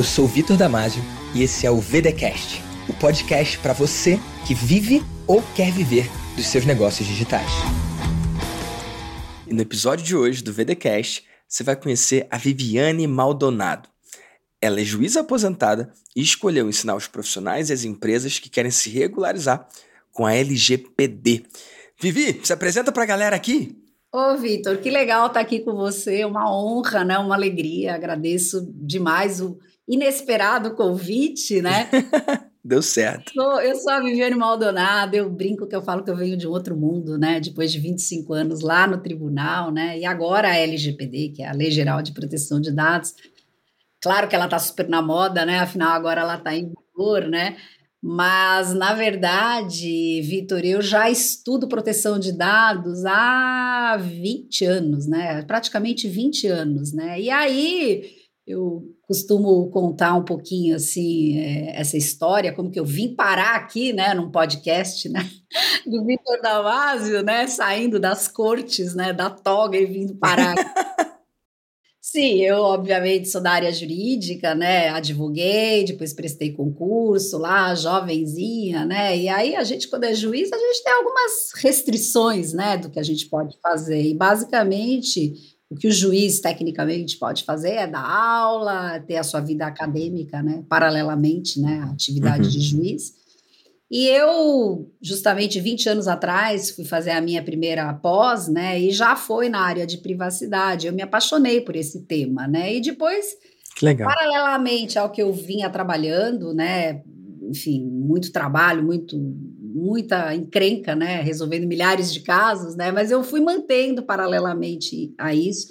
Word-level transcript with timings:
Eu 0.00 0.04
sou 0.04 0.26
Vitor 0.26 0.56
Damasio 0.56 1.02
e 1.34 1.42
esse 1.42 1.66
é 1.66 1.70
o 1.70 1.76
VDcast, 1.76 2.62
o 2.88 2.94
podcast 2.94 3.58
para 3.58 3.74
você 3.74 4.18
que 4.48 4.54
vive 4.54 5.02
ou 5.26 5.42
quer 5.54 5.70
viver 5.70 6.08
dos 6.34 6.46
seus 6.46 6.64
negócios 6.64 7.06
digitais. 7.06 7.50
E 9.46 9.52
no 9.52 9.60
episódio 9.60 10.02
de 10.02 10.16
hoje 10.16 10.42
do 10.42 10.54
VDcast, 10.54 11.22
você 11.46 11.62
vai 11.62 11.76
conhecer 11.76 12.26
a 12.30 12.38
Viviane 12.38 13.06
Maldonado. 13.06 13.90
Ela 14.58 14.80
é 14.80 14.84
juíza 14.84 15.20
aposentada 15.20 15.92
e 16.16 16.22
escolheu 16.22 16.66
ensinar 16.66 16.96
os 16.96 17.06
profissionais 17.06 17.68
e 17.68 17.74
as 17.74 17.84
empresas 17.84 18.38
que 18.38 18.48
querem 18.48 18.70
se 18.70 18.88
regularizar 18.88 19.68
com 20.14 20.24
a 20.24 20.32
LGPD. 20.32 21.44
Vivi, 22.00 22.40
se 22.42 22.54
apresenta 22.54 22.90
para 22.90 23.02
a 23.02 23.06
galera 23.06 23.36
aqui. 23.36 23.76
Ô, 24.10 24.38
Vitor, 24.38 24.78
que 24.78 24.88
legal 24.88 25.26
estar 25.26 25.40
aqui 25.40 25.60
com 25.60 25.74
você, 25.74 26.24
uma 26.24 26.50
honra, 26.50 27.04
né? 27.04 27.18
Uma 27.18 27.34
alegria. 27.34 27.94
Agradeço 27.94 28.66
demais 28.74 29.42
o 29.42 29.58
inesperado 29.90 30.76
convite, 30.76 31.60
né? 31.60 31.88
Deu 32.62 32.80
certo. 32.80 33.32
Eu 33.62 33.74
sou 33.74 33.90
a 33.90 34.00
Viviane 34.00 34.36
Maldonado, 34.36 35.16
eu 35.16 35.28
brinco 35.28 35.66
que 35.66 35.74
eu 35.74 35.82
falo 35.82 36.04
que 36.04 36.10
eu 36.10 36.16
venho 36.16 36.36
de 36.36 36.46
um 36.46 36.50
outro 36.50 36.76
mundo, 36.76 37.18
né? 37.18 37.40
Depois 37.40 37.72
de 37.72 37.80
25 37.80 38.32
anos 38.32 38.60
lá 38.60 38.86
no 38.86 38.98
tribunal, 38.98 39.72
né? 39.72 39.98
E 39.98 40.04
agora 40.04 40.48
a 40.48 40.56
LGPD, 40.56 41.30
que 41.30 41.42
é 41.42 41.48
a 41.48 41.54
Lei 41.54 41.70
Geral 41.70 42.02
de 42.02 42.12
Proteção 42.12 42.60
de 42.60 42.70
Dados. 42.70 43.14
Claro 44.00 44.28
que 44.28 44.36
ela 44.36 44.44
está 44.44 44.58
super 44.58 44.88
na 44.88 45.02
moda, 45.02 45.44
né? 45.44 45.58
Afinal, 45.58 45.92
agora 45.92 46.20
ela 46.20 46.36
está 46.36 46.54
em 46.54 46.68
vigor, 46.68 47.26
né? 47.26 47.56
Mas, 48.02 48.72
na 48.74 48.94
verdade, 48.94 50.22
Vitor, 50.22 50.60
eu 50.60 50.80
já 50.80 51.10
estudo 51.10 51.68
proteção 51.68 52.18
de 52.18 52.32
dados 52.32 53.04
há 53.04 53.98
20 54.00 54.64
anos, 54.64 55.06
né? 55.06 55.42
Praticamente 55.42 56.08
20 56.08 56.46
anos, 56.46 56.92
né? 56.92 57.20
E 57.20 57.28
aí 57.30 58.19
eu 58.50 58.82
costumo 59.02 59.70
contar 59.70 60.14
um 60.14 60.24
pouquinho 60.24 60.76
assim 60.76 61.38
é, 61.38 61.80
essa 61.80 61.96
história, 61.96 62.52
como 62.52 62.70
que 62.70 62.78
eu 62.78 62.84
vim 62.84 63.14
parar 63.14 63.56
aqui, 63.56 63.92
né, 63.92 64.14
num 64.14 64.30
podcast, 64.30 65.08
né, 65.08 65.28
do 65.86 66.04
Vitor 66.04 66.40
Damasio, 66.42 67.22
né, 67.22 67.46
saindo 67.46 67.98
das 67.98 68.28
cortes, 68.28 68.94
né, 68.94 69.12
da 69.12 69.30
toga 69.30 69.78
e 69.78 69.86
vindo 69.86 70.14
parar. 70.16 70.54
Sim, 72.02 72.40
eu 72.40 72.56
obviamente 72.62 73.28
sou 73.28 73.40
da 73.40 73.52
área 73.52 73.72
jurídica, 73.72 74.52
né? 74.52 74.88
Advoguei, 74.88 75.84
depois 75.84 76.12
prestei 76.12 76.50
concurso 76.50 77.38
lá, 77.38 77.72
jovenzinha, 77.72 78.84
né? 78.84 79.16
E 79.16 79.28
aí 79.28 79.54
a 79.54 79.62
gente, 79.62 79.86
quando 79.86 80.04
é 80.04 80.14
juiz, 80.14 80.50
a 80.52 80.58
gente 80.58 80.82
tem 80.82 80.92
algumas 80.92 81.52
restrições, 81.54 82.52
né, 82.52 82.76
do 82.78 82.90
que 82.90 82.98
a 82.98 83.02
gente 83.04 83.26
pode 83.26 83.56
fazer. 83.60 84.02
E 84.02 84.12
basicamente 84.12 85.49
o 85.70 85.76
que 85.76 85.86
o 85.86 85.92
juiz 85.92 86.40
tecnicamente 86.40 87.16
pode 87.16 87.44
fazer 87.44 87.70
é 87.70 87.86
dar 87.86 88.04
aula, 88.04 88.98
ter 89.00 89.16
a 89.16 89.22
sua 89.22 89.40
vida 89.40 89.64
acadêmica, 89.66 90.42
né, 90.42 90.64
paralelamente, 90.68 91.60
né, 91.60 91.80
à 91.84 91.92
atividade 91.92 92.44
uhum. 92.44 92.50
de 92.50 92.60
juiz. 92.60 93.20
E 93.90 94.06
eu, 94.06 94.88
justamente 95.02 95.58
20 95.58 95.88
anos 95.88 96.06
atrás, 96.06 96.70
fui 96.70 96.84
fazer 96.84 97.10
a 97.10 97.20
minha 97.20 97.42
primeira 97.42 97.92
pós, 97.92 98.46
né? 98.46 98.80
E 98.80 98.92
já 98.92 99.16
foi 99.16 99.48
na 99.48 99.60
área 99.62 99.84
de 99.84 99.98
privacidade. 99.98 100.86
Eu 100.86 100.92
me 100.92 101.02
apaixonei 101.02 101.60
por 101.60 101.74
esse 101.74 102.02
tema, 102.02 102.46
né? 102.46 102.76
E 102.76 102.80
depois, 102.80 103.36
paralelamente 104.04 104.96
ao 104.96 105.10
que 105.10 105.20
eu 105.20 105.32
vinha 105.32 105.68
trabalhando, 105.68 106.54
né? 106.54 107.02
Enfim, 107.42 107.84
muito 107.84 108.30
trabalho, 108.30 108.84
muito 108.84 109.16
muita 109.72 110.34
encrenca, 110.34 110.94
né? 110.94 111.20
Resolvendo 111.20 111.66
milhares 111.66 112.12
de 112.12 112.20
casos, 112.20 112.74
né? 112.76 112.90
Mas 112.90 113.10
eu 113.10 113.22
fui 113.22 113.40
mantendo 113.40 114.02
paralelamente 114.02 115.14
a 115.18 115.34
isso 115.34 115.68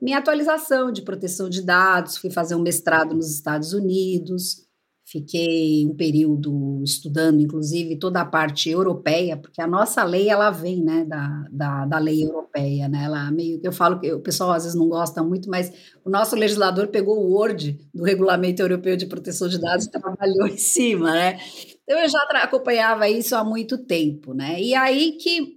minha 0.00 0.18
atualização 0.18 0.92
de 0.92 1.02
proteção 1.02 1.48
de 1.48 1.62
dados, 1.62 2.16
fui 2.16 2.30
fazer 2.30 2.54
um 2.54 2.62
mestrado 2.62 3.14
nos 3.14 3.34
Estados 3.34 3.72
Unidos, 3.72 4.64
Fiquei 5.10 5.86
um 5.86 5.96
período 5.96 6.82
estudando, 6.84 7.40
inclusive, 7.40 7.98
toda 7.98 8.20
a 8.20 8.26
parte 8.26 8.68
europeia, 8.68 9.38
porque 9.38 9.58
a 9.58 9.66
nossa 9.66 10.04
lei, 10.04 10.28
ela 10.28 10.50
vem, 10.50 10.84
né, 10.84 11.02
da, 11.06 11.46
da, 11.50 11.86
da 11.86 11.98
lei 11.98 12.22
europeia, 12.22 12.90
né, 12.90 13.04
ela 13.04 13.30
meio 13.30 13.58
que, 13.58 13.66
eu 13.66 13.72
falo 13.72 13.98
que 13.98 14.12
o 14.12 14.20
pessoal 14.20 14.50
às 14.50 14.64
vezes 14.64 14.78
não 14.78 14.86
gosta 14.86 15.22
muito, 15.22 15.48
mas 15.48 15.72
o 16.04 16.10
nosso 16.10 16.36
legislador 16.36 16.88
pegou 16.88 17.18
o 17.18 17.32
Word 17.32 17.78
do 17.94 18.04
Regulamento 18.04 18.60
Europeu 18.60 18.98
de 18.98 19.06
Proteção 19.06 19.48
de 19.48 19.58
Dados 19.58 19.86
e 19.86 19.90
trabalhou 19.90 20.46
em 20.46 20.58
cima, 20.58 21.10
né, 21.10 21.38
então 21.84 21.98
eu 21.98 22.08
já 22.10 22.20
acompanhava 22.42 23.08
isso 23.08 23.34
há 23.34 23.42
muito 23.42 23.78
tempo, 23.78 24.34
né, 24.34 24.60
e 24.60 24.74
aí 24.74 25.12
que, 25.12 25.56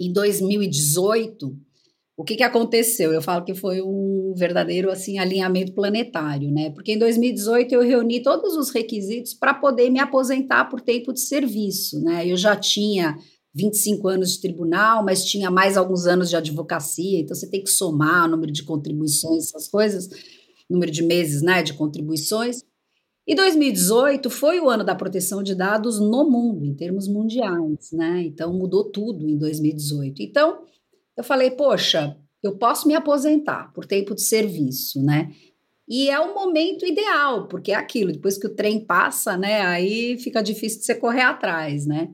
em 0.00 0.12
2018, 0.12 1.56
o 2.16 2.24
que, 2.24 2.36
que 2.36 2.42
aconteceu? 2.42 3.12
Eu 3.12 3.22
falo 3.22 3.44
que 3.44 3.54
foi 3.54 3.80
um 3.80 4.34
verdadeiro 4.36 4.90
assim 4.90 5.18
alinhamento 5.18 5.72
planetário, 5.72 6.50
né? 6.50 6.70
Porque 6.70 6.92
em 6.92 6.98
2018 6.98 7.72
eu 7.74 7.80
reuni 7.80 8.22
todos 8.22 8.54
os 8.56 8.70
requisitos 8.70 9.32
para 9.32 9.54
poder 9.54 9.90
me 9.90 9.98
aposentar 9.98 10.66
por 10.66 10.80
tempo 10.80 11.12
de 11.12 11.20
serviço, 11.20 12.02
né? 12.02 12.26
Eu 12.26 12.36
já 12.36 12.54
tinha 12.54 13.16
25 13.54 14.08
anos 14.08 14.32
de 14.32 14.40
tribunal, 14.40 15.04
mas 15.04 15.24
tinha 15.24 15.50
mais 15.50 15.76
alguns 15.76 16.06
anos 16.06 16.28
de 16.28 16.36
advocacia, 16.36 17.20
então 17.20 17.34
você 17.34 17.48
tem 17.48 17.62
que 17.62 17.70
somar 17.70 18.26
o 18.26 18.30
número 18.30 18.52
de 18.52 18.62
contribuições, 18.62 19.48
essas 19.48 19.68
coisas, 19.68 20.08
número 20.68 20.90
de 20.90 21.02
meses, 21.02 21.42
né, 21.42 21.62
de 21.62 21.74
contribuições. 21.74 22.62
E 23.26 23.34
2018 23.34 24.28
foi 24.30 24.58
o 24.58 24.68
ano 24.68 24.82
da 24.82 24.94
proteção 24.94 25.42
de 25.42 25.54
dados 25.54 26.00
no 26.00 26.28
mundo, 26.28 26.64
em 26.64 26.74
termos 26.74 27.06
mundiais, 27.06 27.92
né? 27.92 28.22
Então 28.22 28.52
mudou 28.52 28.90
tudo 28.90 29.28
em 29.28 29.38
2018. 29.38 30.22
Então, 30.22 30.62
eu 31.16 31.24
falei, 31.24 31.50
poxa, 31.50 32.16
eu 32.42 32.56
posso 32.56 32.88
me 32.88 32.94
aposentar 32.94 33.72
por 33.72 33.86
tempo 33.86 34.14
de 34.14 34.22
serviço, 34.22 35.02
né? 35.02 35.32
E 35.88 36.08
é 36.08 36.18
o 36.18 36.34
momento 36.34 36.86
ideal, 36.86 37.48
porque 37.48 37.72
é 37.72 37.74
aquilo, 37.74 38.12
depois 38.12 38.38
que 38.38 38.46
o 38.46 38.54
trem 38.54 38.84
passa, 38.84 39.36
né? 39.36 39.60
Aí 39.62 40.18
fica 40.18 40.42
difícil 40.42 40.80
de 40.80 40.86
você 40.86 40.94
correr 40.94 41.22
atrás, 41.22 41.86
né? 41.86 42.08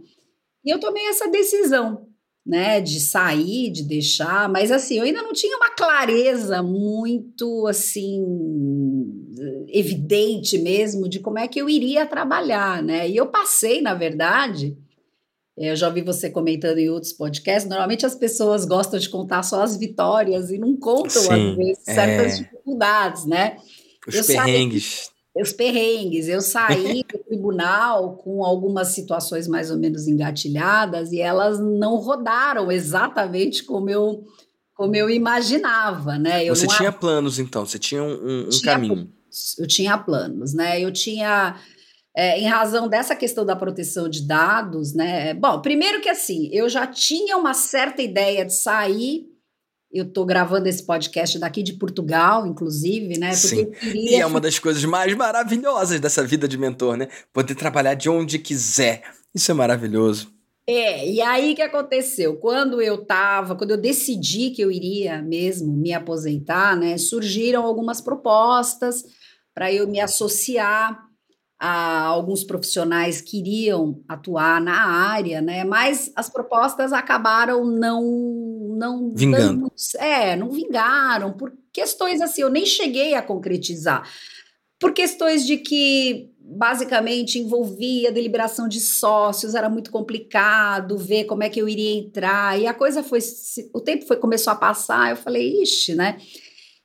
E 0.64 0.70
eu 0.70 0.80
tomei 0.80 1.06
essa 1.06 1.30
decisão, 1.30 2.06
né? 2.44 2.80
De 2.80 2.98
sair, 2.98 3.70
de 3.70 3.84
deixar, 3.84 4.48
mas 4.48 4.72
assim, 4.72 4.96
eu 4.98 5.04
ainda 5.04 5.22
não 5.22 5.32
tinha 5.32 5.56
uma 5.56 5.70
clareza 5.70 6.62
muito 6.62 7.66
assim 7.66 8.24
evidente 9.68 10.58
mesmo 10.58 11.08
de 11.08 11.20
como 11.20 11.38
é 11.38 11.46
que 11.46 11.60
eu 11.60 11.68
iria 11.68 12.06
trabalhar, 12.06 12.82
né? 12.82 13.08
E 13.08 13.16
eu 13.16 13.26
passei, 13.26 13.80
na 13.80 13.94
verdade, 13.94 14.76
eu 15.58 15.74
já 15.74 15.88
ouvi 15.88 16.02
você 16.02 16.30
comentando 16.30 16.78
em 16.78 16.88
outros 16.88 17.12
podcasts. 17.12 17.68
Normalmente 17.68 18.06
as 18.06 18.14
pessoas 18.14 18.64
gostam 18.64 18.98
de 18.98 19.08
contar 19.08 19.42
só 19.42 19.62
as 19.62 19.76
vitórias 19.76 20.50
e 20.50 20.58
não 20.58 20.76
contam, 20.76 21.22
Sim, 21.22 21.50
às 21.50 21.56
vezes, 21.56 21.78
certas 21.84 22.32
é... 22.32 22.36
dificuldades, 22.36 23.24
né? 23.24 23.56
Os 24.06 24.14
eu 24.14 24.24
perrengues. 24.24 25.10
Saí, 25.34 25.42
os 25.42 25.52
perrengues. 25.52 26.28
Eu 26.28 26.40
saí 26.40 27.02
do 27.12 27.18
tribunal 27.18 28.16
com 28.16 28.44
algumas 28.44 28.88
situações 28.88 29.48
mais 29.48 29.70
ou 29.70 29.76
menos 29.76 30.06
engatilhadas 30.06 31.12
e 31.12 31.20
elas 31.20 31.58
não 31.58 31.96
rodaram 31.96 32.70
exatamente 32.70 33.64
como 33.64 33.90
eu, 33.90 34.24
como 34.74 34.94
eu 34.94 35.10
imaginava, 35.10 36.18
né? 36.18 36.44
Eu 36.44 36.54
você 36.54 36.68
tinha 36.68 36.92
planos, 36.92 37.38
então? 37.38 37.66
Você 37.66 37.78
tinha 37.78 38.02
um, 38.02 38.46
um 38.46 38.48
tinha 38.48 38.72
caminho? 38.72 39.12
Eu 39.58 39.66
tinha 39.66 39.98
planos, 39.98 40.54
né? 40.54 40.80
Eu 40.80 40.92
tinha 40.92 41.56
é, 42.18 42.36
em 42.36 42.48
razão 42.48 42.88
dessa 42.88 43.14
questão 43.14 43.46
da 43.46 43.54
proteção 43.54 44.08
de 44.08 44.26
dados, 44.26 44.92
né? 44.92 45.32
Bom, 45.34 45.62
primeiro 45.62 46.00
que 46.00 46.08
assim, 46.08 46.50
eu 46.52 46.68
já 46.68 46.84
tinha 46.84 47.36
uma 47.36 47.54
certa 47.54 48.02
ideia 48.02 48.44
de 48.44 48.52
sair. 48.52 49.28
Eu 49.88 50.04
estou 50.04 50.26
gravando 50.26 50.68
esse 50.68 50.84
podcast 50.84 51.38
daqui 51.38 51.62
de 51.62 51.74
Portugal, 51.74 52.44
inclusive, 52.44 53.16
né? 53.20 53.34
Sim. 53.34 53.66
Queria... 53.70 54.10
E 54.10 54.14
é 54.16 54.26
uma 54.26 54.40
das 54.40 54.58
coisas 54.58 54.84
mais 54.84 55.14
maravilhosas 55.14 56.00
dessa 56.00 56.26
vida 56.26 56.48
de 56.48 56.58
mentor, 56.58 56.96
né? 56.96 57.06
Poder 57.32 57.54
trabalhar 57.54 57.94
de 57.94 58.10
onde 58.10 58.40
quiser. 58.40 59.04
Isso 59.32 59.52
é 59.52 59.54
maravilhoso. 59.54 60.28
É, 60.66 61.08
e 61.08 61.20
aí 61.20 61.54
que 61.54 61.62
aconteceu? 61.62 62.34
Quando 62.34 62.82
eu 62.82 62.96
estava, 62.96 63.54
quando 63.54 63.70
eu 63.70 63.78
decidi 63.78 64.50
que 64.50 64.60
eu 64.60 64.72
iria 64.72 65.22
mesmo 65.22 65.72
me 65.72 65.92
aposentar, 65.92 66.76
né? 66.76 66.98
Surgiram 66.98 67.64
algumas 67.64 68.00
propostas 68.00 69.04
para 69.54 69.72
eu 69.72 69.86
me 69.86 70.00
associar 70.00 71.07
a 71.58 72.02
alguns 72.04 72.44
profissionais 72.44 73.20
queriam 73.20 74.00
atuar 74.06 74.60
na 74.60 74.80
área, 74.80 75.40
né? 75.40 75.64
Mas 75.64 76.12
as 76.14 76.28
propostas 76.28 76.92
acabaram 76.92 77.64
não 77.64 78.76
não 78.76 79.12
vingando. 79.12 79.62
Dando, 79.62 79.72
é, 79.98 80.36
não 80.36 80.50
vingaram 80.50 81.32
por 81.32 81.52
questões 81.72 82.20
assim, 82.20 82.42
eu 82.42 82.50
nem 82.50 82.64
cheguei 82.64 83.14
a 83.14 83.22
concretizar. 83.22 84.08
Por 84.78 84.92
questões 84.92 85.44
de 85.44 85.56
que 85.56 86.30
basicamente 86.38 87.38
envolvia 87.38 88.12
deliberação 88.12 88.68
de 88.68 88.80
sócios, 88.80 89.54
era 89.54 89.68
muito 89.68 89.90
complicado 89.90 90.96
ver 90.96 91.24
como 91.24 91.42
é 91.42 91.48
que 91.48 91.60
eu 91.60 91.68
iria 91.68 91.98
entrar. 91.98 92.58
E 92.58 92.66
a 92.68 92.72
coisa 92.72 93.02
foi 93.02 93.18
o 93.74 93.80
tempo 93.80 94.06
foi 94.06 94.16
começou 94.16 94.52
a 94.52 94.56
passar, 94.56 95.10
eu 95.10 95.16
falei, 95.16 95.60
ixi, 95.60 95.96
né? 95.96 96.18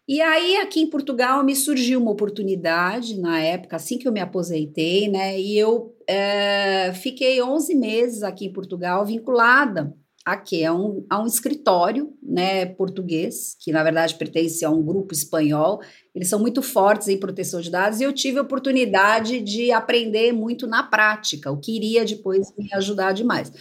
E 0.07 0.21
aí, 0.21 0.57
aqui 0.57 0.81
em 0.81 0.89
Portugal, 0.89 1.43
me 1.43 1.55
surgiu 1.55 2.01
uma 2.01 2.11
oportunidade, 2.11 3.19
na 3.19 3.39
época, 3.39 3.77
assim 3.77 3.97
que 3.97 4.07
eu 4.07 4.11
me 4.11 4.19
aposentei, 4.19 5.07
né? 5.07 5.39
E 5.39 5.57
eu 5.57 5.95
é, 6.07 6.91
fiquei 6.93 7.41
11 7.41 7.73
meses 7.75 8.23
aqui 8.23 8.45
em 8.45 8.53
Portugal 8.53 9.05
vinculada 9.05 9.93
aqui 10.25 10.63
a 10.63 10.73
um, 10.73 11.05
a 11.09 11.21
um 11.21 11.25
escritório 11.25 12.13
né, 12.21 12.65
português, 12.65 13.55
que 13.59 13.71
na 13.71 13.83
verdade 13.83 14.15
pertence 14.15 14.63
a 14.63 14.69
um 14.69 14.81
grupo 14.81 15.13
espanhol. 15.13 15.81
Eles 16.15 16.29
são 16.29 16.39
muito 16.39 16.61
fortes 16.61 17.07
em 17.09 17.19
proteção 17.19 17.59
de 17.59 17.69
dados 17.69 17.99
e 17.99 18.03
eu 18.03 18.13
tive 18.13 18.39
a 18.39 18.43
oportunidade 18.43 19.41
de 19.41 19.71
aprender 19.71 20.31
muito 20.31 20.65
na 20.65 20.83
prática, 20.83 21.51
o 21.51 21.59
que 21.59 21.75
iria 21.75 22.05
depois 22.05 22.53
me 22.57 22.73
ajudar 22.73 23.11
demais. 23.11 23.51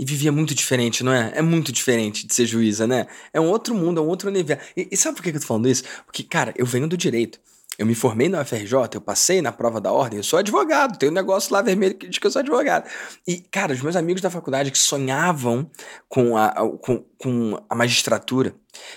E 0.00 0.04
vivia 0.06 0.32
muito 0.32 0.54
diferente, 0.54 1.04
não 1.04 1.12
é? 1.12 1.30
É 1.34 1.42
muito 1.42 1.70
diferente 1.70 2.26
de 2.26 2.34
ser 2.34 2.46
juíza, 2.46 2.86
né? 2.86 3.06
É 3.34 3.38
um 3.38 3.50
outro 3.50 3.74
mundo, 3.74 4.00
é 4.00 4.02
um 4.02 4.06
outro 4.06 4.30
universo. 4.30 4.64
E, 4.74 4.88
e 4.90 4.96
sabe 4.96 5.14
por 5.14 5.22
que 5.22 5.28
eu 5.28 5.38
tô 5.38 5.46
falando 5.46 5.68
isso? 5.68 5.84
Porque, 6.06 6.22
cara, 6.22 6.54
eu 6.56 6.64
venho 6.64 6.88
do 6.88 6.96
direito. 6.96 7.38
Eu 7.78 7.84
me 7.84 7.94
formei 7.94 8.26
na 8.26 8.40
UFRJ, 8.40 8.94
eu 8.94 9.00
passei 9.02 9.42
na 9.42 9.52
prova 9.52 9.78
da 9.78 9.92
ordem, 9.92 10.18
eu 10.18 10.24
sou 10.24 10.38
advogado, 10.38 10.98
tem 10.98 11.10
um 11.10 11.12
negócio 11.12 11.52
lá 11.52 11.60
vermelho 11.60 11.94
que 11.94 12.08
diz 12.08 12.18
que 12.18 12.26
eu 12.26 12.30
sou 12.30 12.40
advogado. 12.40 12.88
E, 13.28 13.40
cara, 13.50 13.74
os 13.74 13.82
meus 13.82 13.94
amigos 13.94 14.22
da 14.22 14.30
faculdade 14.30 14.70
que 14.70 14.78
sonhavam 14.78 15.70
com 16.08 16.34
a, 16.34 16.50
com, 16.78 17.04
com 17.18 17.62
a 17.68 17.74
magistratura, 17.74 18.54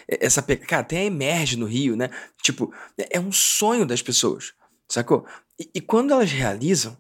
essa. 0.08 0.42
Cara, 0.42 0.86
tem 0.86 1.00
a 1.00 1.04
Emerge 1.04 1.58
no 1.58 1.66
Rio, 1.66 1.98
né? 1.98 2.10
Tipo, 2.42 2.74
é 3.10 3.20
um 3.20 3.32
sonho 3.32 3.86
das 3.86 4.02
pessoas, 4.02 4.54
sacou? 4.88 5.26
E, 5.60 5.70
e 5.76 5.82
quando 5.82 6.14
elas 6.14 6.32
realizam, 6.32 6.98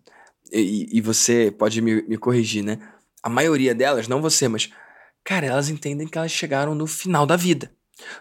e, 0.51 0.89
e 0.91 0.99
você 0.99 1.49
pode 1.57 1.81
me, 1.81 2.01
me 2.01 2.17
corrigir, 2.17 2.63
né? 2.63 2.79
A 3.23 3.29
maioria 3.29 3.73
delas, 3.73 4.07
não 4.07 4.21
você, 4.21 4.47
mas, 4.47 4.69
cara, 5.23 5.47
elas 5.47 5.69
entendem 5.69 6.07
que 6.07 6.17
elas 6.17 6.31
chegaram 6.31 6.75
no 6.75 6.85
final 6.85 7.25
da 7.25 7.37
vida. 7.37 7.71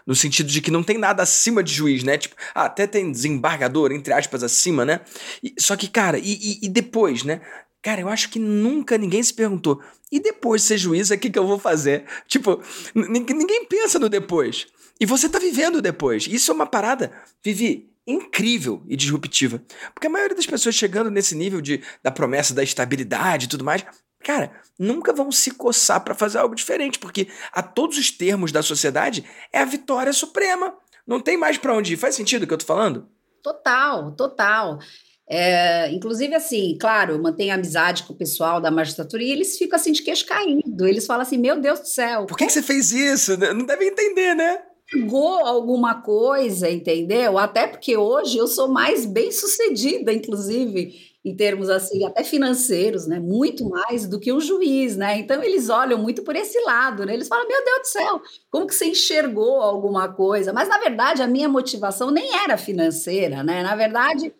No 0.07 0.15
sentido 0.15 0.47
de 0.47 0.61
que 0.61 0.71
não 0.71 0.83
tem 0.83 0.97
nada 0.97 1.23
acima 1.23 1.61
de 1.61 1.73
juiz, 1.73 2.03
né? 2.03 2.17
Tipo, 2.17 2.35
ah, 2.55 2.65
até 2.65 2.87
tem 2.87 3.11
desembargador, 3.11 3.91
entre 3.91 4.13
aspas, 4.13 4.43
acima, 4.43 4.85
né? 4.85 5.01
E, 5.43 5.53
só 5.59 5.75
que, 5.75 5.87
cara, 5.87 6.17
e, 6.17 6.31
e, 6.31 6.59
e, 6.63 6.69
depois, 6.69 7.23
né? 7.23 7.41
Cara, 7.81 7.99
eu 7.99 8.07
acho 8.07 8.29
que 8.29 8.39
nunca 8.39 8.97
ninguém 8.97 9.21
se 9.21 9.33
perguntou. 9.33 9.81
E 10.09 10.19
depois 10.19 10.61
de 10.61 10.67
ser 10.69 10.77
juiz, 10.77 11.09
o 11.11 11.17
que, 11.17 11.29
que 11.29 11.37
eu 11.37 11.45
vou 11.45 11.59
fazer? 11.59 12.05
Tipo, 12.27 12.61
ninguém 12.95 13.65
pensa 13.65 13.99
no 13.99 14.07
depois. 14.07 14.67
E 14.99 15.05
você 15.05 15.27
tá 15.27 15.37
vivendo 15.37 15.81
depois. 15.81 16.27
Isso 16.27 16.51
é 16.51 16.53
uma 16.53 16.65
parada, 16.65 17.11
Vivi, 17.43 17.89
incrível 18.05 18.83
e 18.87 18.95
disruptiva. 18.95 19.61
Porque 19.93 20.07
a 20.07 20.09
maioria 20.09 20.35
das 20.35 20.45
pessoas 20.45 20.75
chegando 20.75 21.09
nesse 21.09 21.35
nível 21.35 21.59
de, 21.59 21.81
da 22.01 22.11
promessa 22.11 22.53
da 22.53 22.63
estabilidade 22.63 23.45
e 23.45 23.49
tudo 23.49 23.65
mais, 23.65 23.85
cara, 24.23 24.51
nunca 24.79 25.13
vão 25.13 25.31
se 25.31 25.51
coçar 25.51 26.03
para 26.03 26.15
fazer 26.15 26.39
algo 26.39 26.55
diferente, 26.55 26.97
porque 26.97 27.27
a 27.51 27.61
todos 27.61 27.97
os 27.97 28.09
termos 28.09 28.51
da 28.51 28.61
sociedade 28.61 29.23
é 29.51 29.59
a 29.59 29.65
vitória 29.65 30.13
suprema. 30.13 30.73
Não 31.05 31.19
tem 31.19 31.37
mais 31.37 31.57
para 31.57 31.75
onde 31.75 31.93
ir. 31.93 31.97
Faz 31.97 32.15
sentido 32.15 32.43
o 32.43 32.47
que 32.47 32.53
eu 32.53 32.57
tô 32.57 32.65
falando? 32.65 33.07
Total, 33.41 34.11
total. 34.15 34.79
É, 35.27 35.89
inclusive, 35.91 36.33
assim, 36.33 36.77
claro, 36.79 37.21
mantenho 37.21 37.53
amizade 37.53 38.03
com 38.03 38.13
o 38.13 38.17
pessoal 38.17 38.61
da 38.61 38.71
magistratura 38.71 39.23
e 39.23 39.31
eles 39.31 39.57
ficam 39.57 39.77
assim 39.77 39.91
de 39.91 40.01
queixo 40.01 40.25
caído. 40.25 40.87
Eles 40.87 41.05
falam 41.05 41.23
assim: 41.23 41.37
Meu 41.37 41.59
Deus 41.59 41.79
do 41.79 41.87
céu. 41.87 42.25
Por 42.25 42.37
que, 42.37 42.45
que 42.45 42.51
você 42.51 42.61
fez 42.61 42.91
isso? 42.91 43.37
Não 43.37 43.65
deve 43.65 43.85
entender, 43.85 44.35
né? 44.35 44.61
Chegou 44.85 45.39
alguma 45.45 46.01
coisa, 46.01 46.69
entendeu? 46.69 47.37
Até 47.37 47.67
porque 47.67 47.97
hoje 47.97 48.37
eu 48.37 48.47
sou 48.47 48.67
mais 48.67 49.05
bem 49.05 49.31
sucedida, 49.31 50.11
inclusive 50.11 51.12
em 51.25 51.35
termos 51.35 51.69
assim 51.69 52.05
até 52.05 52.23
financeiros, 52.23 53.07
né? 53.07 53.19
Muito 53.19 53.69
mais 53.69 54.07
do 54.07 54.19
que 54.19 54.33
um 54.33 54.41
juiz, 54.41 54.97
né? 54.97 55.17
Então 55.19 55.41
eles 55.43 55.69
olham 55.69 55.97
muito 55.99 56.23
por 56.23 56.35
esse 56.35 56.59
lado, 56.61 57.05
né? 57.05 57.13
Eles 57.13 57.27
falam: 57.29 57.47
"Meu 57.47 57.63
Deus 57.63 57.79
do 57.81 57.87
céu, 57.87 58.21
como 58.51 58.67
que 58.67 58.75
você 58.75 58.85
enxergou 58.85 59.61
alguma 59.61 60.11
coisa?". 60.13 60.51
Mas 60.53 60.69
na 60.69 60.79
verdade 60.79 61.21
a 61.21 61.27
minha 61.27 61.49
motivação 61.49 62.11
nem 62.11 62.33
era 62.35 62.57
financeira, 62.57 63.43
né? 63.43 63.63
Na 63.63 63.75
verdade, 63.75 64.33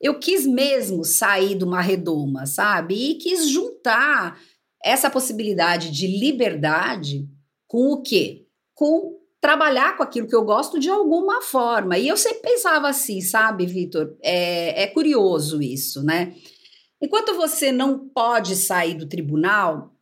eu 0.00 0.18
quis 0.18 0.46
mesmo 0.46 1.04
sair 1.04 1.56
de 1.56 1.64
uma 1.64 1.80
redoma, 1.82 2.46
sabe? 2.46 2.94
E 3.12 3.14
quis 3.16 3.48
juntar 3.48 4.38
essa 4.84 5.10
possibilidade 5.10 5.90
de 5.90 6.06
liberdade 6.06 7.28
com 7.68 7.92
o 7.92 8.02
quê? 8.02 8.46
Com 8.74 9.19
trabalhar 9.40 9.96
com 9.96 10.02
aquilo 10.02 10.28
que 10.28 10.34
eu 10.34 10.44
gosto 10.44 10.78
de 10.78 10.90
alguma 10.90 11.40
forma. 11.40 11.96
E 11.96 12.06
eu 12.06 12.16
sempre 12.16 12.42
pensava 12.42 12.88
assim, 12.88 13.20
sabe, 13.20 13.66
Vitor? 13.66 14.14
É, 14.22 14.82
é 14.82 14.86
curioso 14.86 15.62
isso, 15.62 16.04
né? 16.04 16.34
Enquanto 17.02 17.34
você 17.34 17.72
não 17.72 17.98
pode 17.98 18.54
sair 18.54 18.94
do 18.94 19.08
tribunal, 19.08 19.94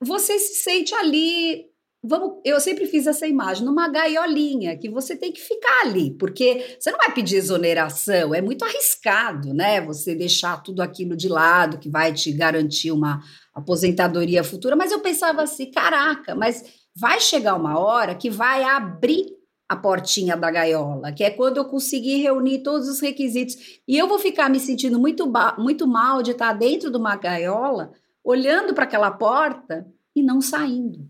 você 0.00 0.38
se 0.38 0.62
sente 0.62 0.94
ali. 0.94 1.68
Vamos, 2.02 2.40
eu 2.46 2.58
sempre 2.58 2.86
fiz 2.86 3.06
essa 3.06 3.26
imagem, 3.26 3.62
numa 3.62 3.86
gaiolinha, 3.86 4.74
que 4.78 4.88
você 4.88 5.14
tem 5.14 5.30
que 5.30 5.40
ficar 5.40 5.82
ali, 5.82 6.12
porque 6.12 6.76
você 6.80 6.90
não 6.90 6.96
vai 6.96 7.12
pedir 7.12 7.36
exoneração, 7.36 8.34
é 8.34 8.40
muito 8.40 8.64
arriscado, 8.64 9.52
né? 9.52 9.82
Você 9.82 10.14
deixar 10.14 10.62
tudo 10.62 10.80
aquilo 10.80 11.14
de 11.14 11.28
lado, 11.28 11.76
que 11.76 11.90
vai 11.90 12.14
te 12.14 12.32
garantir 12.32 12.90
uma 12.90 13.22
aposentadoria 13.54 14.42
futura. 14.42 14.74
Mas 14.74 14.90
eu 14.90 15.00
pensava 15.00 15.42
assim: 15.42 15.70
caraca, 15.70 16.34
mas 16.34 16.64
vai 16.96 17.20
chegar 17.20 17.54
uma 17.54 17.78
hora 17.78 18.14
que 18.14 18.30
vai 18.30 18.62
abrir 18.62 19.26
a 19.68 19.76
portinha 19.76 20.36
da 20.36 20.50
gaiola, 20.50 21.12
que 21.12 21.22
é 21.22 21.30
quando 21.30 21.58
eu 21.58 21.64
conseguir 21.64 22.16
reunir 22.16 22.58
todos 22.58 22.88
os 22.88 22.98
requisitos. 22.98 23.80
E 23.86 23.96
eu 23.96 24.08
vou 24.08 24.18
ficar 24.18 24.50
me 24.50 24.58
sentindo 24.58 24.98
muito, 24.98 25.32
muito 25.58 25.86
mal 25.86 26.22
de 26.22 26.32
estar 26.32 26.52
dentro 26.54 26.90
de 26.90 26.96
uma 26.96 27.14
gaiola, 27.14 27.92
olhando 28.24 28.74
para 28.74 28.82
aquela 28.82 29.12
porta 29.12 29.86
e 30.14 30.22
não 30.22 30.40
saindo. 30.40 31.08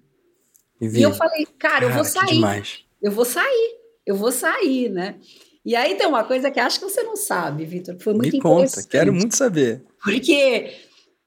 E, 0.79 0.87
e 0.87 1.03
eu 1.03 1.13
falei, 1.15 1.47
cara, 1.59 1.81
cara, 1.81 1.85
eu 1.87 1.93
vou 1.93 2.05
sair. 2.05 2.87
Eu 3.01 3.11
vou 3.11 3.25
sair, 3.25 3.77
eu 4.05 4.15
vou 4.15 4.31
sair, 4.31 4.91
né? 4.91 5.17
E 5.65 5.75
aí 5.75 5.95
tem 5.95 6.07
uma 6.07 6.25
coisa 6.25 6.51
que 6.51 6.61
acho 6.61 6.79
que 6.79 6.85
você 6.85 7.03
não 7.03 7.17
sabe, 7.17 7.65
Vitor, 7.65 7.97
foi 7.99 8.13
muito 8.13 8.33
Me 8.33 8.41
conta, 8.41 8.83
quero 8.83 9.13
muito 9.13 9.37
saber. 9.37 9.83
Porque 10.03 10.75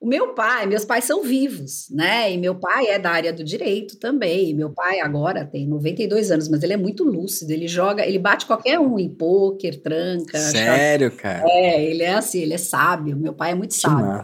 o 0.04 0.06
meu 0.06 0.34
pai, 0.34 0.66
meus 0.66 0.84
pais 0.84 1.06
são 1.06 1.24
vivos, 1.24 1.88
né? 1.90 2.30
E 2.30 2.38
meu 2.38 2.56
pai 2.56 2.88
é 2.88 3.00
da 3.00 3.10
área 3.10 3.32
do 3.32 3.42
direito 3.42 3.96
também. 3.96 4.50
E 4.50 4.54
meu 4.54 4.70
pai 4.70 5.00
agora 5.00 5.46
tem 5.46 5.66
92 5.66 6.30
anos, 6.30 6.50
mas 6.50 6.62
ele 6.62 6.74
é 6.74 6.78
muito 6.78 7.06
lúcido. 7.06 7.54
Ele 7.54 7.70
joga, 7.70 8.06
ele 8.06 8.20
bate 8.20 8.46
qualquer 8.46 8.78
um 8.78 9.00
em 9.00 9.08
pôquer, 9.08 9.82
tranca. 9.82 10.38
Sério, 10.38 11.10
cara? 11.16 11.50
É, 11.50 11.86
ele 11.86 12.04
é 12.04 12.16
assim, 12.16 12.42
ele 12.42 12.54
é 12.54 12.58
sábio. 12.58 13.16
Meu 13.16 13.34
pai 13.34 13.52
é 13.52 13.56
muito 13.56 13.76
que 13.76 13.80
sábio. 13.80 14.06
Né? 14.06 14.24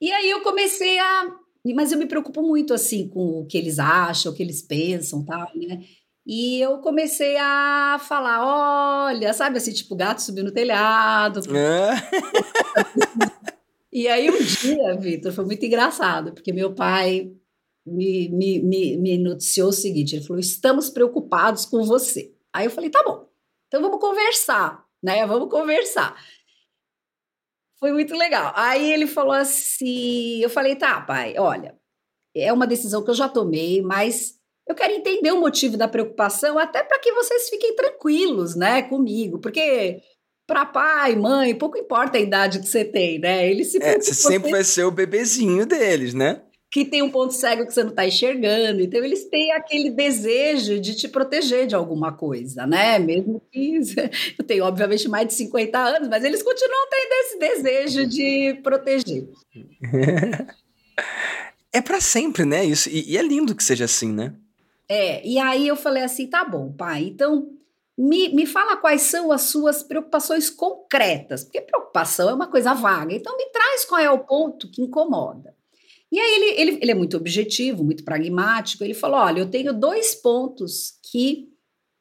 E 0.00 0.12
aí 0.12 0.30
eu 0.30 0.42
comecei 0.42 0.96
a. 0.96 1.26
Mas 1.74 1.90
eu 1.90 1.98
me 1.98 2.06
preocupo 2.06 2.40
muito 2.40 2.72
assim 2.72 3.08
com 3.08 3.40
o 3.40 3.46
que 3.46 3.58
eles 3.58 3.80
acham, 3.80 4.30
o 4.30 4.34
que 4.34 4.44
eles 4.44 4.62
pensam, 4.62 5.24
tal, 5.24 5.50
né? 5.56 5.80
E 6.24 6.60
eu 6.60 6.78
comecei 6.78 7.36
a 7.36 8.00
falar, 8.00 9.08
olha, 9.08 9.32
sabe 9.32 9.58
assim, 9.58 9.72
tipo, 9.72 9.96
gato 9.96 10.22
subiu 10.22 10.44
no 10.44 10.52
telhado. 10.52 11.40
É. 11.56 11.94
E 13.92 14.08
aí 14.08 14.30
um 14.30 14.38
dia, 14.38 14.96
Vitor, 14.96 15.32
foi 15.32 15.44
muito 15.44 15.64
engraçado, 15.66 16.32
porque 16.32 16.52
meu 16.52 16.74
pai 16.74 17.30
me, 17.86 18.28
me, 18.30 18.62
me, 18.62 18.96
me 18.96 19.18
noticiou 19.18 19.68
o 19.68 19.72
seguinte: 19.72 20.16
ele 20.16 20.24
falou: 20.24 20.40
estamos 20.40 20.88
preocupados 20.88 21.66
com 21.66 21.84
você. 21.84 22.34
Aí 22.52 22.66
eu 22.66 22.70
falei: 22.70 22.90
tá 22.90 23.02
bom, 23.04 23.28
então 23.66 23.82
vamos 23.82 24.00
conversar, 24.00 24.84
né? 25.02 25.26
Vamos 25.26 25.50
conversar. 25.50 26.16
Foi 27.78 27.92
muito 27.92 28.14
legal. 28.14 28.52
Aí 28.56 28.92
ele 28.92 29.06
falou 29.06 29.32
assim: 29.32 30.40
eu 30.40 30.48
falei, 30.48 30.76
tá, 30.76 31.00
pai, 31.00 31.34
olha, 31.36 31.76
é 32.34 32.52
uma 32.52 32.66
decisão 32.66 33.04
que 33.04 33.10
eu 33.10 33.14
já 33.14 33.28
tomei, 33.28 33.82
mas 33.82 34.38
eu 34.66 34.74
quero 34.74 34.94
entender 34.94 35.32
o 35.32 35.40
motivo 35.40 35.76
da 35.76 35.88
preocupação, 35.88 36.58
até 36.58 36.82
para 36.82 36.98
que 36.98 37.12
vocês 37.12 37.48
fiquem 37.48 37.74
tranquilos, 37.74 38.54
né, 38.54 38.82
comigo, 38.82 39.40
porque 39.40 40.00
para 40.46 40.66
pai, 40.66 41.16
mãe, 41.16 41.54
pouco 41.54 41.78
importa 41.78 42.18
a 42.18 42.20
idade 42.20 42.58
que 42.58 42.68
você 42.68 42.84
tem, 42.84 43.18
né? 43.18 43.48
Eles 43.48 43.68
se 43.68 43.82
é, 43.82 43.98
você 43.98 44.14
sempre 44.14 44.50
vai 44.50 44.64
ser 44.64 44.84
o 44.84 44.90
bebezinho 44.90 45.64
deles, 45.64 46.14
né? 46.14 46.42
Que 46.70 46.84
tem 46.84 47.02
um 47.02 47.10
ponto 47.10 47.34
cego 47.34 47.66
que 47.66 47.72
você 47.72 47.82
não 47.82 47.90
está 47.90 48.06
enxergando. 48.06 48.80
Então, 48.80 49.04
eles 49.04 49.26
têm 49.26 49.52
aquele 49.52 49.90
desejo 49.90 50.80
de 50.80 50.94
te 50.94 51.06
proteger 51.06 51.66
de 51.66 51.74
alguma 51.74 52.12
coisa, 52.12 52.66
né? 52.66 52.98
Mesmo 52.98 53.42
que 53.52 53.78
eu 54.38 54.44
tenho, 54.44 54.64
obviamente, 54.64 55.08
mais 55.08 55.26
de 55.26 55.34
50 55.34 55.78
anos, 55.78 56.08
mas 56.08 56.24
eles 56.24 56.42
continuam 56.42 56.88
tendo 56.90 57.12
esse 57.12 57.38
desejo 57.38 58.06
de 58.06 58.58
proteger. 58.62 59.28
é 61.72 61.80
para 61.82 62.00
sempre, 62.00 62.44
né? 62.46 62.64
Isso. 62.64 62.88
E, 62.88 63.12
e 63.12 63.16
é 63.18 63.22
lindo 63.22 63.54
que 63.54 63.62
seja 63.62 63.84
assim, 63.84 64.10
né? 64.10 64.32
É, 64.88 65.26
e 65.26 65.38
aí 65.38 65.68
eu 65.68 65.76
falei 65.76 66.02
assim: 66.02 66.26
tá 66.26 66.44
bom, 66.44 66.72
pai, 66.72 67.04
então 67.04 67.48
me, 67.96 68.30
me 68.30 68.46
fala 68.46 68.76
quais 68.76 69.02
são 69.02 69.30
as 69.30 69.42
suas 69.42 69.82
preocupações 69.82 70.48
concretas, 70.48 71.44
porque 71.44 71.60
preocupação 71.60 72.30
é 72.30 72.34
uma 72.34 72.46
coisa 72.46 72.74
vaga. 72.74 73.14
Então, 73.14 73.36
me 73.36 73.46
traz 73.50 73.84
qual 73.84 74.00
é 74.00 74.10
o 74.10 74.24
ponto 74.24 74.70
que 74.70 74.82
incomoda. 74.82 75.54
E 76.10 76.18
aí, 76.18 76.34
ele, 76.34 76.60
ele, 76.60 76.78
ele 76.82 76.90
é 76.90 76.94
muito 76.94 77.16
objetivo, 77.16 77.84
muito 77.84 78.04
pragmático. 78.04 78.82
Ele 78.84 78.94
falou: 78.94 79.18
olha, 79.18 79.40
eu 79.40 79.50
tenho 79.50 79.72
dois 79.72 80.14
pontos 80.14 80.98
que 81.10 81.48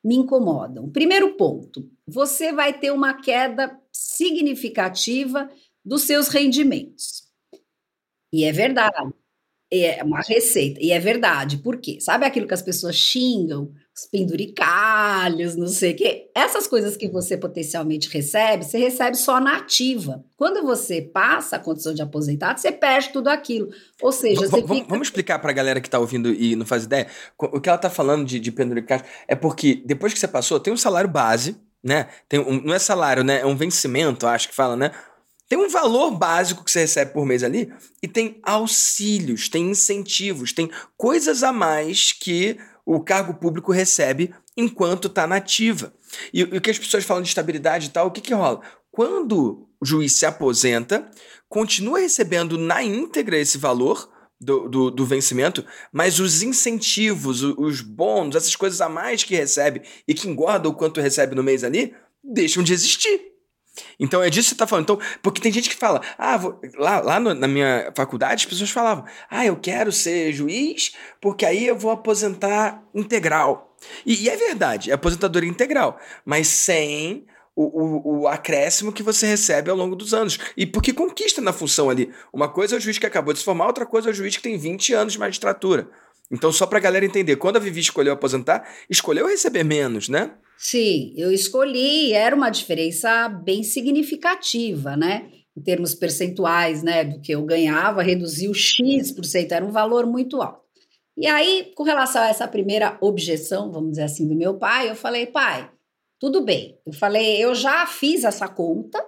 me 0.03 0.15
incomodam. 0.15 0.89
Primeiro 0.89 1.35
ponto: 1.35 1.89
você 2.07 2.51
vai 2.51 2.77
ter 2.77 2.91
uma 2.91 3.13
queda 3.13 3.77
significativa 3.91 5.49
dos 5.83 6.03
seus 6.03 6.27
rendimentos. 6.27 7.23
E 8.33 8.43
é 8.43 8.51
verdade. 8.51 9.13
É 9.73 10.03
uma 10.03 10.19
receita. 10.21 10.81
E 10.81 10.91
é 10.91 10.99
verdade. 10.99 11.57
Por 11.57 11.77
quê? 11.77 11.99
Sabe 12.01 12.25
aquilo 12.25 12.47
que 12.47 12.53
as 12.53 12.61
pessoas 12.61 12.95
xingam? 12.95 13.73
Os 13.95 14.05
penduricalhos, 14.09 15.55
não 15.55 15.67
sei 15.67 15.91
o 15.91 15.95
quê. 15.95 16.29
Essas 16.33 16.65
coisas 16.65 16.95
que 16.95 17.09
você 17.09 17.37
potencialmente 17.37 18.09
recebe, 18.09 18.63
você 18.63 18.77
recebe 18.77 19.17
só 19.17 19.39
na 19.39 19.57
ativa. 19.57 20.23
Quando 20.37 20.63
você 20.63 21.01
passa 21.01 21.57
a 21.57 21.59
condição 21.59 21.93
de 21.93 22.01
aposentado, 22.01 22.59
você 22.59 22.71
perde 22.71 23.09
tudo 23.09 23.27
aquilo. 23.27 23.69
Ou 24.01 24.11
seja, 24.11 24.47
v 24.47 24.61
fica... 24.61 24.85
Vamos 24.87 25.07
explicar 25.07 25.39
para 25.39 25.51
a 25.51 25.53
galera 25.53 25.81
que 25.81 25.87
está 25.87 25.99
ouvindo 25.99 26.33
e 26.33 26.55
não 26.55 26.65
faz 26.65 26.85
ideia? 26.85 27.07
O 27.37 27.59
que 27.59 27.67
ela 27.67 27.75
está 27.75 27.89
falando 27.89 28.25
de, 28.25 28.39
de 28.39 28.51
penduricalhos 28.51 29.05
é 29.27 29.35
porque 29.35 29.83
depois 29.85 30.13
que 30.13 30.19
você 30.19 30.27
passou, 30.27 30.59
tem 30.59 30.73
um 30.73 30.77
salário 30.77 31.09
base, 31.09 31.57
né? 31.83 32.07
Tem 32.29 32.39
um, 32.39 32.61
não 32.61 32.73
é 32.73 32.79
salário, 32.79 33.23
né? 33.23 33.41
É 33.41 33.45
um 33.45 33.57
vencimento, 33.57 34.25
acho 34.25 34.47
que 34.47 34.55
fala, 34.55 34.75
né? 34.75 34.91
Tem 35.49 35.59
um 35.59 35.67
valor 35.67 36.11
básico 36.11 36.63
que 36.63 36.71
você 36.71 36.79
recebe 36.79 37.11
por 37.11 37.25
mês 37.25 37.43
ali 37.43 37.69
e 38.01 38.07
tem 38.07 38.39
auxílios, 38.41 39.49
tem 39.49 39.69
incentivos, 39.69 40.53
tem 40.53 40.71
coisas 40.95 41.43
a 41.43 41.51
mais 41.51 42.13
que 42.13 42.57
o 42.85 42.99
cargo 42.99 43.33
público 43.35 43.71
recebe 43.71 44.33
enquanto 44.55 45.07
está 45.07 45.25
nativa. 45.27 45.93
E, 46.33 46.41
e 46.41 46.43
o 46.43 46.61
que 46.61 46.71
as 46.71 46.79
pessoas 46.79 47.03
falam 47.03 47.23
de 47.23 47.29
estabilidade 47.29 47.87
e 47.87 47.89
tal, 47.89 48.07
o 48.07 48.11
que, 48.11 48.21
que 48.21 48.33
rola? 48.33 48.61
Quando 48.91 49.67
o 49.79 49.85
juiz 49.85 50.13
se 50.13 50.25
aposenta, 50.25 51.09
continua 51.47 51.99
recebendo 51.99 52.57
na 52.57 52.83
íntegra 52.83 53.37
esse 53.37 53.57
valor 53.57 54.09
do, 54.39 54.67
do, 54.67 54.91
do, 54.91 55.05
vencimento, 55.05 55.63
mas 55.93 56.19
os 56.19 56.41
incentivos, 56.41 57.43
os 57.43 57.81
bônus, 57.81 58.35
essas 58.35 58.55
coisas 58.55 58.81
a 58.81 58.89
mais 58.89 59.23
que 59.23 59.35
recebe 59.35 59.83
e 60.07 60.13
que 60.15 60.27
engorda 60.27 60.67
o 60.67 60.73
quanto 60.73 60.99
recebe 60.99 61.35
no 61.35 61.43
mês 61.43 61.63
ali, 61.63 61.93
deixam 62.23 62.63
de 62.63 62.73
existir. 62.73 63.30
Então 63.99 64.21
é 64.21 64.29
disso 64.29 64.47
que 64.47 64.49
você 64.49 64.55
está 64.55 64.67
falando. 64.67 64.83
Então, 64.83 64.99
porque 65.21 65.41
tem 65.41 65.51
gente 65.51 65.69
que 65.69 65.75
fala, 65.75 66.01
ah, 66.17 66.37
vou... 66.37 66.59
lá, 66.77 66.99
lá 66.99 67.19
no, 67.19 67.33
na 67.33 67.47
minha 67.47 67.91
faculdade 67.95 68.45
as 68.45 68.49
pessoas 68.49 68.69
falavam, 68.69 69.05
ah, 69.29 69.45
eu 69.45 69.55
quero 69.55 69.91
ser 69.91 70.33
juiz 70.33 70.93
porque 71.19 71.45
aí 71.45 71.65
eu 71.65 71.77
vou 71.77 71.91
aposentar 71.91 72.83
integral. 72.93 73.75
E, 74.05 74.25
e 74.25 74.29
é 74.29 74.35
verdade, 74.35 74.91
é 74.91 74.93
aposentadoria 74.93 75.49
integral, 75.49 75.99
mas 76.23 76.47
sem 76.47 77.25
o, 77.55 77.63
o, 77.63 78.21
o, 78.21 78.27
acréscimo 78.27 78.91
que 78.91 79.03
você 79.03 79.25
recebe 79.25 79.69
ao 79.69 79.75
longo 79.75 79.95
dos 79.95 80.13
anos. 80.13 80.39
E 80.55 80.65
porque 80.65 80.93
conquista 80.93 81.41
na 81.41 81.51
função 81.51 81.89
ali. 81.89 82.11
Uma 82.31 82.47
coisa 82.47 82.75
é 82.75 82.77
o 82.77 82.81
juiz 82.81 82.97
que 82.97 83.05
acabou 83.05 83.33
de 83.33 83.39
se 83.39 83.45
formar, 83.45 83.67
outra 83.67 83.85
coisa 83.85 84.09
é 84.09 84.11
o 84.11 84.13
juiz 84.13 84.35
que 84.37 84.43
tem 84.43 84.57
20 84.57 84.93
anos 84.93 85.13
de 85.13 85.19
magistratura. 85.19 85.89
Então, 86.31 86.51
só 86.51 86.65
para 86.65 86.77
a 86.77 86.81
galera 86.81 87.05
entender, 87.05 87.35
quando 87.35 87.57
a 87.57 87.59
Vivi 87.59 87.81
escolheu 87.81 88.13
aposentar, 88.13 88.65
escolheu 88.89 89.27
receber 89.27 89.63
menos, 89.63 90.07
né? 90.07 90.33
Sim, 90.57 91.13
eu 91.17 91.31
escolhi, 91.31 92.13
era 92.13 92.35
uma 92.35 92.49
diferença 92.49 93.27
bem 93.27 93.63
significativa, 93.63 94.95
né? 94.95 95.29
Em 95.57 95.61
termos 95.61 95.93
percentuais, 95.93 96.81
né? 96.81 97.03
Do 97.03 97.19
que 97.19 97.33
eu 97.33 97.43
ganhava, 97.43 98.01
reduziu 98.01 98.53
X%, 98.53 99.51
era 99.51 99.65
um 99.65 99.71
valor 99.71 100.05
muito 100.05 100.41
alto. 100.41 100.61
E 101.17 101.27
aí, 101.27 101.71
com 101.75 101.83
relação 101.83 102.21
a 102.21 102.29
essa 102.29 102.47
primeira 102.47 102.97
objeção, 103.01 103.71
vamos 103.71 103.91
dizer 103.91 104.03
assim, 104.03 104.27
do 104.27 104.35
meu 104.35 104.53
pai, 104.53 104.89
eu 104.89 104.95
falei, 104.95 105.25
pai, 105.25 105.69
tudo 106.17 106.41
bem. 106.41 106.79
Eu 106.85 106.93
falei, 106.93 107.43
eu 107.43 107.53
já 107.53 107.85
fiz 107.85 108.23
essa 108.23 108.47
conta, 108.47 109.03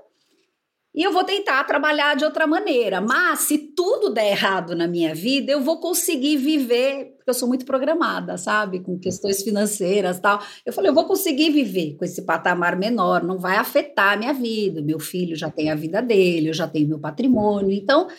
e 0.95 1.01
eu 1.01 1.11
vou 1.11 1.23
tentar 1.23 1.63
trabalhar 1.63 2.15
de 2.15 2.23
outra 2.23 2.45
maneira. 2.45 3.01
Mas 3.01 3.39
se 3.39 3.57
tudo 3.57 4.13
der 4.13 4.31
errado 4.31 4.75
na 4.75 4.87
minha 4.87 5.15
vida, 5.15 5.51
eu 5.51 5.61
vou 5.61 5.79
conseguir 5.79 6.37
viver, 6.37 7.12
porque 7.23 7.29
eu 7.29 7.33
sou 7.33 7.47
muito 7.47 7.65
programada, 7.65 8.37
sabe? 8.37 8.81
Com 8.81 8.99
questões 8.99 9.41
financeiras 9.41 10.19
tal. 10.19 10.41
Eu 10.65 10.73
falei, 10.73 10.89
eu 10.89 10.93
vou 10.93 11.05
conseguir 11.05 11.51
viver 11.51 11.95
com 11.95 12.03
esse 12.03 12.21
patamar 12.23 12.75
menor, 12.75 13.23
não 13.23 13.39
vai 13.39 13.55
afetar 13.55 14.13
a 14.13 14.17
minha 14.17 14.33
vida. 14.33 14.81
Meu 14.81 14.99
filho 14.99 15.33
já 15.33 15.49
tem 15.49 15.71
a 15.71 15.75
vida 15.75 16.01
dele, 16.01 16.49
eu 16.49 16.53
já 16.53 16.67
tenho 16.67 16.89
meu 16.89 16.99
patrimônio. 16.99 17.71
Então, 17.71 18.09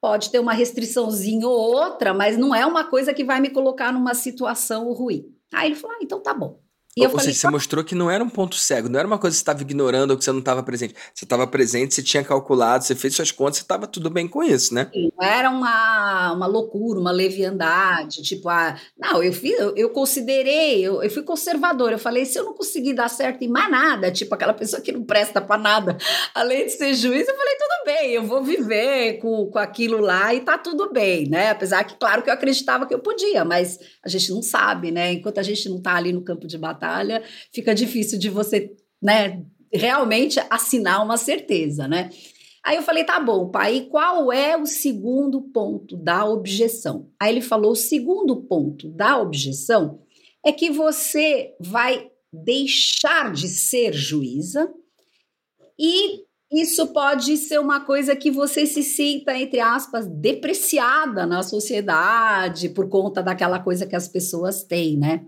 pode 0.00 0.30
ter 0.30 0.38
uma 0.38 0.52
restriçãozinha 0.52 1.48
ou 1.48 1.58
outra, 1.58 2.12
mas 2.12 2.36
não 2.36 2.54
é 2.54 2.66
uma 2.66 2.84
coisa 2.84 3.14
que 3.14 3.24
vai 3.24 3.40
me 3.40 3.48
colocar 3.48 3.90
numa 3.90 4.14
situação 4.14 4.92
ruim. 4.92 5.24
Aí 5.54 5.68
ele 5.68 5.76
falou: 5.76 5.96
ah, 5.96 6.00
então 6.02 6.20
tá 6.22 6.34
bom. 6.34 6.60
E 6.98 7.04
ou, 7.04 7.10
falei, 7.10 7.26
seja, 7.26 7.40
você 7.40 7.50
mostrou 7.50 7.84
que 7.84 7.94
não 7.94 8.10
era 8.10 8.24
um 8.24 8.28
ponto 8.28 8.54
cego, 8.54 8.88
não 8.88 8.98
era 8.98 9.06
uma 9.06 9.18
coisa 9.18 9.34
que 9.34 9.36
você 9.36 9.42
estava 9.42 9.60
ignorando 9.60 10.12
ou 10.12 10.16
que 10.16 10.24
você 10.24 10.32
não 10.32 10.38
estava 10.38 10.62
presente. 10.62 10.94
Você 11.14 11.26
estava 11.26 11.46
presente, 11.46 11.94
você 11.94 12.02
tinha 12.02 12.24
calculado, 12.24 12.84
você 12.84 12.94
fez 12.94 13.14
suas 13.14 13.30
contas, 13.30 13.58
você 13.58 13.64
estava 13.64 13.86
tudo 13.86 14.08
bem 14.08 14.26
com 14.26 14.42
isso, 14.42 14.72
né? 14.72 14.90
Não 14.94 15.28
era 15.28 15.50
uma, 15.50 16.32
uma 16.32 16.46
loucura, 16.46 16.98
uma 16.98 17.10
leviandade, 17.10 18.22
tipo, 18.22 18.48
ah, 18.48 18.80
não, 18.98 19.22
eu 19.22 19.30
fiz, 19.30 19.58
eu, 19.58 19.76
eu 19.76 19.90
considerei, 19.90 20.86
eu, 20.86 21.02
eu 21.02 21.10
fui 21.10 21.22
conservador. 21.22 21.92
Eu 21.92 21.98
falei, 21.98 22.24
se 22.24 22.38
eu 22.38 22.44
não 22.44 22.54
conseguir 22.54 22.94
dar 22.94 23.10
certo 23.10 23.42
em 23.42 23.48
mais 23.48 23.70
nada, 23.70 24.10
tipo 24.10 24.34
aquela 24.34 24.54
pessoa 24.54 24.80
que 24.80 24.90
não 24.90 25.04
presta 25.04 25.38
para 25.38 25.60
nada, 25.60 25.98
além 26.34 26.64
de 26.64 26.72
ser 26.72 26.94
juiz, 26.94 27.28
eu 27.28 27.36
falei, 27.36 27.56
tudo 27.56 27.84
bem, 27.84 28.12
eu 28.12 28.22
vou 28.22 28.42
viver 28.42 29.18
com, 29.18 29.50
com 29.50 29.58
aquilo 29.58 30.00
lá 30.00 30.32
e 30.32 30.40
tá 30.40 30.56
tudo 30.56 30.90
bem, 30.90 31.28
né? 31.28 31.50
Apesar 31.50 31.84
que, 31.84 31.94
claro, 31.98 32.22
que 32.22 32.30
eu 32.30 32.34
acreditava 32.34 32.86
que 32.86 32.94
eu 32.94 33.00
podia, 33.00 33.44
mas 33.44 33.78
a 34.02 34.08
gente 34.08 34.32
não 34.32 34.40
sabe, 34.40 34.90
né? 34.90 35.12
Enquanto 35.12 35.36
a 35.36 35.42
gente 35.42 35.68
não 35.68 35.78
tá 35.78 35.94
ali 35.94 36.10
no 36.10 36.22
campo 36.22 36.46
de 36.46 36.56
batalha, 36.56 36.85
batalha, 36.86 37.22
fica 37.52 37.74
difícil 37.74 38.18
de 38.18 38.30
você, 38.30 38.70
né, 39.02 39.44
realmente 39.72 40.40
assinar 40.48 41.04
uma 41.04 41.16
certeza, 41.16 41.88
né? 41.88 42.10
Aí 42.64 42.76
eu 42.76 42.82
falei, 42.82 43.04
tá 43.04 43.20
bom, 43.20 43.48
pai, 43.48 43.86
qual 43.90 44.32
é 44.32 44.56
o 44.56 44.66
segundo 44.66 45.40
ponto 45.40 45.96
da 45.96 46.24
objeção? 46.24 47.08
Aí 47.20 47.32
ele 47.32 47.40
falou: 47.40 47.72
o 47.72 47.76
segundo 47.76 48.42
ponto 48.42 48.88
da 48.88 49.20
objeção 49.20 50.00
é 50.44 50.50
que 50.50 50.70
você 50.70 51.54
vai 51.60 52.10
deixar 52.32 53.32
de 53.32 53.48
ser 53.48 53.92
juíza 53.92 54.68
e 55.78 56.26
isso 56.52 56.88
pode 56.88 57.36
ser 57.36 57.60
uma 57.60 57.80
coisa 57.80 58.16
que 58.16 58.30
você 58.30 58.66
se 58.66 58.82
sinta, 58.82 59.36
entre 59.36 59.60
aspas, 59.60 60.06
depreciada 60.06 61.26
na 61.26 61.42
sociedade 61.42 62.68
por 62.68 62.88
conta 62.88 63.22
daquela 63.22 63.58
coisa 63.60 63.86
que 63.86 63.96
as 63.96 64.08
pessoas 64.08 64.64
têm, 64.64 64.96
né? 64.96 65.24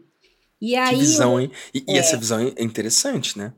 E 0.60 0.74
aí, 0.74 0.94
que 0.94 1.00
visão, 1.00 1.40
hein? 1.40 1.50
E, 1.72 1.84
é. 1.86 1.94
e, 1.94 1.98
essa 1.98 2.16
visão 2.16 2.38
é 2.40 2.62
interessante, 2.62 3.38
né? 3.38 3.52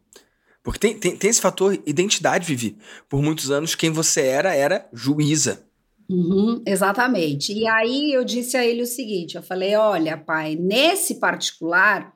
Porque 0.63 0.79
tem, 0.79 0.99
tem, 0.99 1.17
tem 1.17 1.31
esse 1.31 1.41
fator 1.41 1.73
identidade, 1.87 2.47
Vivi. 2.47 2.77
Por 3.09 3.23
muitos 3.23 3.51
anos, 3.51 3.75
quem 3.75 3.91
você 3.91 4.23
era, 4.23 4.55
era 4.55 4.89
juíza. 4.93 5.65
Uhum, 6.09 6.63
exatamente. 6.67 7.53
E 7.53 7.67
aí 7.69 8.13
eu 8.13 8.25
disse 8.25 8.57
a 8.57 8.67
ele 8.67 8.83
o 8.83 8.87
seguinte: 8.87 9.37
eu 9.37 9.43
falei, 9.43 9.75
olha, 9.77 10.19
pai, 10.19 10.57
nesse 10.57 11.21
particular, 11.21 12.13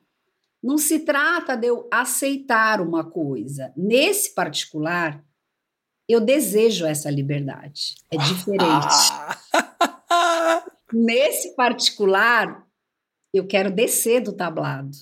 não 0.63 0.77
se 0.77 1.01
trata 1.01 1.57
de 1.57 1.69
eu 1.69 1.89
aceitar 1.91 2.81
uma 2.81 3.05
coisa. 3.05 3.73
Nesse 3.77 4.35
particular, 4.35 5.25
eu 6.09 6.21
desejo 6.21 6.85
essa 6.87 7.11
liberdade. 7.11 7.95
É 8.11 8.17
diferente. 8.17 9.13
Nesse 10.93 11.55
particular, 11.55 12.64
eu 13.35 13.47
quero 13.47 13.71
descer 13.71 14.21
do 14.21 14.33
tablado. 14.33 14.97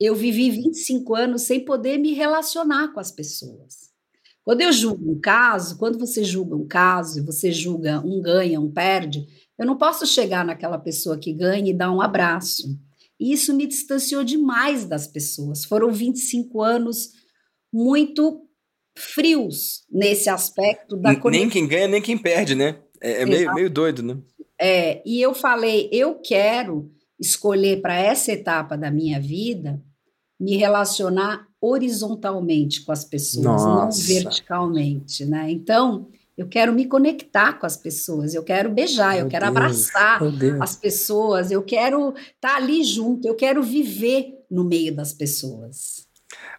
Eu 0.00 0.14
vivi 0.14 0.50
25 0.50 1.14
anos 1.14 1.42
sem 1.42 1.64
poder 1.64 1.98
me 1.98 2.12
relacionar 2.12 2.92
com 2.92 3.00
as 3.00 3.10
pessoas. 3.10 3.92
Quando 4.44 4.60
eu 4.60 4.72
julgo 4.72 5.10
um 5.10 5.20
caso, 5.20 5.76
quando 5.78 5.98
você 5.98 6.22
julga 6.22 6.54
um 6.54 6.66
caso 6.66 7.18
e 7.18 7.22
você 7.22 7.50
julga 7.50 8.00
um 8.00 8.20
ganha, 8.20 8.60
um 8.60 8.70
perde, 8.70 9.26
eu 9.58 9.66
não 9.66 9.76
posso 9.76 10.06
chegar 10.06 10.44
naquela 10.44 10.78
pessoa 10.78 11.18
que 11.18 11.32
ganha 11.32 11.70
e 11.70 11.74
dar 11.74 11.90
um 11.90 12.00
abraço. 12.00 12.78
E 13.18 13.32
isso 13.32 13.54
me 13.54 13.66
distanciou 13.66 14.22
demais 14.22 14.84
das 14.84 15.06
pessoas. 15.06 15.64
Foram 15.64 15.90
25 15.90 16.62
anos 16.62 17.12
muito 17.72 18.46
frios 18.96 19.84
nesse 19.90 20.28
aspecto 20.28 20.96
da 20.96 21.12
Nem 21.12 21.48
quem 21.48 21.66
ganha, 21.66 21.88
nem 21.88 22.02
quem 22.02 22.18
perde, 22.18 22.54
né? 22.54 22.78
É, 23.00 23.22
é 23.22 23.26
meio, 23.26 23.52
meio 23.54 23.70
doido, 23.70 24.02
né? 24.02 24.18
É, 24.60 25.02
e 25.04 25.20
eu 25.20 25.34
falei, 25.34 25.88
eu 25.92 26.20
quero 26.20 26.92
escolher 27.24 27.80
para 27.80 27.96
essa 27.96 28.32
etapa 28.32 28.76
da 28.76 28.90
minha 28.90 29.20
vida 29.20 29.82
me 30.38 30.56
relacionar 30.56 31.46
horizontalmente 31.60 32.84
com 32.84 32.92
as 32.92 33.04
pessoas, 33.04 33.44
Nossa. 33.44 33.66
não 33.66 34.06
verticalmente, 34.06 35.24
né? 35.24 35.50
Então, 35.50 36.08
eu 36.36 36.48
quero 36.48 36.72
me 36.74 36.86
conectar 36.86 37.54
com 37.54 37.64
as 37.64 37.76
pessoas, 37.76 38.34
eu 38.34 38.42
quero 38.42 38.70
beijar, 38.70 39.14
meu 39.14 39.24
eu 39.24 39.28
quero 39.28 39.46
Deus, 39.46 39.56
abraçar 39.56 40.20
as 40.60 40.76
pessoas, 40.76 41.50
eu 41.50 41.62
quero 41.62 42.10
estar 42.10 42.34
tá 42.40 42.56
ali 42.56 42.82
junto, 42.84 43.26
eu 43.26 43.34
quero 43.34 43.62
viver 43.62 44.34
no 44.50 44.64
meio 44.64 44.94
das 44.94 45.14
pessoas. 45.14 46.06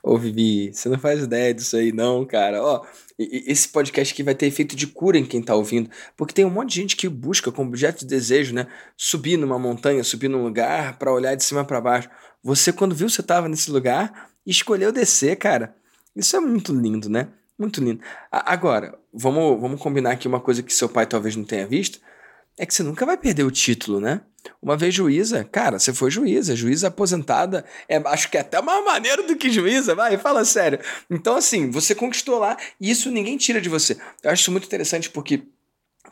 Ô, 0.02 0.18
Vivi, 0.18 0.74
você 0.74 0.88
não 0.88 0.98
faz 0.98 1.24
ideia 1.24 1.54
disso 1.54 1.76
aí, 1.76 1.92
não, 1.92 2.26
cara. 2.26 2.64
Ó, 2.64 2.86
esse 3.18 3.70
podcast 3.70 4.14
aqui 4.14 4.24
vai 4.24 4.36
ter 4.36 4.46
efeito 4.46 4.76
de 4.76 4.88
cura 4.88 5.18
em 5.18 5.26
quem 5.26 5.42
tá 5.42 5.56
ouvindo, 5.56 5.90
porque 6.18 6.34
tem 6.34 6.44
um 6.44 6.50
monte 6.50 6.70
de 6.70 6.82
gente 6.82 6.96
que 6.96 7.08
busca 7.08 7.52
como 7.52 7.70
objeto 7.70 8.00
de 8.00 8.08
desejo, 8.08 8.54
né? 8.54 8.68
Subir 8.98 9.38
numa 9.38 9.58
montanha, 9.58 10.04
subir 10.04 10.28
num 10.28 10.44
lugar 10.44 10.98
para 10.98 11.14
olhar 11.14 11.36
de 11.36 11.44
cima 11.44 11.64
para 11.64 11.80
baixo. 11.80 12.10
Você, 12.44 12.74
quando 12.74 12.94
viu 12.94 13.10
você 13.10 13.24
tava 13.24 13.48
nesse 13.48 13.72
lugar, 13.72 14.30
escolheu 14.46 14.92
descer, 14.92 15.38
cara. 15.38 15.76
Isso 16.16 16.36
é 16.36 16.40
muito 16.40 16.74
lindo, 16.74 17.10
né? 17.10 17.30
Muito 17.58 17.82
lindo. 17.82 18.02
Agora, 18.32 18.98
vamos, 19.14 19.60
vamos 19.62 19.82
combinar 19.82 20.12
aqui 20.12 20.28
uma 20.28 20.40
coisa 20.40 20.62
que 20.62 20.74
seu 20.74 20.90
pai 20.90 21.06
talvez 21.06 21.36
não 21.36 21.46
tenha 21.46 21.66
visto 21.66 22.00
é 22.58 22.66
que 22.66 22.74
você 22.74 22.84
nunca 22.84 23.06
vai 23.06 23.18
perder 23.18 23.44
o 23.44 23.52
título, 23.52 24.00
né? 24.00 24.22
Uma 24.62 24.78
vez 24.78 24.94
juíza, 24.94 25.44
cara, 25.44 25.80
você 25.80 25.94
foi 25.94 26.12
juíza, 26.12 26.56
juíza 26.56 26.88
aposentada, 26.88 27.66
é, 27.90 27.98
acho 27.98 28.30
que 28.30 28.38
é 28.38 28.42
até 28.42 28.62
mais 28.62 28.84
maneiro 28.86 29.26
do 29.26 29.36
que 29.36 29.50
juíza, 29.50 29.96
vai, 29.96 30.18
fala 30.18 30.46
sério. 30.46 30.80
Então, 31.10 31.36
assim, 31.36 31.72
você 31.72 31.96
conquistou 31.96 32.40
lá 32.40 32.56
e 32.80 32.92
isso 32.92 33.12
ninguém 33.12 33.38
tira 33.38 33.60
de 33.60 33.70
você. 33.70 33.98
Eu 34.24 34.32
acho 34.32 34.42
isso 34.42 34.52
muito 34.52 34.66
interessante 34.66 35.10
porque, 35.10 35.44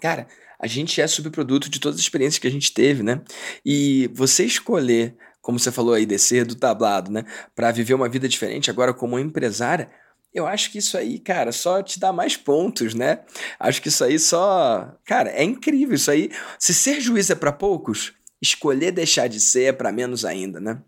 cara, 0.02 0.28
a 0.60 0.68
gente 0.68 1.00
é 1.00 1.08
subproduto 1.08 1.70
de 1.70 1.80
todas 1.80 1.98
as 1.98 2.02
experiências 2.04 2.40
que 2.40 2.48
a 2.48 2.52
gente 2.52 2.74
teve, 2.74 3.04
né? 3.04 3.22
E 3.66 4.10
você 4.14 4.44
escolher 4.44 5.16
como 5.44 5.60
você 5.60 5.74
falou 5.74 5.94
aí, 5.94 6.06
descer 6.06 6.46
do 6.46 6.56
tablado, 6.56 7.12
né? 7.12 7.26
Para 7.54 7.70
viver 7.70 7.94
uma 7.94 8.08
vida 8.08 8.30
diferente, 8.30 8.72
agora 8.72 8.94
como 8.94 9.20
empresária, 9.20 9.92
eu 10.34 10.48
acho 10.48 10.72
que 10.72 10.80
isso 10.80 10.98
aí, 10.98 11.20
cara, 11.20 11.52
só 11.52 11.84
te 11.84 12.00
dá 12.00 12.12
mais 12.12 12.36
pontos, 12.36 12.96
né? 12.96 13.20
Acho 13.60 13.82
que 13.82 13.90
isso 13.90 14.04
aí 14.04 14.18
só. 14.18 14.92
Cara, 15.06 15.30
é 15.30 15.44
incrível 15.44 15.96
isso 15.96 16.10
aí. 16.10 16.32
Se 16.58 16.74
ser 16.74 17.00
juiz 17.00 17.30
é 17.30 17.36
para 17.36 17.52
poucos, 17.52 18.14
escolher 18.42 18.92
deixar 18.92 19.28
de 19.28 19.40
ser 19.40 19.64
é 19.66 19.72
para 19.72 19.92
menos 19.92 20.26
ainda, 20.26 20.60
né? 20.60 20.82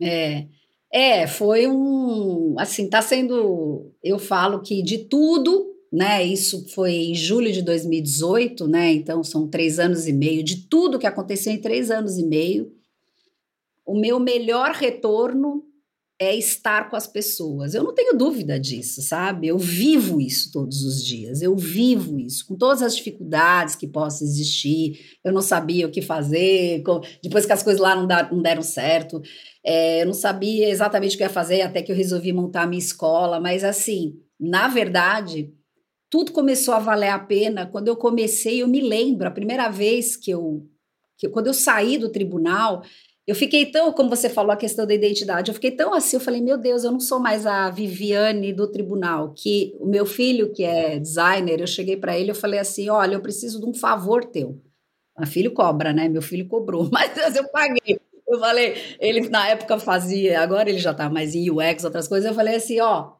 É. 0.00 0.46
É, 0.92 1.26
foi 1.26 1.66
um. 1.66 2.54
Assim, 2.58 2.88
tá 2.88 3.02
sendo. 3.02 3.90
Eu 4.04 4.18
falo 4.18 4.60
que 4.62 4.82
de 4.82 4.98
tudo, 4.98 5.74
né? 5.90 6.22
Isso 6.22 6.68
foi 6.68 6.92
em 6.92 7.14
julho 7.14 7.50
de 7.50 7.62
2018, 7.62 8.68
né? 8.68 8.92
Então 8.92 9.24
são 9.24 9.48
três 9.48 9.78
anos 9.78 10.06
e 10.06 10.12
meio. 10.12 10.44
De 10.44 10.68
tudo 10.68 10.98
que 10.98 11.06
aconteceu 11.06 11.52
em 11.52 11.60
três 11.60 11.90
anos 11.90 12.18
e 12.18 12.24
meio, 12.24 12.72
o 13.84 13.98
meu 13.98 14.20
melhor 14.20 14.72
retorno 14.72 15.64
é 16.22 16.36
estar 16.36 16.88
com 16.88 16.96
as 16.96 17.06
pessoas. 17.06 17.74
Eu 17.74 17.82
não 17.82 17.92
tenho 17.92 18.16
dúvida 18.16 18.58
disso, 18.58 19.02
sabe? 19.02 19.48
Eu 19.48 19.58
vivo 19.58 20.20
isso 20.20 20.52
todos 20.52 20.84
os 20.84 21.04
dias. 21.04 21.42
Eu 21.42 21.56
vivo 21.56 22.18
isso 22.18 22.46
com 22.46 22.54
todas 22.54 22.82
as 22.82 22.96
dificuldades 22.96 23.74
que 23.74 23.86
possam 23.86 24.26
existir. 24.26 25.18
Eu 25.24 25.32
não 25.32 25.42
sabia 25.42 25.86
o 25.86 25.90
que 25.90 26.00
fazer, 26.00 26.82
depois 27.22 27.44
que 27.44 27.52
as 27.52 27.62
coisas 27.62 27.80
lá 27.80 27.96
não, 27.96 28.40
deram 28.40 28.62
certo. 28.62 29.20
É, 29.64 30.02
eu 30.02 30.06
não 30.06 30.14
sabia 30.14 30.68
exatamente 30.68 31.14
o 31.14 31.18
que 31.18 31.24
ia 31.24 31.28
fazer 31.28 31.62
até 31.62 31.82
que 31.82 31.90
eu 31.90 31.96
resolvi 31.96 32.32
montar 32.32 32.62
a 32.62 32.66
minha 32.66 32.78
escola. 32.78 33.40
Mas 33.40 33.64
assim, 33.64 34.14
na 34.38 34.68
verdade, 34.68 35.52
tudo 36.08 36.30
começou 36.32 36.74
a 36.74 36.78
valer 36.78 37.08
a 37.08 37.18
pena 37.18 37.66
quando 37.66 37.88
eu 37.88 37.96
comecei. 37.96 38.62
Eu 38.62 38.68
me 38.68 38.80
lembro 38.80 39.26
a 39.26 39.30
primeira 39.32 39.68
vez 39.68 40.16
que 40.16 40.30
eu, 40.30 40.66
que 41.18 41.28
quando 41.28 41.48
eu 41.48 41.54
saí 41.54 41.98
do 41.98 42.12
tribunal 42.12 42.82
eu 43.26 43.34
fiquei 43.36 43.66
tão, 43.66 43.92
como 43.92 44.10
você 44.10 44.28
falou, 44.28 44.50
a 44.52 44.56
questão 44.56 44.84
da 44.84 44.94
identidade, 44.94 45.50
eu 45.50 45.54
fiquei 45.54 45.70
tão 45.70 45.94
assim, 45.94 46.16
eu 46.16 46.20
falei, 46.20 46.40
meu 46.40 46.58
Deus, 46.58 46.82
eu 46.82 46.90
não 46.90 46.98
sou 46.98 47.20
mais 47.20 47.46
a 47.46 47.70
Viviane 47.70 48.52
do 48.52 48.66
tribunal, 48.66 49.32
que 49.32 49.76
o 49.78 49.86
meu 49.86 50.04
filho, 50.04 50.52
que 50.52 50.64
é 50.64 50.98
designer, 50.98 51.60
eu 51.60 51.66
cheguei 51.66 51.96
para 51.96 52.18
ele, 52.18 52.32
eu 52.32 52.34
falei 52.34 52.58
assim, 52.58 52.88
olha, 52.88 53.14
eu 53.14 53.20
preciso 53.20 53.60
de 53.60 53.66
um 53.66 53.74
favor 53.74 54.24
teu. 54.24 54.60
Meu 55.16 55.26
filho 55.26 55.52
cobra, 55.52 55.92
né? 55.92 56.08
Meu 56.08 56.22
filho 56.22 56.48
cobrou, 56.48 56.88
mas 56.92 57.36
eu 57.36 57.48
paguei. 57.50 58.00
Eu 58.26 58.40
falei, 58.40 58.74
ele 58.98 59.28
na 59.28 59.48
época 59.48 59.78
fazia, 59.78 60.40
agora 60.40 60.68
ele 60.68 60.78
já 60.78 60.92
está 60.92 61.08
mais 61.08 61.34
em 61.34 61.50
UX, 61.50 61.84
outras 61.84 62.08
coisas, 62.08 62.28
eu 62.28 62.34
falei 62.34 62.56
assim, 62.56 62.80
ó, 62.80 63.12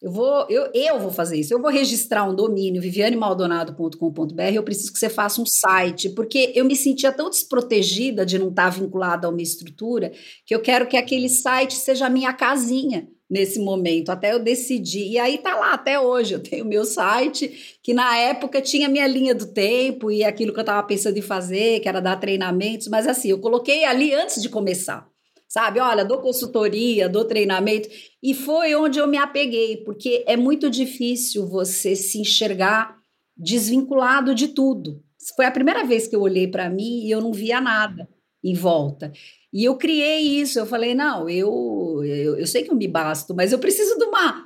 eu 0.00 0.10
vou, 0.10 0.46
eu, 0.50 0.70
eu 0.74 1.00
vou 1.00 1.10
fazer 1.10 1.38
isso. 1.38 1.54
Eu 1.54 1.60
vou 1.60 1.70
registrar 1.70 2.28
um 2.28 2.34
domínio, 2.34 2.82
vivianemaldonado.com.br. 2.82 4.42
Eu 4.54 4.62
preciso 4.62 4.92
que 4.92 4.98
você 4.98 5.08
faça 5.08 5.40
um 5.40 5.46
site, 5.46 6.10
porque 6.10 6.52
eu 6.54 6.66
me 6.66 6.76
sentia 6.76 7.10
tão 7.10 7.30
desprotegida 7.30 8.26
de 8.26 8.38
não 8.38 8.50
estar 8.50 8.68
vinculada 8.68 9.26
a 9.26 9.30
uma 9.30 9.40
estrutura 9.40 10.12
que 10.44 10.54
eu 10.54 10.60
quero 10.60 10.86
que 10.86 10.98
aquele 10.98 11.30
site 11.30 11.74
seja 11.74 12.06
a 12.06 12.10
minha 12.10 12.32
casinha 12.34 13.08
nesse 13.28 13.58
momento, 13.58 14.10
até 14.10 14.32
eu 14.34 14.38
decidir. 14.38 15.10
E 15.10 15.18
aí 15.18 15.38
tá 15.38 15.56
lá 15.56 15.72
até 15.72 15.98
hoje. 15.98 16.34
Eu 16.34 16.42
tenho 16.42 16.66
meu 16.66 16.84
site, 16.84 17.78
que 17.82 17.94
na 17.94 18.16
época 18.18 18.60
tinha 18.60 18.90
minha 18.90 19.06
linha 19.06 19.34
do 19.34 19.46
tempo 19.46 20.10
e 20.10 20.22
aquilo 20.22 20.52
que 20.52 20.58
eu 20.58 20.62
estava 20.62 20.86
pensando 20.86 21.16
em 21.16 21.22
fazer, 21.22 21.80
que 21.80 21.88
era 21.88 22.00
dar 22.00 22.16
treinamentos, 22.16 22.86
mas 22.88 23.06
assim, 23.06 23.30
eu 23.30 23.38
coloquei 23.40 23.84
ali 23.84 24.14
antes 24.14 24.42
de 24.42 24.50
começar 24.50 25.08
sabe? 25.56 25.80
Olha, 25.80 26.04
dou 26.04 26.18
consultoria, 26.18 27.08
dou 27.08 27.24
treinamento. 27.24 27.88
E 28.22 28.34
foi 28.34 28.74
onde 28.74 28.98
eu 28.98 29.06
me 29.06 29.16
apeguei, 29.16 29.78
porque 29.78 30.22
é 30.26 30.36
muito 30.36 30.68
difícil 30.68 31.46
você 31.46 31.96
se 31.96 32.20
enxergar 32.20 32.98
desvinculado 33.34 34.34
de 34.34 34.48
tudo. 34.48 35.02
Foi 35.34 35.46
a 35.46 35.50
primeira 35.50 35.82
vez 35.82 36.06
que 36.06 36.14
eu 36.14 36.20
olhei 36.20 36.46
para 36.46 36.68
mim 36.68 37.06
e 37.06 37.10
eu 37.10 37.22
não 37.22 37.32
via 37.32 37.58
nada 37.58 38.06
em 38.44 38.52
volta. 38.52 39.10
E 39.50 39.64
eu 39.64 39.76
criei 39.76 40.20
isso, 40.20 40.58
eu 40.58 40.66
falei, 40.66 40.94
não, 40.94 41.26
eu, 41.26 42.02
eu, 42.04 42.36
eu 42.36 42.46
sei 42.46 42.62
que 42.62 42.70
eu 42.70 42.76
me 42.76 42.86
basto, 42.86 43.34
mas 43.34 43.50
eu 43.50 43.58
preciso 43.58 43.96
de 43.96 44.04
uma 44.04 44.45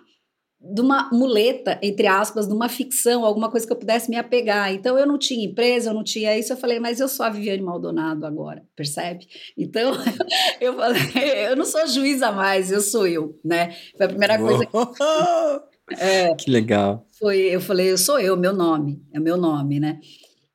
de 0.63 0.83
uma 0.83 1.09
muleta, 1.11 1.79
entre 1.83 2.07
aspas, 2.07 2.47
de 2.47 2.53
uma 2.53 2.69
ficção, 2.69 3.25
alguma 3.25 3.51
coisa 3.51 3.67
que 3.67 3.73
eu 3.73 3.79
pudesse 3.79 4.11
me 4.11 4.17
apegar. 4.17 4.73
Então, 4.73 4.99
eu 4.99 5.07
não 5.07 5.19
tinha 5.19 5.47
empresa, 5.47 5.91
eu 5.91 5.95
não 5.95 6.05
tinha 6.05 6.37
isso. 6.39 6.53
Eu 6.53 6.57
falei, 6.57 6.79
mas 6.79 7.01
eu 7.01 7.09
sou 7.09 7.25
a 7.25 7.31
Viviane 7.31 7.63
Maldonado 7.63 8.27
agora, 8.27 8.63
percebe? 8.77 9.27
Então, 9.57 9.93
eu 10.61 10.75
falei, 10.77 11.49
eu 11.49 11.57
não 11.57 11.65
sou 11.65 11.87
juíza 11.87 12.31
mais, 12.31 12.71
eu 12.71 12.83
sou 12.83 13.07
eu, 13.07 13.39
né? 13.43 13.75
Foi 13.97 14.07
a 14.07 14.09
primeira 14.09 14.39
coisa 14.39 14.67
que... 14.67 14.73
É, 15.99 16.33
que 16.37 16.49
legal. 16.49 17.05
Foi, 17.19 17.37
eu 17.37 17.61
falei, 17.61 17.91
eu 17.91 17.99
sou 17.99 18.21
eu, 18.21 18.37
meu 18.37 18.53
nome, 18.53 19.03
é 19.13 19.19
meu 19.19 19.37
nome, 19.37 19.81
né? 19.81 19.99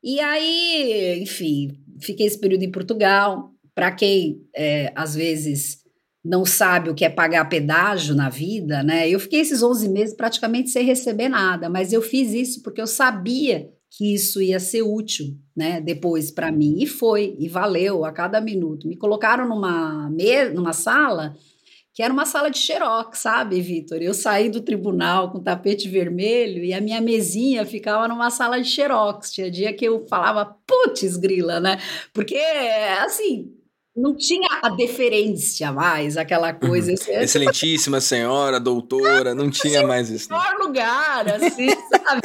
E 0.02 0.18
aí, 0.22 1.20
enfim, 1.22 1.78
fiquei 2.00 2.26
esse 2.26 2.40
período 2.40 2.64
em 2.64 2.72
Portugal. 2.72 3.52
Para 3.74 3.92
quem, 3.92 4.42
é, 4.56 4.94
às 4.96 5.14
vezes 5.14 5.85
não 6.26 6.44
sabe 6.44 6.90
o 6.90 6.96
que 6.96 7.06
é 7.06 7.10
pagar 7.10 7.48
pedágio 7.48 8.16
na 8.16 8.30
vida, 8.30 8.82
né? 8.82 9.08
Eu 9.08 9.20
fiquei 9.20 9.42
esses 9.42 9.62
11 9.62 9.88
meses 9.90 10.16
praticamente 10.16 10.72
sem 10.72 10.84
receber 10.84 11.30
nada, 11.30 11.70
mas 11.70 11.94
eu 11.94 12.02
fiz 12.02 12.34
isso 12.34 12.64
porque 12.64 12.82
eu 12.82 12.88
sabia 12.88 13.70
que 13.92 14.14
isso 14.14 14.42
ia 14.42 14.60
ser 14.60 14.82
útil, 14.82 15.38
né? 15.56 15.80
Depois 15.80 16.32
para 16.32 16.52
mim 16.52 16.78
e 16.80 16.88
foi 16.88 17.36
e 17.40 17.48
valeu 17.48 18.04
a 18.04 18.12
cada 18.12 18.42
minuto. 18.42 18.88
Me 18.88 18.98
colocaram 18.98 19.48
numa 19.48 20.10
numa 20.52 20.74
sala 20.74 21.36
que 21.94 22.04
era 22.04 22.12
uma 22.12 22.26
sala 22.26 22.50
de 22.50 22.58
xerox, 22.58 23.20
sabe, 23.20 23.62
Vitor? 23.62 24.00
Eu 24.02 24.14
saí 24.14 24.50
do 24.50 24.60
tribunal 24.60 25.32
com 25.32 25.40
tapete 25.42 25.88
vermelho 25.88 26.62
e 26.62 26.74
a 26.74 26.82
minha 26.82 27.00
mesinha 27.00 27.66
ficava 27.66 28.06
numa 28.06 28.30
sala 28.30 28.60
de 28.60 28.68
xerox. 28.68 29.32
Tinha 29.32 29.50
dia 29.50 29.72
que 29.72 29.86
eu 29.86 30.06
falava, 30.06 30.58
putz, 30.68 31.16
grila, 31.16 31.62
né? 31.62 31.80
Porque, 32.12 32.36
assim, 33.00 33.50
não 33.96 34.14
tinha 34.14 34.48
a 34.62 34.70
deferência 34.70 35.72
mais, 35.72 36.18
aquela 36.18 36.54
coisa. 36.54 36.92
Uhum. 36.92 37.22
Excelentíssima 37.22 38.02
senhora, 38.02 38.60
doutora, 38.60 39.34
não 39.34 39.50
tinha 39.50 39.80
assim, 39.80 39.88
mais 39.88 40.10
isso. 40.10 40.30
Melhor 40.30 40.58
lugar, 40.60 41.28
assim, 41.30 41.70
sabe? 41.90 42.22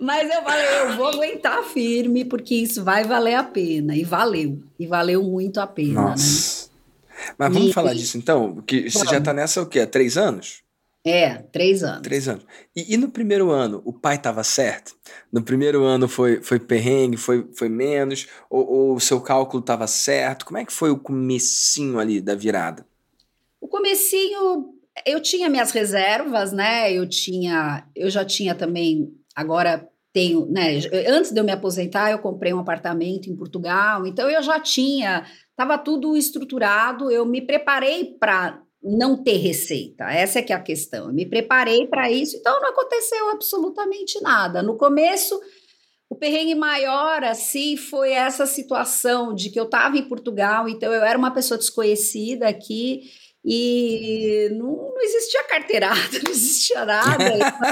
Mas 0.00 0.28
eu 0.34 0.42
falei, 0.42 0.66
eu 0.80 0.96
vou 0.96 1.06
aguentar 1.06 1.62
firme, 1.62 2.24
porque 2.24 2.56
isso 2.56 2.82
vai 2.82 3.04
valer 3.04 3.34
a 3.34 3.44
pena. 3.44 3.94
E 3.94 4.02
valeu. 4.02 4.58
E 4.78 4.86
valeu 4.86 5.22
muito 5.22 5.60
a 5.60 5.66
pena, 5.66 6.02
né? 6.02 6.10
Nossa. 6.10 6.66
né? 6.66 7.34
Mas 7.38 7.52
vamos 7.52 7.70
e, 7.70 7.72
falar 7.72 7.94
disso 7.94 8.18
então? 8.18 8.62
Que 8.66 8.90
você 8.90 9.06
já 9.06 9.18
está 9.18 9.32
nessa 9.32 9.62
o 9.62 9.66
quê? 9.66 9.80
Há 9.80 9.86
três 9.86 10.18
anos? 10.18 10.65
É, 11.08 11.34
três 11.52 11.84
anos. 11.84 12.02
Três 12.02 12.26
anos. 12.26 12.44
E, 12.74 12.94
e 12.94 12.96
no 12.96 13.08
primeiro 13.08 13.52
ano, 13.52 13.80
o 13.84 13.92
pai 13.92 14.16
estava 14.16 14.42
certo? 14.42 14.92
No 15.32 15.40
primeiro 15.40 15.84
ano 15.84 16.08
foi, 16.08 16.42
foi 16.42 16.58
perrengue, 16.58 17.16
foi, 17.16 17.48
foi 17.54 17.68
menos? 17.68 18.26
Ou, 18.50 18.92
o 18.92 18.98
seu 18.98 19.20
cálculo 19.20 19.60
estava 19.60 19.86
certo? 19.86 20.44
Como 20.44 20.58
é 20.58 20.64
que 20.64 20.72
foi 20.72 20.90
o 20.90 20.98
comecinho 20.98 22.00
ali 22.00 22.20
da 22.20 22.34
virada? 22.34 22.84
O 23.60 23.68
comecinho, 23.68 24.74
eu 25.06 25.22
tinha 25.22 25.48
minhas 25.48 25.70
reservas, 25.70 26.52
né? 26.52 26.92
Eu 26.92 27.08
tinha, 27.08 27.86
eu 27.94 28.10
já 28.10 28.24
tinha 28.24 28.52
também, 28.52 29.14
agora 29.32 29.88
tenho, 30.12 30.46
né? 30.46 30.80
Antes 31.06 31.30
de 31.30 31.38
eu 31.38 31.44
me 31.44 31.52
aposentar, 31.52 32.10
eu 32.10 32.18
comprei 32.18 32.52
um 32.52 32.58
apartamento 32.58 33.30
em 33.30 33.36
Portugal, 33.36 34.04
então 34.08 34.28
eu 34.28 34.42
já 34.42 34.58
tinha, 34.58 35.24
estava 35.50 35.78
tudo 35.78 36.16
estruturado, 36.16 37.12
eu 37.12 37.24
me 37.24 37.40
preparei 37.40 38.16
para 38.18 38.65
não 38.86 39.22
ter 39.22 39.38
receita. 39.38 40.04
Essa 40.04 40.38
é 40.38 40.42
que 40.42 40.52
é 40.52 40.56
a 40.56 40.62
questão. 40.62 41.08
Eu 41.08 41.12
me 41.12 41.26
preparei 41.26 41.86
para 41.86 42.10
isso, 42.10 42.36
então 42.36 42.60
não 42.60 42.70
aconteceu 42.70 43.30
absolutamente 43.30 44.20
nada. 44.22 44.62
No 44.62 44.76
começo, 44.76 45.40
o 46.08 46.14
perrengue 46.14 46.54
maior, 46.54 47.24
assim, 47.24 47.76
foi 47.76 48.12
essa 48.12 48.46
situação 48.46 49.34
de 49.34 49.50
que 49.50 49.58
eu 49.58 49.64
estava 49.64 49.98
em 49.98 50.08
Portugal, 50.08 50.68
então 50.68 50.92
eu 50.92 51.02
era 51.02 51.18
uma 51.18 51.32
pessoa 51.32 51.58
desconhecida 51.58 52.48
aqui 52.48 53.10
e 53.48 54.48
não, 54.58 54.66
não 54.92 55.00
existia 55.00 55.44
carteirada, 55.44 56.18
não 56.24 56.32
existia 56.32 56.84
nada. 56.84 57.24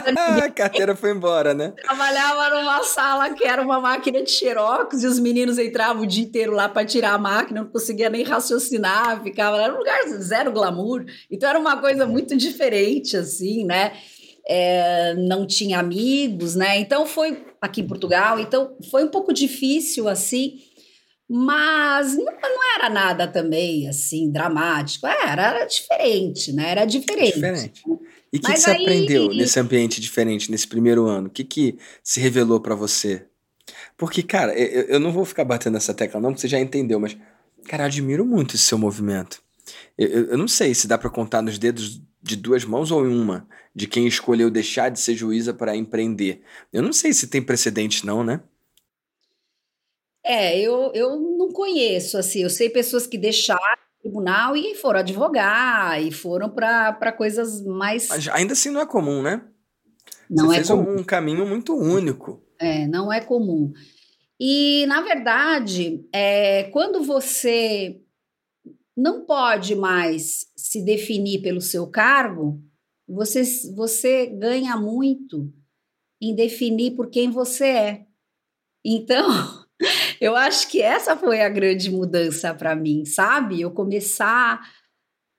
a 0.46 0.48
carteira 0.48 0.94
foi 0.94 1.10
embora, 1.10 1.52
né? 1.52 1.72
Trabalhava 1.82 2.50
numa 2.50 2.84
sala 2.84 3.34
que 3.34 3.44
era 3.44 3.60
uma 3.60 3.80
máquina 3.80 4.22
de 4.22 4.30
xerox 4.30 5.02
e 5.02 5.06
os 5.08 5.18
meninos 5.18 5.58
entravam 5.58 6.04
o 6.04 6.06
dia 6.06 6.22
inteiro 6.22 6.52
lá 6.52 6.68
para 6.68 6.86
tirar 6.86 7.14
a 7.14 7.18
máquina, 7.18 7.62
não 7.62 7.68
conseguia 7.68 8.08
nem 8.08 8.22
raciocinar, 8.22 9.20
ficava 9.24 9.60
era 9.60 9.74
um 9.74 9.78
lugar 9.78 10.06
zero 10.06 10.52
glamour. 10.52 11.04
Então 11.28 11.50
era 11.50 11.58
uma 11.58 11.76
coisa 11.80 12.06
muito 12.06 12.36
diferente, 12.36 13.16
assim, 13.16 13.64
né? 13.64 13.94
É, 14.46 15.14
não 15.14 15.44
tinha 15.44 15.80
amigos, 15.80 16.54
né? 16.54 16.78
Então 16.78 17.04
foi 17.04 17.44
aqui 17.60 17.80
em 17.80 17.86
Portugal, 17.86 18.38
então 18.38 18.76
foi 18.92 19.02
um 19.02 19.08
pouco 19.08 19.32
difícil, 19.32 20.08
assim 20.08 20.60
mas 21.28 22.16
não, 22.16 22.24
não, 22.24 22.74
era 22.76 22.90
nada 22.90 23.26
também 23.26 23.88
assim 23.88 24.30
dramático, 24.30 25.06
era, 25.06 25.42
era 25.42 25.64
diferente, 25.64 26.52
né? 26.52 26.70
Era 26.70 26.84
diferente. 26.84 27.34
Diferente. 27.34 27.82
E 28.32 28.36
o 28.36 28.40
que, 28.40 28.52
que, 28.52 28.58
você 28.58 28.70
aí... 28.70 28.82
aprendeu 28.82 29.28
nesse 29.28 29.58
ambiente 29.58 30.00
diferente, 30.00 30.50
nesse 30.50 30.66
primeiro 30.66 31.06
ano? 31.06 31.28
O 31.28 31.30
que, 31.30 31.44
que 31.44 31.78
se 32.02 32.20
revelou 32.20 32.60
para 32.60 32.74
você? 32.74 33.26
Porque, 33.96 34.22
cara, 34.22 34.52
eu, 34.58 34.82
eu, 34.82 35.00
não 35.00 35.12
vou 35.12 35.24
ficar 35.24 35.44
batendo 35.44 35.76
essa 35.76 35.94
tecla, 35.94 36.20
não, 36.20 36.30
porque 36.30 36.42
você 36.42 36.48
já 36.48 36.60
entendeu, 36.60 37.00
mas, 37.00 37.16
cara, 37.66 37.84
eu 37.84 37.86
admiro 37.86 38.24
muito 38.24 38.56
esse 38.56 38.64
seu 38.64 38.76
movimento. 38.76 39.42
Eu, 39.96 40.08
eu, 40.08 40.24
eu 40.30 40.38
não 40.38 40.48
sei 40.48 40.74
se 40.74 40.88
dá 40.88 40.98
para 40.98 41.08
contar 41.08 41.40
nos 41.40 41.58
dedos 41.58 42.02
de 42.22 42.36
duas 42.36 42.64
mãos 42.64 42.90
ou 42.90 43.06
em 43.06 43.14
uma, 43.14 43.46
de 43.74 43.86
quem 43.86 44.06
escolheu 44.06 44.50
deixar 44.50 44.88
de 44.88 44.98
ser 45.00 45.14
juíza 45.14 45.54
para 45.54 45.76
empreender. 45.76 46.42
Eu 46.72 46.82
não 46.82 46.92
sei 46.92 47.12
se 47.12 47.28
tem 47.28 47.40
precedente, 47.40 48.04
não, 48.04 48.24
né? 48.24 48.40
É, 50.24 50.58
eu, 50.58 50.90
eu 50.94 51.20
não 51.20 51.50
conheço, 51.52 52.16
assim, 52.16 52.42
eu 52.42 52.50
sei 52.50 52.70
pessoas 52.70 53.06
que 53.06 53.18
deixaram 53.18 53.60
tribunal 54.00 54.56
e 54.56 54.74
foram 54.74 55.00
advogar 55.00 56.02
e 56.02 56.10
foram 56.10 56.48
para 56.50 57.12
coisas 57.12 57.62
mais. 57.64 58.08
Mas 58.08 58.28
ainda 58.28 58.52
assim 58.52 58.70
não 58.70 58.80
é 58.80 58.86
comum, 58.86 59.22
né? 59.22 59.42
Não 60.28 60.46
Você 60.46 60.52
é 60.52 60.56
fez 60.56 60.68
comum. 60.68 60.96
um 60.98 61.04
caminho 61.04 61.46
muito 61.46 61.74
único. 61.74 62.42
É, 62.58 62.86
não 62.86 63.12
é 63.12 63.20
comum. 63.20 63.72
E, 64.38 64.84
na 64.86 65.00
verdade, 65.00 66.06
é, 66.12 66.64
quando 66.64 67.02
você 67.02 68.00
não 68.96 69.24
pode 69.24 69.74
mais 69.74 70.46
se 70.56 70.84
definir 70.84 71.40
pelo 71.42 71.60
seu 71.60 71.86
cargo, 71.86 72.62
você, 73.08 73.42
você 73.74 74.26
ganha 74.26 74.76
muito 74.76 75.52
em 76.20 76.34
definir 76.34 76.94
por 76.94 77.10
quem 77.10 77.30
você 77.30 77.64
é. 77.66 78.06
Então, 78.84 79.28
eu 80.24 80.34
acho 80.34 80.68
que 80.68 80.80
essa 80.80 81.14
foi 81.14 81.42
a 81.42 81.50
grande 81.50 81.90
mudança 81.90 82.54
para 82.54 82.74
mim, 82.74 83.04
sabe? 83.04 83.60
Eu 83.60 83.70
começar 83.70 84.58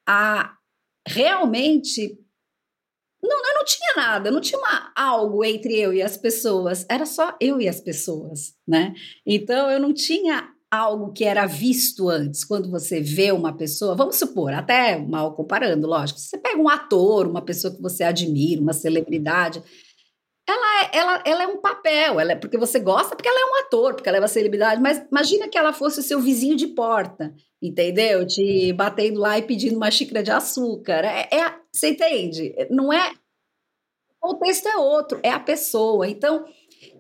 a 0.08 0.56
realmente. 1.08 2.16
Não, 3.20 3.36
eu 3.36 3.56
não 3.56 3.66
tinha 3.66 3.94
nada, 3.96 4.30
não 4.30 4.40
tinha 4.40 4.60
uma, 4.60 4.92
algo 4.96 5.44
entre 5.44 5.76
eu 5.76 5.92
e 5.92 6.04
as 6.04 6.16
pessoas, 6.16 6.86
era 6.88 7.08
só 7.08 7.36
eu 7.42 7.60
e 7.60 7.68
as 7.68 7.82
pessoas, 7.82 8.54
né? 8.68 8.94
Então 9.26 9.72
eu 9.72 9.80
não 9.80 9.92
tinha 9.92 10.52
algo 10.70 11.12
que 11.12 11.24
era 11.24 11.48
visto 11.48 12.08
antes. 12.08 12.44
Quando 12.44 12.70
você 12.70 13.02
vê 13.02 13.32
uma 13.32 13.58
pessoa, 13.58 13.96
vamos 13.96 14.18
supor, 14.18 14.54
até 14.54 15.00
mal 15.00 15.34
comparando, 15.34 15.88
lógico, 15.88 16.20
você 16.20 16.38
pega 16.38 16.62
um 16.62 16.70
ator, 16.70 17.26
uma 17.26 17.42
pessoa 17.42 17.74
que 17.74 17.82
você 17.82 18.04
admira, 18.04 18.62
uma 18.62 18.74
celebridade, 18.74 19.64
ela, 20.94 21.24
ela 21.26 21.44
é 21.44 21.48
um 21.48 21.58
papel, 21.58 22.20
ela 22.20 22.32
é 22.32 22.36
porque 22.36 22.58
você 22.58 22.80
gosta, 22.80 23.16
porque 23.16 23.28
ela 23.28 23.40
é 23.40 23.46
um 23.46 23.66
ator, 23.66 23.94
porque 23.94 24.08
ela 24.08 24.18
é 24.18 24.22
uma 24.22 24.28
celebridade, 24.28 24.82
mas 24.82 25.04
imagina 25.12 25.48
que 25.48 25.58
ela 25.58 25.74
fosse 25.74 26.00
o 26.00 26.04
seu 26.04 26.20
vizinho 26.20 26.56
de 26.56 26.68
porta, 26.68 27.34
entendeu? 27.62 28.26
Te 28.26 28.74
batendo 28.74 29.20
lá 29.20 29.38
e 29.38 29.44
pedindo 29.44 29.78
uma 29.78 29.92
xícara 29.92 30.24
de 30.24 30.32
açúcar. 30.32 31.04
É, 31.06 31.30
é 31.32 31.56
você 31.72 31.90
entende? 31.90 32.54
Não 32.70 32.92
é. 32.92 33.12
O 34.22 34.30
contexto 34.30 34.68
é 34.68 34.78
outro, 34.78 35.20
é 35.22 35.30
a 35.30 35.40
pessoa. 35.40 36.08
Então, 36.08 36.46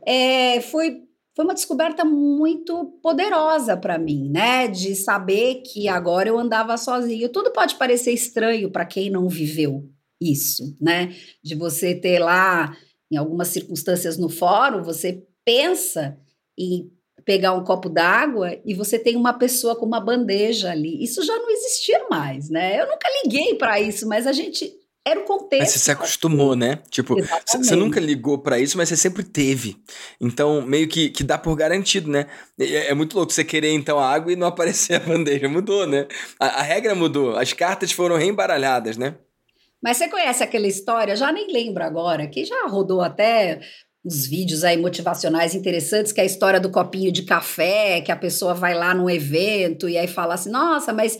é, 0.06 0.62
foi, 0.62 1.02
foi 1.36 1.45
uma 1.45 1.54
descoberta 1.54 2.06
muito 2.06 3.00
poderosa 3.02 3.76
para 3.76 3.98
mim, 3.98 4.30
né? 4.30 4.67
De 4.67 4.95
saber 4.95 5.63
que 5.63 5.88
agora 5.88 6.30
eu 6.30 6.38
andava 6.38 6.78
sozinho. 6.78 7.30
Tudo 7.30 7.52
pode 7.52 7.76
parecer 7.76 8.12
estranho 8.12 8.71
para 8.71 8.86
quem 8.86 9.10
não 9.10 9.28
viveu 9.28 9.89
isso, 10.21 10.76
né? 10.80 11.13
De 11.43 11.56
você 11.56 11.95
ter 11.95 12.19
lá 12.19 12.76
em 13.15 13.17
algumas 13.17 13.47
circunstâncias 13.47 14.17
no 14.17 14.30
fórum, 14.30 14.84
você 14.84 15.23
pensa 15.43 16.17
em 16.58 16.91
pegar 17.23 17.54
um 17.54 17.63
copo 17.63 17.89
d'água 17.89 18.60
e 18.65 18.73
você 18.73 18.99
tem 18.99 19.15
uma 19.15 19.34
pessoa 19.34 19.75
com 19.75 19.86
uma 19.86 19.99
bandeja 19.99 20.71
ali. 20.71 21.04
Isso 21.04 21.23
já 21.23 21.36
não 21.36 21.49
existia 21.49 22.06
mais, 22.10 22.49
né? 22.49 22.80
Eu 22.80 22.88
nunca 22.88 23.08
liguei 23.23 23.56
para 23.56 23.80
isso, 23.80 24.08
mas 24.08 24.28
a 24.28 24.32
gente 24.32 24.71
era 25.04 25.19
o 25.19 25.23
contexto. 25.23 25.62
Mas 25.62 25.71
você 25.71 25.80
se 25.80 25.91
acostumou, 25.91 26.56
né? 26.56 26.80
Tipo, 26.89 27.15
você 27.45 27.75
nunca 27.75 27.99
ligou 27.99 28.39
para 28.39 28.60
isso, 28.60 28.78
mas 28.78 28.89
você 28.89 28.97
sempre 28.97 29.23
teve. 29.23 29.78
Então, 30.19 30.62
meio 30.62 30.88
que, 30.88 31.10
que 31.10 31.23
dá 31.23 31.38
por 31.38 31.56
garantido, 31.56 32.10
né? 32.10 32.25
É, 32.60 32.88
é, 32.88 32.93
muito 32.93 33.15
louco 33.15 33.32
você 33.32 33.43
querer, 33.43 33.71
então, 33.71 33.99
a 33.99 34.10
água 34.10 34.34
e 34.34 34.36
não 34.36 34.47
aparecer 34.47 34.95
a 34.95 34.99
bandeja. 34.99 35.47
Mudou, 35.47 35.88
né? 35.88 36.08
A, 36.39 36.60
a 36.60 36.62
regra 36.63 36.93
mudou. 36.93 37.36
As 37.36 37.54
cartas 37.54 37.91
foram 37.91 38.17
reembaralhadas, 38.17 38.97
né? 38.97 39.15
Mas 39.86 39.98
você 39.98 40.08
conhece 40.08 40.43
aquela 40.43 40.65
história? 40.65 41.15
Já 41.15 41.32
nem 41.32 41.45
lembro 41.54 41.84
agora, 41.84 42.26
que 42.26 42.43
já 42.43 42.65
rodou 42.65 43.02
até 43.02 43.60
uns 44.04 44.26
vídeos 44.26 44.63
aí 44.63 44.78
motivacionais 44.78 45.54
interessantes, 45.54 46.12
que 46.12 46.19
é 46.19 46.24
a 46.24 46.26
história 46.26 46.60
do 46.60 46.71
copinho 46.71 47.12
de 47.12 47.21
café, 47.21 48.02
que 48.02 48.12
a 48.12 48.15
pessoa 48.15 48.56
vai 48.56 48.74
lá 48.74 48.95
num 48.95 49.08
evento 49.08 49.88
e 49.88 49.95
aí 49.95 50.08
fala 50.08 50.34
assim: 50.34 50.50
nossa, 50.50 50.91
mas 50.91 51.19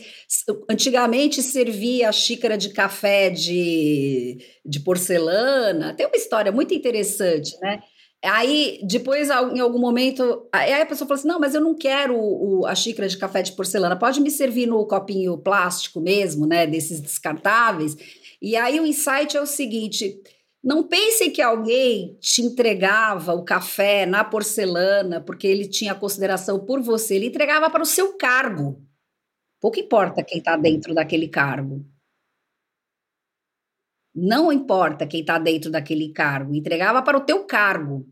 antigamente 0.68 1.44
servia 1.44 2.08
a 2.08 2.12
xícara 2.12 2.58
de 2.58 2.70
café 2.70 3.30
de, 3.30 4.38
de 4.64 4.80
porcelana. 4.80 5.94
Tem 5.94 6.04
uma 6.04 6.16
história 6.16 6.50
muito 6.50 6.74
interessante, 6.74 7.56
né? 7.60 7.78
Aí, 8.24 8.80
depois, 8.82 9.30
em 9.30 9.60
algum 9.60 9.78
momento, 9.78 10.48
aí 10.52 10.72
a 10.72 10.86
pessoa 10.86 11.06
falou 11.06 11.20
assim: 11.20 11.28
não, 11.28 11.38
mas 11.38 11.54
eu 11.54 11.60
não 11.60 11.76
quero 11.76 12.16
o, 12.18 12.66
a 12.66 12.74
xícara 12.74 13.06
de 13.06 13.16
café 13.16 13.42
de 13.42 13.52
porcelana, 13.52 13.96
pode 13.96 14.20
me 14.20 14.30
servir 14.30 14.66
no 14.66 14.84
copinho 14.88 15.38
plástico 15.38 16.00
mesmo, 16.00 16.48
né? 16.48 16.66
Desses 16.66 17.00
descartáveis. 17.00 17.94
E 18.40 18.56
aí 18.56 18.78
o 18.80 18.86
insight 18.86 19.36
é 19.36 19.40
o 19.40 19.46
seguinte: 19.46 20.20
não 20.62 20.82
pense 20.82 21.30
que 21.30 21.40
alguém 21.40 22.16
te 22.20 22.42
entregava 22.42 23.32
o 23.34 23.44
café 23.44 24.04
na 24.04 24.24
porcelana 24.24 25.20
porque 25.20 25.46
ele 25.46 25.68
tinha 25.68 25.94
consideração 25.94 26.64
por 26.64 26.80
você, 26.80 27.14
ele 27.16 27.26
entregava 27.26 27.70
para 27.70 27.82
o 27.82 27.86
seu 27.86 28.16
cargo. 28.16 28.82
Pouco 29.60 29.78
importa 29.78 30.22
quem 30.22 30.38
está 30.38 30.56
dentro 30.56 30.94
daquele 30.94 31.28
cargo. 31.28 31.84
Não 34.14 34.50
importa 34.50 35.06
quem 35.06 35.20
está 35.20 35.38
dentro 35.38 35.70
daquele 35.70 36.10
cargo, 36.12 36.54
entregava 36.54 37.02
para 37.02 37.18
o 37.18 37.24
teu 37.24 37.44
cargo. 37.44 38.08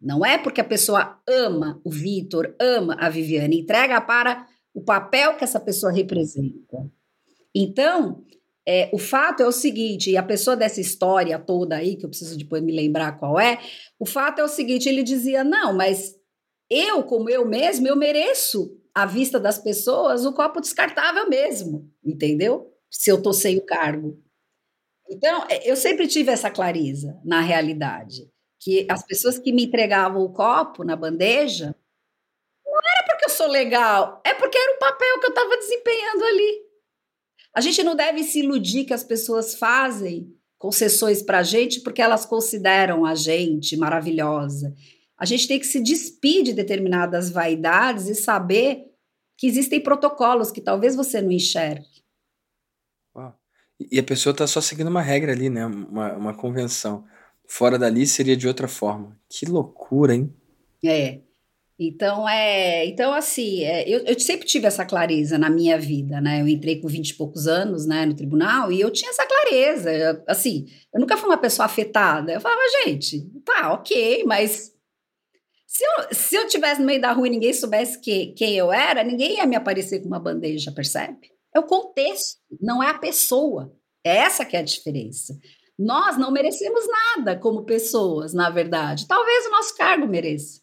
Não 0.00 0.24
é 0.24 0.36
porque 0.36 0.60
a 0.60 0.64
pessoa 0.64 1.20
ama 1.28 1.80
o 1.84 1.90
Vitor, 1.90 2.56
ama 2.60 2.96
a 2.98 3.08
Viviane, 3.08 3.60
entrega 3.60 4.00
para 4.00 4.48
o 4.74 4.82
papel 4.82 5.36
que 5.36 5.44
essa 5.44 5.60
pessoa 5.60 5.92
representa. 5.92 6.90
Então, 7.54 8.24
é, 8.66 8.90
o 8.92 8.98
fato 8.98 9.42
é 9.42 9.46
o 9.46 9.52
seguinte, 9.52 10.10
e 10.10 10.16
a 10.16 10.22
pessoa 10.22 10.56
dessa 10.56 10.80
história 10.80 11.38
toda 11.38 11.76
aí, 11.76 11.96
que 11.96 12.04
eu 12.04 12.08
preciso 12.08 12.38
depois 12.38 12.62
me 12.62 12.72
lembrar 12.72 13.18
qual 13.18 13.38
é, 13.38 13.58
o 13.98 14.06
fato 14.06 14.40
é 14.40 14.44
o 14.44 14.48
seguinte, 14.48 14.88
ele 14.88 15.02
dizia, 15.02 15.42
não, 15.42 15.74
mas 15.74 16.14
eu, 16.70 17.02
como 17.02 17.28
eu 17.28 17.46
mesmo, 17.46 17.88
eu 17.88 17.96
mereço, 17.96 18.78
à 18.94 19.06
vista 19.06 19.40
das 19.40 19.58
pessoas, 19.58 20.24
o 20.24 20.32
copo 20.32 20.60
descartável 20.60 21.28
mesmo, 21.28 21.90
entendeu? 22.04 22.72
Se 22.90 23.10
eu 23.10 23.22
tô 23.22 23.32
sem 23.32 23.56
o 23.56 23.64
cargo. 23.64 24.22
Então, 25.10 25.46
é, 25.48 25.68
eu 25.70 25.76
sempre 25.76 26.06
tive 26.06 26.30
essa 26.30 26.50
clareza 26.50 27.18
na 27.24 27.40
realidade, 27.40 28.30
que 28.60 28.86
as 28.88 29.04
pessoas 29.04 29.38
que 29.38 29.52
me 29.52 29.64
entregavam 29.64 30.22
o 30.22 30.32
copo 30.32 30.84
na 30.84 30.94
bandeja, 30.94 31.74
não 32.64 32.80
era 32.96 33.06
porque 33.06 33.24
eu 33.24 33.30
sou 33.30 33.48
legal, 33.48 34.22
é 34.24 34.34
porque 34.34 34.56
era 34.56 34.76
o 34.76 34.78
papel 34.78 35.20
que 35.20 35.26
eu 35.26 35.30
estava 35.30 35.56
desempenhando 35.56 36.24
ali. 36.24 36.71
A 37.54 37.60
gente 37.60 37.82
não 37.82 37.94
deve 37.94 38.22
se 38.22 38.40
iludir 38.40 38.84
que 38.84 38.94
as 38.94 39.04
pessoas 39.04 39.54
fazem 39.54 40.34
concessões 40.58 41.22
para 41.22 41.38
a 41.38 41.42
gente 41.42 41.80
porque 41.80 42.00
elas 42.00 42.24
consideram 42.24 43.04
a 43.04 43.14
gente 43.14 43.76
maravilhosa. 43.76 44.74
A 45.18 45.24
gente 45.24 45.46
tem 45.46 45.58
que 45.58 45.66
se 45.66 45.80
despir 45.80 46.42
de 46.44 46.52
determinadas 46.52 47.30
vaidades 47.30 48.08
e 48.08 48.14
saber 48.14 48.92
que 49.36 49.46
existem 49.46 49.80
protocolos 49.80 50.50
que 50.50 50.60
talvez 50.60 50.94
você 50.94 51.20
não 51.20 51.32
enxergue. 51.32 52.02
E 53.90 53.98
a 53.98 54.02
pessoa 54.02 54.32
está 54.32 54.46
só 54.46 54.60
seguindo 54.60 54.88
uma 54.88 55.02
regra 55.02 55.32
ali, 55.32 55.48
né? 55.48 55.66
Uma, 55.66 56.12
uma 56.12 56.34
convenção. 56.34 57.04
Fora 57.48 57.78
dali 57.78 58.06
seria 58.06 58.36
de 58.36 58.46
outra 58.46 58.68
forma. 58.68 59.18
Que 59.28 59.46
loucura, 59.46 60.14
hein? 60.14 60.32
É. 60.84 61.20
Então, 61.88 62.28
é, 62.28 62.86
então 62.86 63.12
assim, 63.12 63.64
é, 63.64 63.88
eu, 63.88 64.00
eu, 64.04 64.18
sempre 64.18 64.46
tive 64.46 64.66
essa 64.66 64.84
clareza 64.84 65.36
na 65.36 65.50
minha 65.50 65.78
vida, 65.78 66.20
né? 66.20 66.40
Eu 66.40 66.48
entrei 66.48 66.80
com 66.80 66.88
20 66.88 67.10
e 67.10 67.14
poucos 67.14 67.46
anos, 67.46 67.86
né, 67.86 68.06
no 68.06 68.14
tribunal, 68.14 68.70
e 68.70 68.80
eu 68.80 68.90
tinha 68.90 69.10
essa 69.10 69.26
clareza. 69.26 69.92
Eu, 69.92 70.22
assim, 70.26 70.66
eu 70.94 71.00
nunca 71.00 71.16
fui 71.16 71.28
uma 71.28 71.38
pessoa 71.38 71.66
afetada. 71.66 72.32
Eu 72.32 72.40
falava, 72.40 72.60
gente, 72.84 73.28
tá, 73.44 73.72
ok, 73.74 74.24
mas 74.24 74.72
se 75.66 75.84
eu, 75.84 76.14
se 76.14 76.36
eu 76.36 76.46
tivesse 76.46 76.80
no 76.80 76.86
meio 76.86 77.00
da 77.00 77.12
rua 77.12 77.26
e 77.26 77.30
ninguém 77.30 77.52
soubesse 77.52 78.00
que, 78.00 78.28
quem 78.28 78.54
eu 78.56 78.72
era, 78.72 79.02
ninguém 79.02 79.36
ia 79.36 79.46
me 79.46 79.56
aparecer 79.56 80.00
com 80.00 80.06
uma 80.06 80.20
bandeja, 80.20 80.72
percebe? 80.72 81.32
É 81.54 81.58
o 81.58 81.64
contexto, 81.64 82.38
não 82.60 82.82
é 82.82 82.90
a 82.90 82.98
pessoa. 82.98 83.74
É 84.04 84.16
essa 84.16 84.44
que 84.44 84.56
é 84.56 84.60
a 84.60 84.64
diferença. 84.64 85.36
Nós 85.78 86.16
não 86.16 86.30
merecemos 86.30 86.84
nada 87.16 87.38
como 87.38 87.64
pessoas, 87.64 88.32
na 88.32 88.50
verdade. 88.50 89.06
Talvez 89.06 89.46
o 89.46 89.50
nosso 89.50 89.76
cargo 89.76 90.06
mereça 90.06 90.61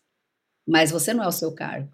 mas 0.69 0.91
você 0.91 1.13
não 1.13 1.23
é 1.23 1.27
o 1.27 1.31
seu 1.31 1.51
cargo. 1.51 1.91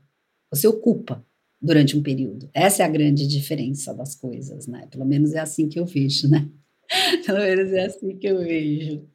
Você 0.52 0.68
ocupa 0.68 1.26
durante 1.62 1.98
um 1.98 2.04
período. 2.04 2.50
Essa 2.54 2.84
é 2.84 2.86
a 2.86 2.90
grande 2.90 3.26
diferença 3.26 3.94
das 3.94 4.16
coisas, 4.16 4.68
né? 4.68 4.86
Pelo 4.92 5.06
menos 5.06 5.34
é 5.34 5.40
assim 5.40 5.70
que 5.70 5.80
eu 5.80 5.86
vejo, 5.86 6.30
né? 6.30 6.50
Pelo 7.26 7.40
menos 7.40 7.72
é 7.72 7.86
assim 7.86 8.18
que 8.18 8.28
eu 8.28 8.40
vejo. 8.40 9.10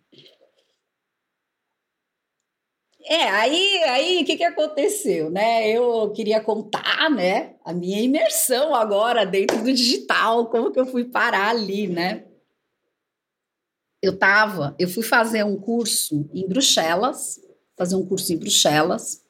É, 3.04 3.28
aí, 3.28 3.82
aí, 3.84 4.22
o 4.22 4.24
que, 4.24 4.36
que 4.36 4.44
aconteceu, 4.44 5.30
né? 5.30 5.68
Eu 5.68 6.10
queria 6.12 6.40
contar, 6.40 7.10
né, 7.10 7.56
a 7.64 7.72
minha 7.72 8.00
imersão 8.00 8.74
agora 8.74 9.26
dentro 9.26 9.58
do 9.58 9.72
digital, 9.72 10.48
como 10.48 10.70
que 10.70 10.78
eu 10.78 10.86
fui 10.86 11.04
parar 11.04 11.48
ali, 11.48 11.86
né? 11.86 12.24
Eu 14.02 14.16
tava, 14.16 14.74
eu 14.78 14.88
fui 14.88 15.02
fazer 15.02 15.44
um 15.44 15.56
curso 15.56 16.28
em 16.32 16.46
Bruxelas, 16.46 17.40
fazer 17.76 17.96
um 17.96 18.06
curso 18.06 18.32
em 18.32 18.36
Bruxelas, 18.36 19.22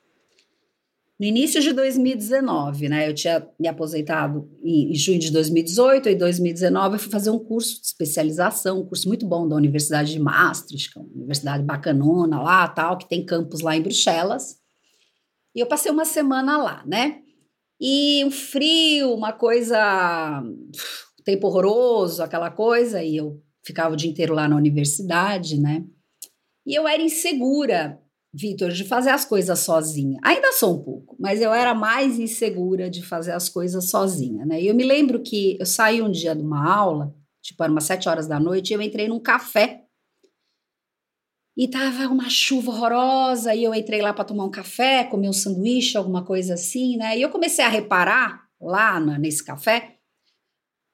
no 1.20 1.26
início 1.26 1.60
de 1.60 1.74
2019, 1.74 2.88
né? 2.88 3.06
Eu 3.06 3.14
tinha 3.14 3.46
me 3.60 3.68
aposentado 3.68 4.50
em, 4.64 4.90
em 4.90 4.94
junho 4.94 5.18
de 5.18 5.30
2018, 5.30 6.08
em 6.08 6.16
2019 6.16 6.94
eu 6.94 6.98
fui 6.98 7.10
fazer 7.10 7.28
um 7.28 7.38
curso 7.38 7.78
de 7.78 7.88
especialização, 7.88 8.80
um 8.80 8.86
curso 8.86 9.06
muito 9.06 9.26
bom 9.26 9.46
da 9.46 9.54
Universidade 9.54 10.12
de 10.12 10.18
Maastricht, 10.18 10.90
que 10.90 10.98
é 10.98 11.02
uma 11.02 11.12
universidade 11.14 11.62
bacanona 11.62 12.40
lá, 12.40 12.66
tal, 12.66 12.96
que 12.96 13.06
tem 13.06 13.22
campus 13.22 13.60
lá 13.60 13.76
em 13.76 13.82
Bruxelas. 13.82 14.56
E 15.54 15.60
eu 15.60 15.66
passei 15.66 15.92
uma 15.92 16.06
semana 16.06 16.56
lá, 16.56 16.82
né? 16.86 17.20
E 17.78 18.24
um 18.24 18.30
frio, 18.30 19.12
uma 19.12 19.34
coisa, 19.34 20.42
tempo 21.22 21.48
horroroso, 21.48 22.22
aquela 22.22 22.50
coisa, 22.50 23.02
e 23.02 23.18
eu 23.18 23.42
ficava 23.62 23.92
o 23.92 23.96
dia 23.96 24.10
inteiro 24.10 24.32
lá 24.32 24.48
na 24.48 24.56
universidade, 24.56 25.60
né? 25.60 25.84
E 26.66 26.74
eu 26.74 26.88
era 26.88 27.02
insegura, 27.02 28.00
Vitor, 28.32 28.70
de 28.70 28.84
fazer 28.84 29.10
as 29.10 29.24
coisas 29.24 29.58
sozinha. 29.58 30.20
Ainda 30.22 30.52
sou 30.52 30.76
um 30.76 30.82
pouco, 30.82 31.16
mas 31.18 31.40
eu 31.40 31.52
era 31.52 31.74
mais 31.74 32.18
insegura 32.18 32.88
de 32.88 33.02
fazer 33.02 33.32
as 33.32 33.48
coisas 33.48 33.90
sozinha, 33.90 34.46
né? 34.46 34.60
E 34.62 34.68
eu 34.68 34.74
me 34.74 34.84
lembro 34.84 35.20
que 35.20 35.56
eu 35.58 35.66
saí 35.66 36.00
um 36.00 36.10
dia 36.10 36.34
de 36.34 36.42
uma 36.42 36.72
aula, 36.72 37.12
tipo, 37.42 37.62
era 37.62 37.72
umas 37.72 37.84
sete 37.84 38.08
horas 38.08 38.28
da 38.28 38.38
noite, 38.38 38.70
e 38.70 38.74
eu 38.74 38.80
entrei 38.80 39.08
num 39.08 39.18
café 39.18 39.82
e 41.56 41.66
tava 41.68 42.06
uma 42.06 42.30
chuva 42.30 42.70
horrorosa, 42.70 43.52
e 43.54 43.64
eu 43.64 43.74
entrei 43.74 44.00
lá 44.00 44.12
para 44.12 44.24
tomar 44.24 44.44
um 44.44 44.50
café, 44.50 45.02
comer 45.04 45.28
um 45.28 45.32
sanduíche, 45.32 45.98
alguma 45.98 46.24
coisa 46.24 46.54
assim, 46.54 46.96
né? 46.96 47.18
E 47.18 47.22
eu 47.22 47.30
comecei 47.30 47.64
a 47.64 47.68
reparar 47.68 48.48
lá 48.60 49.00
nesse 49.00 49.44
café 49.44 49.96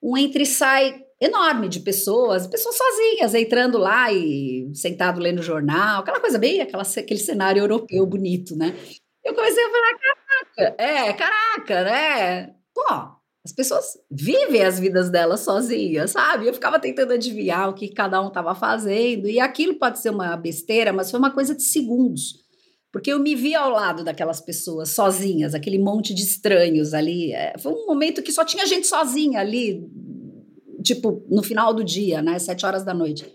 um 0.03 0.17
entre 0.17 0.45
e 0.45 0.47
sai 0.47 1.06
enorme 1.21 1.69
de 1.69 1.81
pessoas, 1.81 2.47
pessoas 2.47 2.77
sozinhas, 2.77 3.35
entrando 3.35 3.79
lá 3.79 4.13
e 4.13 4.71
sentado 4.75 5.21
lendo 5.21 5.43
jornal, 5.43 6.01
aquela 6.01 6.21
coisa 6.21 6.39
bem, 6.39 6.61
aquela, 6.61 6.83
aquele 6.83 7.21
cenário 7.21 7.61
europeu 7.61 8.05
bonito, 8.07 8.55
né? 8.57 8.75
Eu 9.25 9.35
comecei 9.35 9.65
a 9.65 9.71
falar, 9.71 9.99
caraca, 9.99 10.83
é, 10.83 11.13
caraca, 11.13 11.85
né? 11.85 12.55
Pô, 12.75 13.17
as 13.45 13.53
pessoas 13.53 13.99
vivem 14.11 14.63
as 14.63 14.79
vidas 14.79 15.09
delas 15.09 15.41
sozinhas, 15.41 16.11
sabe? 16.11 16.47
Eu 16.47 16.55
ficava 16.55 16.79
tentando 16.79 17.13
adivinhar 17.13 17.69
o 17.69 17.75
que 17.75 17.89
cada 17.89 18.21
um 18.21 18.29
estava 18.29 18.55
fazendo, 18.55 19.29
e 19.29 19.41
aquilo 19.41 19.75
pode 19.75 20.01
ser 20.01 20.11
uma 20.11 20.37
besteira, 20.37 20.93
mas 20.93 21.11
foi 21.11 21.19
uma 21.19 21.31
coisa 21.31 21.55
de 21.55 21.63
segundos. 21.63 22.45
Porque 22.93 23.13
eu 23.13 23.19
me 23.19 23.35
vi 23.35 23.55
ao 23.55 23.71
lado 23.71 24.03
daquelas 24.03 24.41
pessoas 24.41 24.91
sozinhas, 24.91 25.55
aquele 25.55 25.79
monte 25.79 26.15
de 26.15 26.23
estranhos 26.23 26.95
ali. 26.95 27.33
É, 27.33 27.55
foi 27.59 27.73
um 27.73 27.87
momento 27.87 28.23
que 28.23 28.33
só 28.33 28.45
tinha 28.45 28.67
gente 28.67 28.87
sozinha 28.87 29.41
ali, 29.41 29.87
tipo, 30.83 31.25
no 31.29 31.43
final 31.43 31.73
do 31.75 31.85
dia, 31.85 32.23
né? 32.23 32.39
Sete 32.39 32.65
horas 32.65 32.85
da 32.85 32.95
noite. 32.95 33.31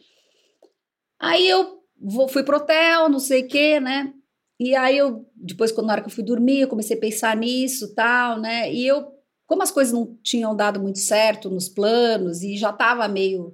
Aí 1.20 1.48
eu 1.48 1.82
vou, 2.00 2.28
fui 2.28 2.44
pro 2.44 2.58
hotel, 2.58 3.10
não 3.10 3.20
sei 3.20 3.44
o 3.44 3.48
quê, 3.48 3.80
né? 3.80 4.14
E 4.60 4.76
aí 4.76 4.98
eu, 4.98 5.26
depois, 5.36 5.72
quando 5.72 5.88
na 5.88 5.94
hora 5.94 6.02
que 6.02 6.08
eu 6.08 6.14
fui 6.14 6.24
dormir, 6.24 6.62
eu 6.62 6.68
comecei 6.68 6.96
a 6.96 7.00
pensar 7.00 7.36
nisso 7.36 7.94
tal, 7.96 8.40
né? 8.40 8.72
E 8.72 8.86
eu 8.86 9.12
como 9.52 9.64
as 9.64 9.72
coisas 9.72 9.94
não 9.94 10.18
tinham 10.24 10.56
dado 10.56 10.80
muito 10.80 11.00
certo 11.00 11.50
nos 11.50 11.68
planos 11.68 12.42
e 12.42 12.56
já 12.56 12.70
estava 12.70 13.06
meio. 13.10 13.54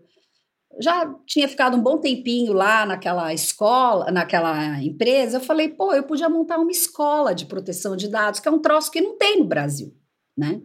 Já 0.79 1.11
tinha 1.25 1.49
ficado 1.49 1.75
um 1.75 1.81
bom 1.81 1.97
tempinho 1.97 2.53
lá 2.53 2.85
naquela 2.85 3.33
escola, 3.33 4.11
naquela 4.11 4.79
empresa, 4.83 5.37
eu 5.37 5.41
falei, 5.41 5.69
pô, 5.69 5.91
eu 5.95 6.03
podia 6.03 6.29
montar 6.29 6.59
uma 6.59 6.69
escola 6.69 7.33
de 7.33 7.47
proteção 7.47 7.95
de 7.95 8.07
dados, 8.07 8.39
que 8.39 8.47
é 8.47 8.51
um 8.51 8.59
troço 8.59 8.91
que 8.91 9.01
não 9.01 9.17
tem 9.17 9.39
no 9.39 9.45
Brasil, 9.45 9.91
né? 10.37 10.61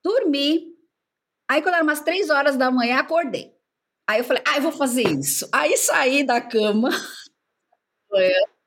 Dormi. 0.00 0.67
Aí, 1.48 1.62
quando 1.62 1.74
era 1.74 1.84
umas 1.84 2.00
três 2.00 2.30
horas 2.30 2.56
da 2.56 2.70
manhã, 2.70 2.98
acordei. 2.98 3.52
Aí 4.08 4.20
eu 4.20 4.24
falei, 4.24 4.42
ah, 4.46 4.56
eu 4.56 4.62
vou 4.62 4.72
fazer 4.72 5.06
isso. 5.06 5.48
Aí 5.52 5.76
saí 5.76 6.24
da 6.24 6.40
cama. 6.40 6.88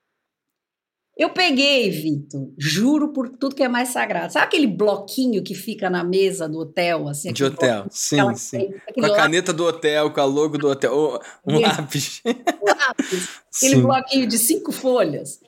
Eu 1.14 1.30
peguei, 1.30 1.90
Vitor, 1.90 2.52
juro 2.58 3.12
por 3.12 3.28
tudo 3.28 3.54
que 3.54 3.62
é 3.62 3.68
mais 3.68 3.90
sagrado. 3.90 4.32
Sabe 4.32 4.46
aquele 4.46 4.66
bloquinho 4.66 5.44
que 5.44 5.54
fica 5.54 5.90
na 5.90 6.02
mesa 6.02 6.48
do 6.48 6.58
hotel? 6.58 7.06
Assim, 7.06 7.32
de 7.32 7.44
hotel, 7.44 7.86
sim, 7.90 8.18
aquela, 8.18 8.34
sim. 8.34 8.74
Com 8.94 9.04
a 9.04 9.14
caneta 9.14 9.52
do 9.52 9.64
hotel, 9.64 10.10
com 10.10 10.20
a 10.20 10.24
logo 10.24 10.56
do 10.56 10.68
hotel, 10.68 11.20
um 11.46 11.60
lápis. 11.60 12.22
Um 12.24 12.66
lápis. 12.66 13.28
aquele 13.54 13.74
sim. 13.76 13.82
bloquinho 13.82 14.26
de 14.26 14.38
cinco 14.38 14.72
folhas. 14.72 15.38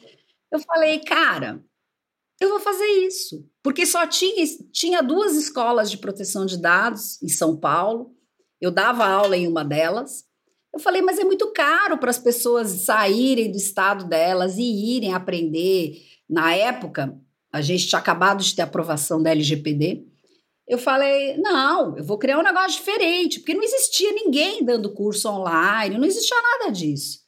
Eu 0.52 0.60
falei, 0.60 0.98
cara, 0.98 1.60
eu 2.40 2.48
vou 2.48 2.60
fazer 2.60 2.86
isso. 3.06 3.48
Porque 3.62 3.86
só 3.86 4.06
tinha, 4.06 4.44
tinha 4.72 5.02
duas 5.02 5.36
escolas 5.36 5.90
de 5.90 5.98
proteção 5.98 6.44
de 6.44 6.56
dados 6.56 7.22
em 7.22 7.28
São 7.28 7.56
Paulo. 7.56 8.14
Eu 8.60 8.70
dava 8.70 9.06
aula 9.06 9.36
em 9.36 9.46
uma 9.46 9.64
delas. 9.64 10.24
Eu 10.72 10.80
falei, 10.80 11.00
mas 11.02 11.18
é 11.18 11.24
muito 11.24 11.52
caro 11.52 11.98
para 11.98 12.10
as 12.10 12.18
pessoas 12.18 12.68
saírem 12.84 13.50
do 13.50 13.56
estado 13.56 14.06
delas 14.06 14.56
e 14.58 14.96
irem 14.96 15.14
aprender. 15.14 16.02
Na 16.28 16.54
época, 16.54 17.16
a 17.52 17.60
gente 17.60 17.86
tinha 17.86 17.98
acabado 17.98 18.42
de 18.42 18.54
ter 18.54 18.62
aprovação 18.62 19.22
da 19.22 19.30
LGPD. 19.30 20.04
Eu 20.66 20.78
falei, 20.78 21.36
não, 21.36 21.96
eu 21.96 22.02
vou 22.02 22.18
criar 22.18 22.38
um 22.38 22.42
negócio 22.42 22.78
diferente, 22.78 23.38
porque 23.38 23.54
não 23.54 23.62
existia 23.62 24.10
ninguém 24.12 24.64
dando 24.64 24.92
curso 24.92 25.28
online, 25.28 25.96
não 25.96 26.06
existia 26.06 26.36
nada 26.42 26.72
disso. 26.72 27.20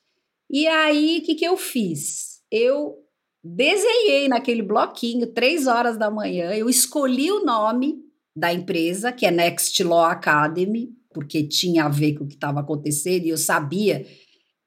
E 0.51 0.67
aí, 0.67 1.19
o 1.19 1.23
que, 1.23 1.35
que 1.35 1.45
eu 1.45 1.57
fiz? 1.57 2.41
Eu 2.51 3.06
desenhei 3.55 4.29
naquele 4.29 4.63
bloquinho, 4.63 5.33
três 5.33 5.67
horas 5.67 5.97
da 5.97 6.11
manhã, 6.11 6.53
eu 6.53 6.69
escolhi 6.69 7.31
o 7.31 7.45
nome 7.45 7.97
da 8.37 8.53
empresa, 8.53 9.13
que 9.13 9.25
é 9.25 9.31
Next 9.31 9.83
Law 9.83 10.05
Academy, 10.05 10.91
porque 11.13 11.47
tinha 11.47 11.85
a 11.85 11.89
ver 11.89 12.15
com 12.15 12.25
o 12.25 12.29
que 12.29 12.35
estava 12.35 12.61
acontecendo 12.61 13.25
e 13.25 13.31
eu 13.31 13.39
sabia 13.39 14.07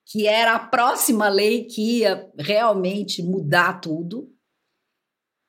que 0.07 0.25
era 0.25 0.55
a 0.55 0.59
próxima 0.59 1.29
lei 1.29 1.65
que 1.65 1.99
ia 1.99 2.27
realmente 2.37 3.21
mudar 3.21 3.79
tudo. 3.79 4.27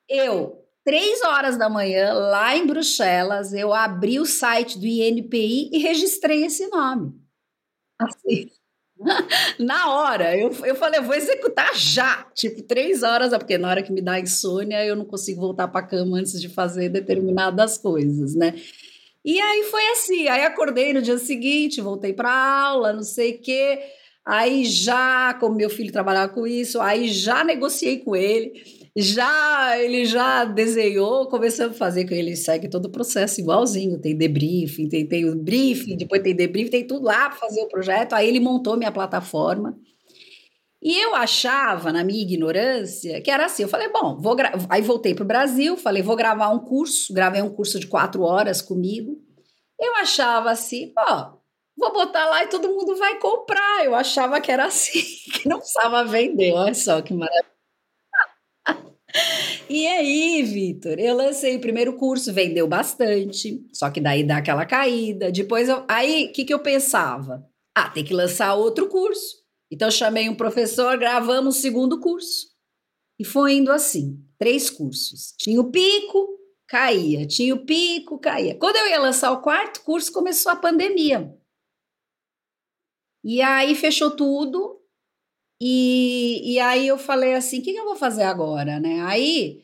Eu, 0.07 0.63
três 0.83 1.23
horas 1.23 1.57
da 1.57 1.67
manhã, 1.67 2.13
lá 2.13 2.55
em 2.55 2.67
Bruxelas, 2.67 3.53
eu 3.53 3.73
abri 3.73 4.19
o 4.19 4.25
site 4.25 4.77
do 4.77 4.85
INPI 4.85 5.71
e 5.73 5.79
registrei 5.79 6.45
esse 6.45 6.67
nome. 6.67 7.19
Assim. 7.99 8.51
Na 9.59 9.93
hora, 9.93 10.37
eu, 10.37 10.51
eu 10.63 10.75
falei, 10.75 10.99
eu 10.99 11.03
vou 11.03 11.15
executar 11.15 11.75
já, 11.75 12.25
tipo, 12.35 12.61
três 12.63 13.03
horas, 13.03 13.29
porque 13.31 13.57
na 13.57 13.69
hora 13.69 13.83
que 13.83 13.91
me 13.91 14.01
dá 14.01 14.19
insônia, 14.19 14.85
eu 14.85 14.95
não 14.95 15.05
consigo 15.05 15.41
voltar 15.41 15.67
para 15.67 15.81
a 15.81 15.87
cama 15.87 16.17
antes 16.17 16.39
de 16.39 16.49
fazer 16.49 16.89
determinadas 16.89 17.77
coisas, 17.77 18.35
né? 18.35 18.53
E 19.23 19.39
aí 19.39 19.63
foi 19.63 19.85
assim, 19.89 20.27
aí 20.27 20.43
acordei 20.43 20.93
no 20.93 21.01
dia 21.01 21.17
seguinte, 21.17 21.81
voltei 21.81 22.13
para 22.13 22.31
aula, 22.31 22.93
não 22.93 23.03
sei 23.03 23.35
o 23.35 23.39
quê. 23.39 23.79
Aí 24.25 24.65
já, 24.65 25.33
como 25.35 25.55
meu 25.55 25.69
filho 25.69 25.91
trabalhava 25.91 26.31
com 26.31 26.45
isso, 26.45 26.79
aí 26.79 27.07
já 27.07 27.43
negociei 27.43 27.99
com 27.99 28.15
ele, 28.15 28.63
já 28.95 29.79
ele 29.79 30.05
já 30.05 30.43
desenhou, 30.43 31.27
começamos 31.27 31.75
a 31.75 31.79
fazer 31.79 32.07
com 32.07 32.13
ele, 32.13 32.35
segue 32.35 32.69
todo 32.69 32.85
o 32.85 32.91
processo 32.91 33.39
igualzinho, 33.39 33.99
tem 33.99 34.15
debriefing, 34.15 34.89
tem, 34.89 35.07
tem 35.07 35.29
o 35.29 35.35
briefing, 35.35 35.95
depois 35.95 36.21
tem 36.21 36.35
debriefing, 36.35 36.69
tem 36.71 36.87
tudo 36.87 37.05
lá 37.05 37.29
para 37.29 37.39
fazer 37.39 37.61
o 37.61 37.69
projeto. 37.69 38.13
Aí 38.13 38.27
ele 38.27 38.39
montou 38.39 38.75
minha 38.75 38.91
plataforma. 38.91 39.77
E 40.81 40.97
eu 40.99 41.15
achava, 41.15 41.91
na 41.91 42.03
minha 42.03 42.21
ignorância, 42.21 43.21
que 43.21 43.29
era 43.29 43.45
assim. 43.45 43.63
Eu 43.63 43.69
falei, 43.69 43.89
bom, 43.89 44.17
vou 44.17 44.35
aí 44.69 44.81
voltei 44.81 45.13
para 45.13 45.23
o 45.23 45.27
Brasil, 45.27 45.77
falei, 45.77 46.01
vou 46.01 46.15
gravar 46.15 46.49
um 46.49 46.59
curso, 46.59 47.13
gravei 47.13 47.41
um 47.41 47.53
curso 47.53 47.79
de 47.79 47.87
quatro 47.87 48.23
horas 48.23 48.61
comigo. 48.61 49.15
Eu 49.79 49.95
achava 49.97 50.51
assim, 50.51 50.91
ó, 50.97 51.33
vou 51.77 51.93
botar 51.93 52.25
lá 52.25 52.43
e 52.43 52.47
todo 52.47 52.67
mundo 52.67 52.95
vai 52.95 53.19
comprar. 53.19 53.85
Eu 53.85 53.95
achava 53.95 54.41
que 54.41 54.51
era 54.51 54.65
assim, 54.65 55.01
que 55.33 55.47
não 55.47 55.59
precisava 55.59 56.03
vender. 56.03 56.51
Olha 56.53 56.73
só 56.73 57.01
que 57.01 57.13
maravilha. 57.13 57.60
E 59.69 59.87
aí, 59.87 60.43
Vitor, 60.43 60.99
eu 60.99 61.15
lancei 61.15 61.55
o 61.55 61.61
primeiro 61.61 61.93
curso, 61.95 62.33
vendeu 62.33 62.67
bastante, 62.67 63.65
só 63.73 63.89
que 63.89 64.01
daí 64.01 64.23
dá 64.23 64.37
aquela 64.37 64.65
caída. 64.65 65.31
Depois, 65.31 65.69
eu, 65.69 65.85
aí, 65.87 66.25
o 66.25 66.33
que, 66.33 66.43
que 66.43 66.53
eu 66.53 66.59
pensava? 66.59 67.45
Ah, 67.75 67.89
tem 67.89 68.03
que 68.03 68.13
lançar 68.13 68.53
outro 68.53 68.89
curso. 68.89 69.37
Então, 69.71 69.89
chamei 69.89 70.27
um 70.27 70.35
professor, 70.35 70.97
gravamos 70.97 71.57
o 71.57 71.61
segundo 71.61 71.99
curso. 71.99 72.47
E 73.17 73.23
foi 73.23 73.53
indo 73.53 73.71
assim, 73.71 74.19
três 74.37 74.69
cursos. 74.69 75.33
Tinha 75.37 75.61
o 75.61 75.71
pico, 75.71 76.27
caía. 76.67 77.25
Tinha 77.25 77.55
o 77.55 77.65
pico, 77.65 78.19
caía. 78.19 78.57
Quando 78.57 78.75
eu 78.75 78.89
ia 78.89 78.99
lançar 78.99 79.31
o 79.31 79.41
quarto 79.41 79.83
curso, 79.83 80.11
começou 80.11 80.51
a 80.51 80.55
pandemia. 80.55 81.33
E 83.23 83.41
aí 83.41 83.75
fechou 83.75 84.11
tudo. 84.11 84.80
E, 85.63 86.53
e 86.53 86.59
aí 86.59 86.87
eu 86.87 86.97
falei 86.97 87.35
assim, 87.35 87.59
o 87.59 87.61
que, 87.61 87.71
que 87.71 87.79
eu 87.79 87.85
vou 87.85 87.95
fazer 87.95 88.23
agora, 88.23 88.79
né? 88.79 88.99
Aí, 89.03 89.61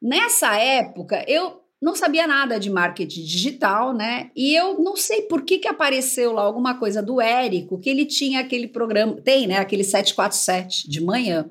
nessa 0.00 0.56
época, 0.56 1.22
eu 1.28 1.60
não 1.80 1.94
sabia 1.94 2.26
nada 2.26 2.58
de 2.58 2.70
marketing 2.70 3.22
digital, 3.22 3.92
né? 3.92 4.30
E 4.34 4.54
eu 4.54 4.80
não 4.80 4.96
sei 4.96 5.22
por 5.22 5.42
que, 5.42 5.58
que 5.58 5.68
apareceu 5.68 6.32
lá 6.32 6.40
alguma 6.40 6.78
coisa 6.78 7.02
do 7.02 7.20
Érico, 7.20 7.78
que 7.78 7.90
ele 7.90 8.06
tinha 8.06 8.40
aquele 8.40 8.66
programa, 8.66 9.20
tem, 9.20 9.46
né? 9.46 9.58
Aquele 9.58 9.84
747 9.84 10.88
de 10.88 11.02
manhã. 11.02 11.50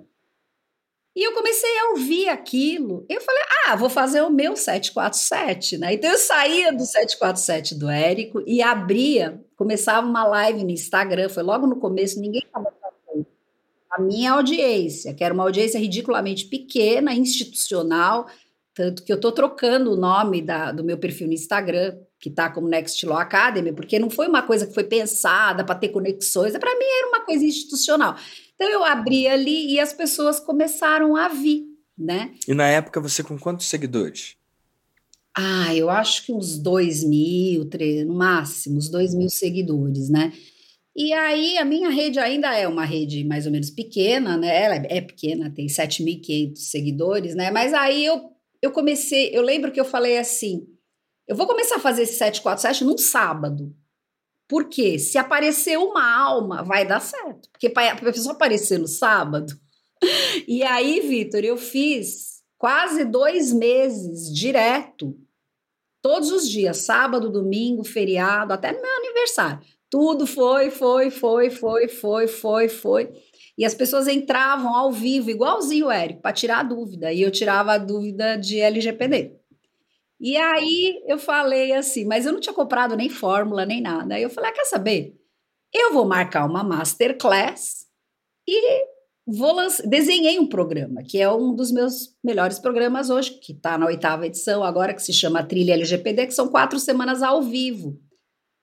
E 1.15 1.23
eu 1.23 1.33
comecei 1.33 1.77
a 1.77 1.89
ouvir 1.91 2.27
aquilo. 2.29 3.05
Eu 3.07 3.21
falei, 3.21 3.43
ah, 3.67 3.75
vou 3.75 3.89
fazer 3.89 4.21
o 4.21 4.31
meu 4.31 4.55
747, 4.55 5.77
né? 5.77 5.93
Então 5.93 6.09
eu 6.09 6.17
saía 6.17 6.71
do 6.71 6.85
747 6.85 7.75
do 7.75 7.87
Érico 7.87 8.41
e 8.47 8.63
abria, 8.63 9.39
começava 9.55 10.07
uma 10.07 10.25
live 10.25 10.63
no 10.63 10.71
Instagram, 10.71 11.29
foi 11.29 11.43
logo 11.43 11.67
no 11.67 11.75
começo, 11.79 12.19
ninguém 12.19 12.41
estava. 12.41 12.78
A 13.91 14.01
minha 14.01 14.33
audiência, 14.33 15.13
que 15.13 15.23
era 15.23 15.33
uma 15.33 15.43
audiência 15.43 15.79
ridiculamente 15.79 16.45
pequena, 16.45 17.13
institucional, 17.13 18.27
tanto 18.73 19.03
que 19.03 19.11
eu 19.11 19.15
estou 19.15 19.31
trocando 19.31 19.91
o 19.91 19.97
nome 19.97 20.41
da, 20.41 20.71
do 20.71 20.83
meu 20.83 20.97
perfil 20.97 21.27
no 21.27 21.33
Instagram, 21.33 21.97
que 22.19 22.29
está 22.29 22.49
como 22.49 22.67
Next 22.67 23.03
Law 23.05 23.17
Academy, 23.17 23.73
porque 23.73 23.97
não 23.97 24.09
foi 24.09 24.27
uma 24.27 24.41
coisa 24.41 24.67
que 24.67 24.73
foi 24.73 24.83
pensada 24.83 25.63
para 25.63 25.75
ter 25.75 25.89
conexões, 25.89 26.57
para 26.57 26.77
mim 26.77 26.85
era 26.85 27.07
uma 27.07 27.25
coisa 27.25 27.43
institucional. 27.43 28.15
Então 28.55 28.69
eu 28.69 28.83
abri 28.83 29.27
ali 29.27 29.73
e 29.73 29.79
as 29.79 29.93
pessoas 29.93 30.39
começaram 30.39 31.15
a 31.15 31.27
vir, 31.29 31.65
né? 31.97 32.33
E 32.47 32.53
na 32.53 32.67
época 32.67 33.01
você 33.01 33.23
com 33.23 33.37
quantos 33.39 33.65
seguidores? 33.65 34.35
Ah, 35.35 35.73
eu 35.73 35.89
acho 35.89 36.25
que 36.25 36.33
uns 36.33 36.57
dois 36.57 37.03
mil, 37.03 37.65
três, 37.69 38.05
no 38.05 38.13
máximo, 38.13 38.77
uns 38.77 38.89
dois 38.89 39.13
mil 39.13 39.29
seguidores, 39.29 40.09
né? 40.09 40.33
E 40.99 41.13
aí 41.13 41.57
a 41.57 41.63
minha 41.63 41.89
rede 41.89 42.19
ainda 42.19 42.53
é 42.53 42.67
uma 42.67 42.83
rede 42.83 43.23
mais 43.23 43.45
ou 43.45 43.53
menos 43.53 43.69
pequena, 43.69 44.35
né? 44.35 44.63
Ela 44.63 44.75
é 44.75 44.99
pequena, 44.99 45.49
tem 45.49 45.65
7.500 45.65 46.57
seguidores, 46.57 47.35
né? 47.35 47.49
Mas 47.51 47.73
aí 47.73 48.03
eu, 48.03 48.29
eu 48.61 48.69
comecei, 48.69 49.29
eu 49.33 49.41
lembro 49.41 49.71
que 49.71 49.79
eu 49.79 49.85
falei 49.85 50.17
assim, 50.17 50.67
eu 51.25 51.37
vou 51.37 51.47
começar 51.47 51.77
a 51.77 51.79
fazer 51.79 52.01
esse 52.01 52.15
747 52.15 52.83
num 52.83 52.97
sábado. 52.97 53.73
Porque 54.45 54.99
se 54.99 55.17
aparecer 55.17 55.77
uma 55.77 56.03
alma, 56.03 56.63
vai 56.63 56.85
dar 56.85 56.99
certo. 56.99 57.49
Porque 57.49 57.69
para 57.69 57.93
a 57.93 57.95
pessoa 58.11 58.35
aparecer 58.35 58.77
no 58.77 58.87
sábado. 58.87 59.53
E 60.47 60.63
aí, 60.63 61.01
Vitor, 61.01 61.43
eu 61.43 61.57
fiz 61.57 62.41
quase 62.57 63.03
dois 63.03 63.51
meses 63.51 64.33
direto, 64.33 65.13
todos 66.01 66.31
os 66.31 66.47
dias, 66.47 66.77
sábado, 66.77 67.29
domingo, 67.29 67.83
feriado, 67.83 68.53
até 68.53 68.71
no 68.71 68.81
meu 68.81 68.97
aniversário. 68.97 69.59
Tudo 69.89 70.27
foi, 70.27 70.69
foi, 70.69 71.09
foi, 71.09 71.49
foi, 71.49 71.87
foi, 71.87 72.27
foi, 72.27 72.69
foi. 72.69 73.09
E 73.57 73.65
as 73.65 73.73
pessoas 73.73 74.07
entravam 74.07 74.73
ao 74.73 74.91
vivo, 74.91 75.29
igualzinho 75.29 75.87
o 75.87 75.91
Érico, 75.91 76.21
para 76.21 76.31
tirar 76.31 76.59
a 76.59 76.63
dúvida. 76.63 77.11
E 77.11 77.21
eu 77.21 77.31
tirava 77.31 77.73
a 77.73 77.77
dúvida 77.77 78.37
de 78.37 78.59
LGPD. 78.59 79.39
E 80.19 80.37
aí 80.37 81.01
eu 81.07 81.17
falei 81.17 81.73
assim, 81.73 82.05
mas 82.05 82.25
eu 82.25 82.33
não 82.33 82.39
tinha 82.39 82.53
comprado 82.53 82.95
nem 82.95 83.09
fórmula, 83.09 83.65
nem 83.65 83.81
nada. 83.81 84.15
Aí 84.15 84.23
eu 84.23 84.29
falei, 84.29 84.49
ah, 84.49 84.53
quer 84.53 84.65
saber? 84.65 85.15
Eu 85.73 85.93
vou 85.93 86.05
marcar 86.05 86.45
uma 86.45 86.63
masterclass 86.63 87.85
e 88.47 88.85
vou 89.25 89.53
lançar. 89.53 89.87
Desenhei 89.87 90.39
um 90.39 90.47
programa, 90.47 91.03
que 91.03 91.19
é 91.19 91.31
um 91.31 91.55
dos 91.55 91.71
meus 91.71 92.15
melhores 92.23 92.59
programas 92.59 93.09
hoje, 93.09 93.39
que 93.39 93.53
está 93.53 93.77
na 93.77 93.85
oitava 93.85 94.25
edição 94.25 94.63
agora, 94.63 94.93
que 94.93 95.01
se 95.01 95.13
chama 95.13 95.43
Trilha 95.43 95.73
LGPD, 95.73 96.27
que 96.27 96.33
são 96.33 96.49
quatro 96.49 96.79
semanas 96.79 97.23
ao 97.23 97.41
vivo. 97.41 97.99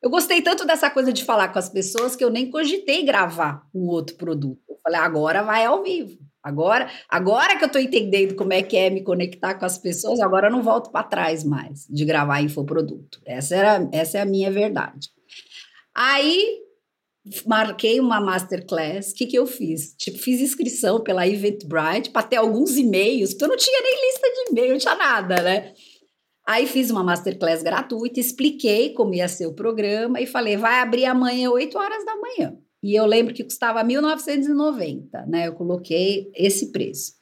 Eu 0.06 0.10
gostei 0.10 0.40
tanto 0.40 0.64
dessa 0.64 0.88
coisa 0.88 1.12
de 1.12 1.24
falar 1.24 1.48
com 1.48 1.58
as 1.58 1.68
pessoas 1.68 2.14
que 2.14 2.22
eu 2.22 2.30
nem 2.30 2.48
cogitei 2.48 3.02
gravar 3.02 3.66
um 3.74 3.88
outro 3.88 4.14
produto. 4.14 4.62
Eu 4.68 4.78
falei, 4.80 5.00
agora 5.00 5.42
vai 5.42 5.64
ao 5.64 5.82
vivo. 5.82 6.16
Agora, 6.40 6.88
agora 7.08 7.56
que 7.58 7.64
eu 7.64 7.66
estou 7.66 7.82
entendendo 7.82 8.36
como 8.36 8.52
é 8.52 8.62
que 8.62 8.76
é 8.76 8.88
me 8.88 9.02
conectar 9.02 9.54
com 9.54 9.64
as 9.64 9.76
pessoas, 9.76 10.20
agora 10.20 10.46
eu 10.46 10.52
não 10.52 10.62
volto 10.62 10.92
para 10.92 11.02
trás 11.02 11.42
mais 11.42 11.88
de 11.90 12.04
gravar 12.04 12.40
infoproduto. 12.40 13.20
Essa, 13.26 13.56
era, 13.56 13.88
essa 13.90 14.18
é 14.18 14.20
a 14.20 14.24
minha 14.24 14.48
verdade. 14.48 15.08
Aí 15.92 16.60
marquei 17.44 17.98
uma 17.98 18.20
masterclass. 18.20 19.10
O 19.10 19.14
que, 19.16 19.26
que 19.26 19.36
eu 19.36 19.44
fiz? 19.44 19.92
Tipo, 19.98 20.18
fiz 20.18 20.40
inscrição 20.40 21.02
pela 21.02 21.26
Eventbrite 21.26 22.10
para 22.10 22.22
ter 22.22 22.36
alguns 22.36 22.76
e-mails, 22.76 23.30
porque 23.30 23.44
eu 23.44 23.48
não 23.48 23.56
tinha 23.56 23.82
nem 23.82 24.06
lista 24.06 24.28
de 24.28 24.50
e-mail, 24.52 24.70
não 24.70 24.78
tinha 24.78 24.94
nada, 24.94 25.42
né? 25.42 25.72
Aí 26.46 26.66
fiz 26.66 26.90
uma 26.90 27.02
masterclass 27.02 27.62
gratuita, 27.62 28.20
expliquei 28.20 28.94
como 28.94 29.14
ia 29.14 29.26
ser 29.26 29.46
o 29.46 29.54
programa 29.54 30.20
e 30.20 30.26
falei: 30.26 30.56
vai 30.56 30.80
abrir 30.80 31.04
amanhã, 31.04 31.50
8 31.50 31.76
horas 31.76 32.04
da 32.04 32.16
manhã. 32.16 32.56
E 32.82 32.94
eu 32.94 33.04
lembro 33.04 33.34
que 33.34 33.42
custava 33.42 33.82
1.990, 33.82 35.26
né? 35.26 35.48
Eu 35.48 35.54
coloquei 35.54 36.30
esse 36.36 36.70
preço. 36.70 37.14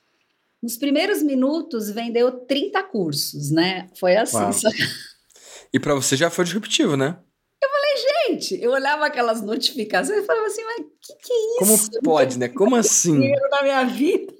Nos 0.62 0.76
primeiros 0.76 1.22
minutos 1.22 1.90
vendeu 1.90 2.30
30 2.32 2.82
cursos, 2.84 3.50
né? 3.50 3.88
Foi 3.98 4.14
assim. 4.16 4.52
Só... 4.52 4.68
E 5.72 5.80
para 5.80 5.92
você 5.92 6.16
já 6.16 6.30
foi 6.30 6.44
disruptivo, 6.44 6.96
né? 6.96 7.18
Eu 7.60 7.68
falei, 7.68 8.36
gente, 8.36 8.62
eu 8.62 8.70
olhava 8.70 9.06
aquelas 9.06 9.42
notificações 9.42 10.22
e 10.22 10.26
falava 10.26 10.46
assim, 10.46 10.62
mas 10.62 10.86
o 10.86 10.90
que, 11.00 11.14
que 11.20 11.32
é 11.32 11.62
isso? 11.62 11.90
Como 11.90 12.02
pode, 12.04 12.38
né? 12.38 12.48
Como 12.48 12.76
assim? 12.76 13.32
Na 13.50 13.62
minha 13.62 13.84
vida. 13.84 14.32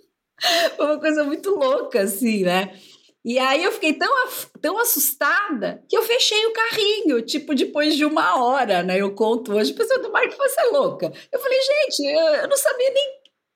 Foi 0.77 0.87
uma 0.87 1.01
coisa 1.01 1.25
muito 1.25 1.51
louca, 1.51 2.03
assim, 2.03 2.45
né? 2.45 2.73
E 3.25 3.39
aí 3.39 3.65
eu 3.65 3.73
fiquei 3.73 3.95
tão, 3.95 4.13
tão 4.61 4.79
assustada 4.79 5.83
que 5.89 5.97
eu 5.97 6.03
fechei 6.03 6.45
o 6.47 6.53
carrinho, 6.53 7.23
tipo, 7.23 7.55
depois 7.55 7.97
de 7.97 8.05
uma 8.05 8.45
hora, 8.45 8.83
né? 8.83 9.01
Eu 9.01 9.15
conto 9.15 9.55
hoje, 9.55 9.73
a 9.73 9.77
pessoa 9.77 9.99
do 10.01 10.13
Marco, 10.13 10.37
você 10.37 10.61
é 10.61 10.65
louca. 10.65 11.11
Eu 11.33 11.41
falei, 11.41 11.59
gente, 11.61 12.05
eu, 12.05 12.21
eu 12.21 12.49
não 12.49 12.57
sabia 12.57 12.91
nem. 12.91 13.09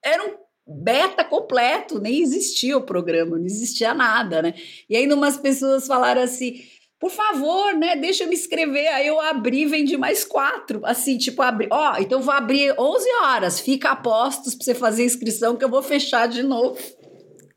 Era 0.03 0.25
um 0.25 0.37
beta 0.67 1.23
completo, 1.23 2.01
nem 2.01 2.23
existia 2.23 2.79
o 2.79 2.83
programa, 2.83 3.37
não 3.37 3.45
existia 3.45 3.93
nada, 3.93 4.41
né? 4.41 4.55
E 4.89 4.97
aí 4.97 5.11
umas 5.13 5.37
pessoas 5.37 5.87
falaram 5.87 6.23
assim. 6.23 6.63
Por 7.01 7.13
favor, 7.13 7.75
né? 7.75 7.95
Deixa 7.95 8.25
eu 8.25 8.29
me 8.29 8.35
inscrever. 8.35 8.89
Aí 8.89 9.07
eu 9.07 9.21
abri, 9.21 9.67
vendi 9.67 9.97
mais 9.97 10.25
quatro. 10.25 10.81
Assim, 10.83 11.17
tipo, 11.17 11.41
abri. 11.43 11.69
Ó, 11.71 11.97
então 11.99 12.21
vou 12.21 12.35
abrir 12.35 12.75
11 12.77 13.09
horas. 13.23 13.61
Fica 13.61 13.91
a 13.91 13.97
postos 13.97 14.57
para 14.57 14.65
você 14.65 14.75
fazer 14.75 15.05
inscrição 15.05 15.55
que 15.55 15.65
eu 15.65 15.69
vou 15.69 15.81
fechar 15.81 16.27
de 16.27 16.43
novo. 16.43 16.77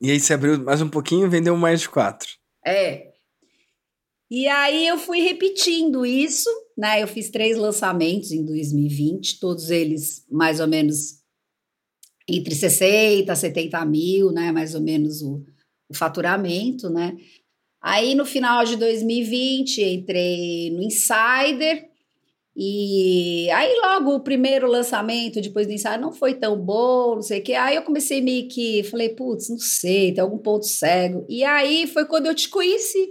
E 0.01 0.09
aí 0.09 0.19
você 0.19 0.33
abriu 0.33 0.59
mais 0.63 0.81
um 0.81 0.89
pouquinho 0.89 1.27
e 1.27 1.29
vendeu 1.29 1.55
mais 1.55 1.81
de 1.81 1.89
quatro. 1.89 2.27
É. 2.65 3.11
E 4.31 4.47
aí 4.47 4.87
eu 4.87 4.97
fui 4.97 5.19
repetindo 5.19 6.03
isso, 6.03 6.49
né? 6.75 7.03
Eu 7.03 7.07
fiz 7.07 7.29
três 7.29 7.55
lançamentos 7.55 8.31
em 8.31 8.43
2020, 8.43 9.39
todos 9.39 9.69
eles 9.69 10.25
mais 10.31 10.59
ou 10.59 10.67
menos 10.67 11.21
entre 12.27 12.55
60 12.55 13.31
e 13.31 13.35
70 13.35 13.85
mil, 13.85 14.31
né? 14.31 14.51
Mais 14.51 14.73
ou 14.73 14.81
menos 14.81 15.21
o, 15.21 15.45
o 15.87 15.93
faturamento, 15.93 16.89
né? 16.89 17.15
Aí 17.79 18.15
no 18.15 18.25
final 18.25 18.63
de 18.63 18.77
2020 18.77 19.83
entrei 19.83 20.71
no 20.71 20.81
Insider, 20.81 21.90
e 22.55 23.49
aí, 23.51 23.73
logo, 23.81 24.15
o 24.15 24.19
primeiro 24.19 24.67
lançamento 24.67 25.39
depois 25.39 25.67
do 25.67 25.73
ensaio 25.73 26.01
não 26.01 26.11
foi 26.11 26.33
tão 26.33 26.57
bom, 26.57 27.15
não 27.15 27.21
sei 27.21 27.39
o 27.39 27.43
quê. 27.43 27.53
Aí 27.53 27.75
eu 27.75 27.81
comecei 27.81 28.21
meio 28.21 28.47
que, 28.49 28.83
falei, 28.83 29.09
putz, 29.09 29.49
não 29.49 29.57
sei, 29.57 30.13
tem 30.13 30.21
algum 30.21 30.37
ponto 30.37 30.65
cego. 30.65 31.25
E 31.29 31.43
aí 31.43 31.87
foi 31.87 32.05
quando 32.05 32.25
eu 32.25 32.35
te 32.35 32.49
conheci, 32.49 33.09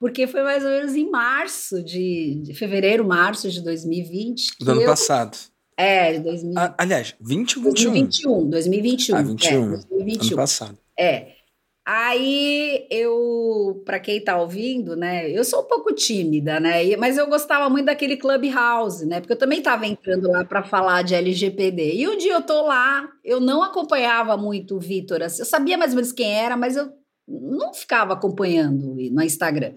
porque 0.00 0.26
foi 0.26 0.42
mais 0.42 0.64
ou 0.64 0.70
menos 0.70 0.96
em 0.96 1.08
março 1.08 1.82
de, 1.82 2.40
de 2.42 2.54
fevereiro, 2.54 3.06
março 3.06 3.48
de 3.48 3.62
2020. 3.62 4.56
Do 4.60 4.72
ano 4.72 4.80
eu, 4.82 4.86
passado. 4.86 5.38
É, 5.76 6.14
de 6.14 6.18
2000, 6.20 6.58
ah, 6.58 6.74
aliás, 6.76 7.14
20 7.20 7.58
ou 7.58 7.64
21? 7.64 8.50
2021, 8.50 8.50
2021. 8.50 9.16
Ah, 9.16 9.22
21. 9.22 9.48
É, 9.48 9.76
2021. 9.88 10.26
Ano 10.26 10.36
passado. 10.36 10.78
É. 10.98 11.39
Aí 11.86 12.86
eu, 12.90 13.82
para 13.84 13.98
quem 13.98 14.22
tá 14.22 14.40
ouvindo, 14.40 14.94
né, 14.94 15.28
eu 15.30 15.42
sou 15.44 15.62
um 15.62 15.66
pouco 15.66 15.92
tímida, 15.94 16.60
né, 16.60 16.94
mas 16.96 17.16
eu 17.18 17.26
gostava 17.26 17.68
muito 17.70 17.86
daquele 17.86 18.16
Clubhouse, 18.16 19.04
né, 19.06 19.20
porque 19.20 19.32
eu 19.32 19.38
também 19.38 19.58
estava 19.58 19.86
entrando 19.86 20.28
lá 20.30 20.44
para 20.44 20.62
falar 20.62 21.02
de 21.02 21.14
LGPD. 21.14 21.94
E 21.96 22.06
um 22.08 22.16
dia 22.16 22.34
eu 22.34 22.42
tô 22.42 22.62
lá, 22.66 23.08
eu 23.24 23.40
não 23.40 23.62
acompanhava 23.62 24.36
muito 24.36 24.76
o 24.76 24.80
Vitor, 24.80 25.22
assim, 25.22 25.42
eu 25.42 25.46
sabia 25.46 25.76
mais 25.78 25.90
ou 25.92 25.96
menos 25.96 26.12
quem 26.12 26.32
era, 26.32 26.56
mas 26.56 26.76
eu 26.76 26.92
não 27.26 27.72
ficava 27.74 28.12
acompanhando 28.12 28.94
no 29.10 29.22
Instagram. 29.22 29.74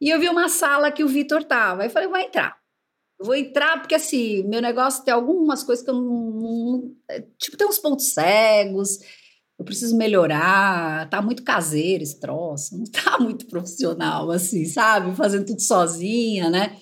E 0.00 0.10
eu 0.10 0.20
vi 0.20 0.28
uma 0.28 0.48
sala 0.48 0.92
que 0.92 1.04
o 1.04 1.08
Vitor 1.08 1.42
tava, 1.44 1.82
aí 1.82 1.90
falei, 1.90 2.08
vou 2.08 2.18
entrar. 2.18 2.56
vou 3.20 3.34
entrar 3.34 3.78
porque, 3.80 3.94
assim, 3.94 4.42
meu 4.48 4.62
negócio 4.62 5.04
tem 5.04 5.12
algumas 5.12 5.62
coisas 5.62 5.84
que 5.84 5.90
eu 5.90 5.94
não, 5.94 6.30
não 6.32 6.96
tipo, 7.38 7.56
tem 7.56 7.66
uns 7.66 7.78
pontos 7.78 8.12
cegos, 8.14 8.98
eu 9.60 9.64
preciso 9.64 9.94
melhorar, 9.94 11.06
tá 11.10 11.20
muito 11.20 11.42
caseiro 11.42 12.02
esse 12.02 12.18
troço, 12.18 12.78
não 12.78 12.84
tá 12.84 13.18
muito 13.20 13.46
profissional, 13.46 14.30
assim, 14.30 14.64
sabe? 14.64 15.14
Fazendo 15.14 15.44
tudo 15.44 15.60
sozinha, 15.60 16.48
né? 16.48 16.78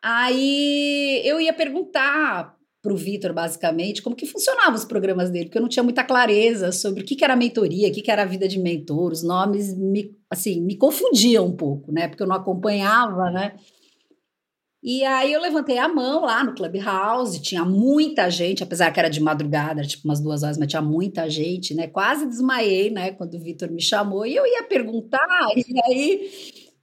Aí 0.00 1.20
eu 1.24 1.40
ia 1.40 1.52
perguntar 1.52 2.56
para 2.80 2.92
o 2.92 2.96
Vitor, 2.96 3.34
basicamente, 3.34 4.02
como 4.02 4.14
que 4.14 4.24
funcionavam 4.24 4.76
os 4.76 4.84
programas 4.84 5.30
dele, 5.30 5.46
porque 5.46 5.58
eu 5.58 5.62
não 5.62 5.68
tinha 5.68 5.82
muita 5.82 6.04
clareza 6.04 6.70
sobre 6.70 7.02
o 7.02 7.04
que, 7.04 7.16
que 7.16 7.24
era 7.24 7.34
mentoria, 7.34 7.88
o 7.88 7.92
que, 7.92 8.02
que 8.02 8.10
era 8.10 8.22
a 8.22 8.26
vida 8.26 8.46
de 8.46 8.60
mentor, 8.60 9.10
os 9.10 9.24
nomes 9.24 9.76
me, 9.76 10.16
assim, 10.30 10.60
me 10.60 10.76
confundiam 10.76 11.44
um 11.44 11.56
pouco, 11.56 11.90
né? 11.90 12.06
Porque 12.06 12.22
eu 12.22 12.28
não 12.28 12.36
acompanhava, 12.36 13.32
né? 13.32 13.56
E 14.82 15.04
aí 15.04 15.30
eu 15.30 15.42
levantei 15.42 15.76
a 15.76 15.88
mão 15.88 16.22
lá 16.22 16.42
no 16.42 16.54
Clubhouse, 16.54 17.42
tinha 17.42 17.64
muita 17.66 18.30
gente, 18.30 18.62
apesar 18.62 18.90
que 18.90 18.98
era 18.98 19.10
de 19.10 19.20
madrugada, 19.20 19.82
tipo 19.82 20.08
umas 20.08 20.20
duas 20.20 20.42
horas, 20.42 20.56
mas 20.56 20.68
tinha 20.68 20.80
muita 20.80 21.28
gente, 21.28 21.74
né? 21.74 21.86
Quase 21.86 22.26
desmaiei, 22.26 22.90
né, 22.90 23.12
quando 23.12 23.34
o 23.34 23.38
Vitor 23.38 23.70
me 23.70 23.82
chamou, 23.82 24.24
e 24.24 24.34
eu 24.34 24.46
ia 24.46 24.62
perguntar, 24.62 25.20
e 25.54 25.80
aí, 25.84 26.30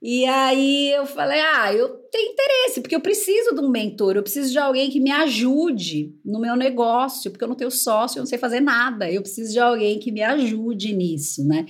e 0.00 0.24
aí 0.26 0.92
eu 0.92 1.06
falei, 1.06 1.40
ah, 1.40 1.74
eu 1.74 1.88
tenho 2.12 2.30
interesse, 2.30 2.80
porque 2.80 2.94
eu 2.94 3.00
preciso 3.00 3.52
de 3.52 3.60
um 3.60 3.68
mentor, 3.68 4.14
eu 4.14 4.22
preciso 4.22 4.52
de 4.52 4.58
alguém 4.58 4.90
que 4.90 5.00
me 5.00 5.10
ajude 5.10 6.14
no 6.24 6.38
meu 6.38 6.54
negócio, 6.54 7.32
porque 7.32 7.42
eu 7.42 7.48
não 7.48 7.56
tenho 7.56 7.70
sócio, 7.70 8.18
eu 8.18 8.22
não 8.22 8.28
sei 8.28 8.38
fazer 8.38 8.60
nada, 8.60 9.10
eu 9.10 9.22
preciso 9.22 9.52
de 9.52 9.58
alguém 9.58 9.98
que 9.98 10.12
me 10.12 10.22
ajude 10.22 10.94
nisso, 10.94 11.44
né? 11.44 11.66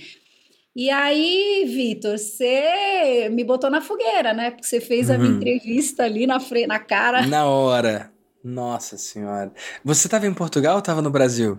E 0.80 0.90
aí, 0.90 1.64
Vitor, 1.66 2.16
você 2.16 3.28
me 3.32 3.42
botou 3.42 3.68
na 3.68 3.80
fogueira, 3.80 4.32
né? 4.32 4.52
Porque 4.52 4.64
você 4.64 4.80
fez 4.80 5.10
a 5.10 5.18
minha 5.18 5.30
uhum. 5.30 5.36
entrevista 5.38 6.04
ali 6.04 6.24
na, 6.24 6.38
na 6.68 6.78
cara. 6.78 7.26
Na 7.26 7.46
hora. 7.46 8.12
Nossa 8.44 8.96
Senhora. 8.96 9.52
Você 9.84 10.06
estava 10.06 10.28
em 10.28 10.32
Portugal 10.32 10.74
ou 10.74 10.78
estava 10.78 11.02
no 11.02 11.10
Brasil? 11.10 11.58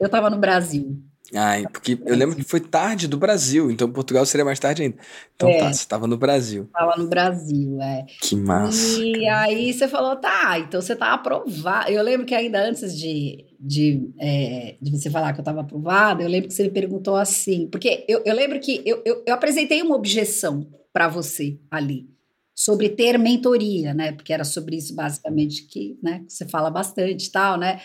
Eu 0.00 0.06
estava 0.06 0.30
no 0.30 0.38
Brasil. 0.38 0.98
Ai, 1.34 1.64
porque 1.66 1.98
eu 2.06 2.14
lembro 2.14 2.36
que 2.36 2.44
foi 2.44 2.60
tarde 2.60 3.08
do 3.08 3.18
Brasil, 3.18 3.68
então 3.70 3.90
Portugal 3.90 4.24
seria 4.24 4.44
mais 4.44 4.60
tarde 4.60 4.82
ainda. 4.82 4.96
Então 5.34 5.48
é, 5.48 5.58
tá, 5.58 5.72
você 5.72 5.80
estava 5.80 6.06
no 6.06 6.16
Brasil. 6.16 6.64
Estava 6.64 6.96
no 6.96 7.08
Brasil, 7.08 7.80
é. 7.82 8.06
Que 8.20 8.36
massa. 8.36 9.02
E 9.02 9.24
cara. 9.24 9.40
aí 9.42 9.72
você 9.72 9.88
falou, 9.88 10.16
tá, 10.16 10.58
então 10.60 10.80
você 10.80 10.94
tá 10.94 11.12
aprovado. 11.12 11.90
Eu 11.90 12.02
lembro 12.04 12.24
que 12.24 12.34
ainda 12.34 12.62
antes 12.62 12.96
de, 12.96 13.46
de, 13.58 14.12
é, 14.18 14.76
de 14.80 14.90
você 14.92 15.10
falar 15.10 15.32
que 15.32 15.40
eu 15.40 15.42
estava 15.42 15.62
aprovada, 15.62 16.22
eu 16.22 16.28
lembro 16.28 16.48
que 16.48 16.54
você 16.54 16.62
me 16.62 16.70
perguntou 16.70 17.16
assim, 17.16 17.66
porque 17.66 18.04
eu, 18.08 18.22
eu 18.24 18.34
lembro 18.34 18.60
que 18.60 18.80
eu, 18.86 19.02
eu, 19.04 19.24
eu 19.26 19.34
apresentei 19.34 19.82
uma 19.82 19.96
objeção 19.96 20.68
para 20.92 21.08
você 21.08 21.58
ali 21.68 22.08
sobre 22.54 22.88
ter 22.88 23.18
mentoria, 23.18 23.92
né? 23.92 24.12
Porque 24.12 24.32
era 24.32 24.44
sobre 24.44 24.76
isso 24.76 24.94
basicamente 24.94 25.66
que, 25.66 25.98
né, 26.00 26.24
você 26.28 26.46
fala 26.46 26.70
bastante, 26.70 27.32
tal, 27.32 27.58
né? 27.58 27.80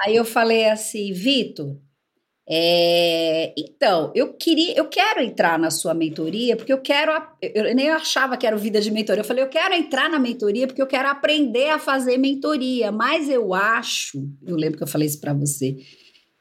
Aí 0.00 0.16
eu 0.16 0.24
falei 0.24 0.68
assim, 0.68 1.12
Vitor, 1.12 1.78
é, 2.48 3.54
então, 3.56 4.12
eu 4.14 4.34
queria, 4.34 4.74
eu 4.76 4.88
quero 4.88 5.20
entrar 5.20 5.58
na 5.58 5.70
sua 5.70 5.94
mentoria 5.94 6.56
porque 6.56 6.72
eu 6.72 6.80
quero, 6.80 7.12
eu 7.40 7.74
nem 7.74 7.90
achava 7.90 8.36
que 8.36 8.46
era 8.46 8.56
vida 8.56 8.80
de 8.80 8.90
mentoria. 8.90 9.20
Eu 9.20 9.26
falei, 9.26 9.44
eu 9.44 9.48
quero 9.48 9.74
entrar 9.74 10.10
na 10.10 10.18
mentoria 10.18 10.66
porque 10.66 10.82
eu 10.82 10.86
quero 10.86 11.08
aprender 11.08 11.70
a 11.70 11.78
fazer 11.78 12.18
mentoria. 12.18 12.90
Mas 12.90 13.28
eu 13.28 13.54
acho, 13.54 14.18
eu 14.44 14.56
lembro 14.56 14.76
que 14.76 14.82
eu 14.82 14.88
falei 14.88 15.06
isso 15.06 15.20
para 15.20 15.32
você, 15.32 15.76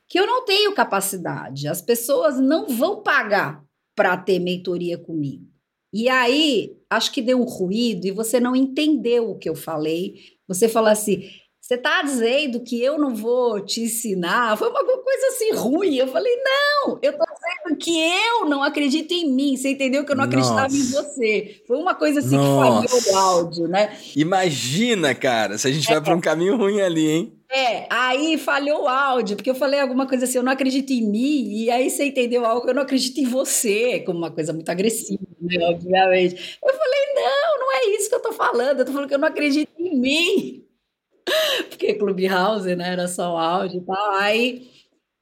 que 0.10 0.20
eu 0.20 0.26
não 0.26 0.44
tenho 0.44 0.74
capacidade. 0.74 1.68
As 1.68 1.82
pessoas 1.82 2.40
não 2.40 2.68
vão 2.68 3.04
pagar 3.04 3.64
para 3.96 4.18
ter 4.18 4.40
mentoria 4.40 4.98
comigo. 4.98 5.46
E 5.94 6.10
aí, 6.10 6.72
acho 6.90 7.12
que 7.12 7.22
deu 7.22 7.40
um 7.40 7.46
ruído 7.46 8.08
e 8.08 8.12
você 8.12 8.40
não 8.40 8.56
entendeu 8.56 9.30
o 9.30 9.38
que 9.38 9.50
eu 9.50 9.56
falei. 9.56 10.16
Você 10.48 10.68
falou 10.68 10.90
assim: 10.90 11.30
você 11.72 11.76
está 11.76 12.02
dizendo 12.02 12.60
que 12.60 12.84
eu 12.84 13.00
não 13.00 13.16
vou 13.16 13.62
te 13.62 13.80
ensinar? 13.80 14.58
Foi 14.58 14.68
uma 14.68 14.84
coisa 14.84 15.28
assim 15.28 15.54
ruim. 15.54 15.96
Eu 15.96 16.08
falei, 16.10 16.34
não, 16.44 17.00
eu 17.02 17.12
estou 17.12 17.26
dizendo 17.26 17.80
que 17.80 17.98
eu 17.98 18.46
não 18.46 18.62
acredito 18.62 19.14
em 19.14 19.32
mim. 19.32 19.56
Você 19.56 19.70
entendeu 19.70 20.04
que 20.04 20.12
eu 20.12 20.18
não 20.18 20.26
acreditava 20.26 20.64
Nossa. 20.64 20.76
em 20.76 20.84
você? 20.84 21.62
Foi 21.66 21.78
uma 21.78 21.96
coisa 21.96 22.20
assim 22.20 22.36
Nossa. 22.36 22.82
que 22.82 22.90
falhou 22.90 23.14
o 23.14 23.18
áudio, 23.18 23.68
né? 23.70 23.98
Imagina, 24.18 25.16
cara, 25.16 25.58
se 25.58 25.66
a 25.66 25.72
gente 25.72 25.90
é. 25.90 25.94
vai 25.94 26.02
para 26.04 26.14
um 26.14 26.20
caminho 26.20 26.58
ruim 26.58 26.82
ali, 26.82 27.08
hein? 27.08 27.34
É, 27.50 27.86
aí 27.90 28.38
falhou 28.38 28.84
o 28.84 28.88
áudio, 28.90 29.38
porque 29.38 29.50
eu 29.50 29.56
falei 29.56 29.80
alguma 29.80 30.06
coisa 30.06 30.26
assim, 30.26 30.38
eu 30.38 30.44
não 30.44 30.52
acredito 30.52 30.92
em 30.92 31.06
mim, 31.06 31.52
e 31.54 31.70
aí 31.70 31.90
você 31.90 32.06
entendeu 32.06 32.46
algo, 32.46 32.68
eu 32.68 32.74
não 32.74 32.82
acredito 32.82 33.18
em 33.18 33.26
você, 33.26 34.00
como 34.06 34.20
uma 34.20 34.32
coisa 34.32 34.54
muito 34.54 34.70
agressiva, 34.70 35.22
né, 35.42 35.58
obviamente. 35.68 36.58
Eu 36.64 36.74
falei, 36.74 37.00
não, 37.14 37.60
não 37.60 37.74
é 37.74 37.98
isso 37.98 38.08
que 38.08 38.16
eu 38.16 38.22
tô 38.22 38.32
falando, 38.32 38.80
eu 38.80 38.86
tô 38.86 38.94
falando 38.94 39.08
que 39.10 39.16
eu 39.16 39.20
não 39.20 39.28
acredito 39.28 39.70
em 39.78 40.00
mim. 40.00 40.61
Porque 41.70 41.96
Clubhouse, 41.96 42.76
né, 42.76 42.94
era 42.94 43.08
só 43.08 43.34
o 43.34 43.38
áudio 43.38 43.82
e 43.82 43.86
tal, 43.86 44.12
aí 44.14 44.70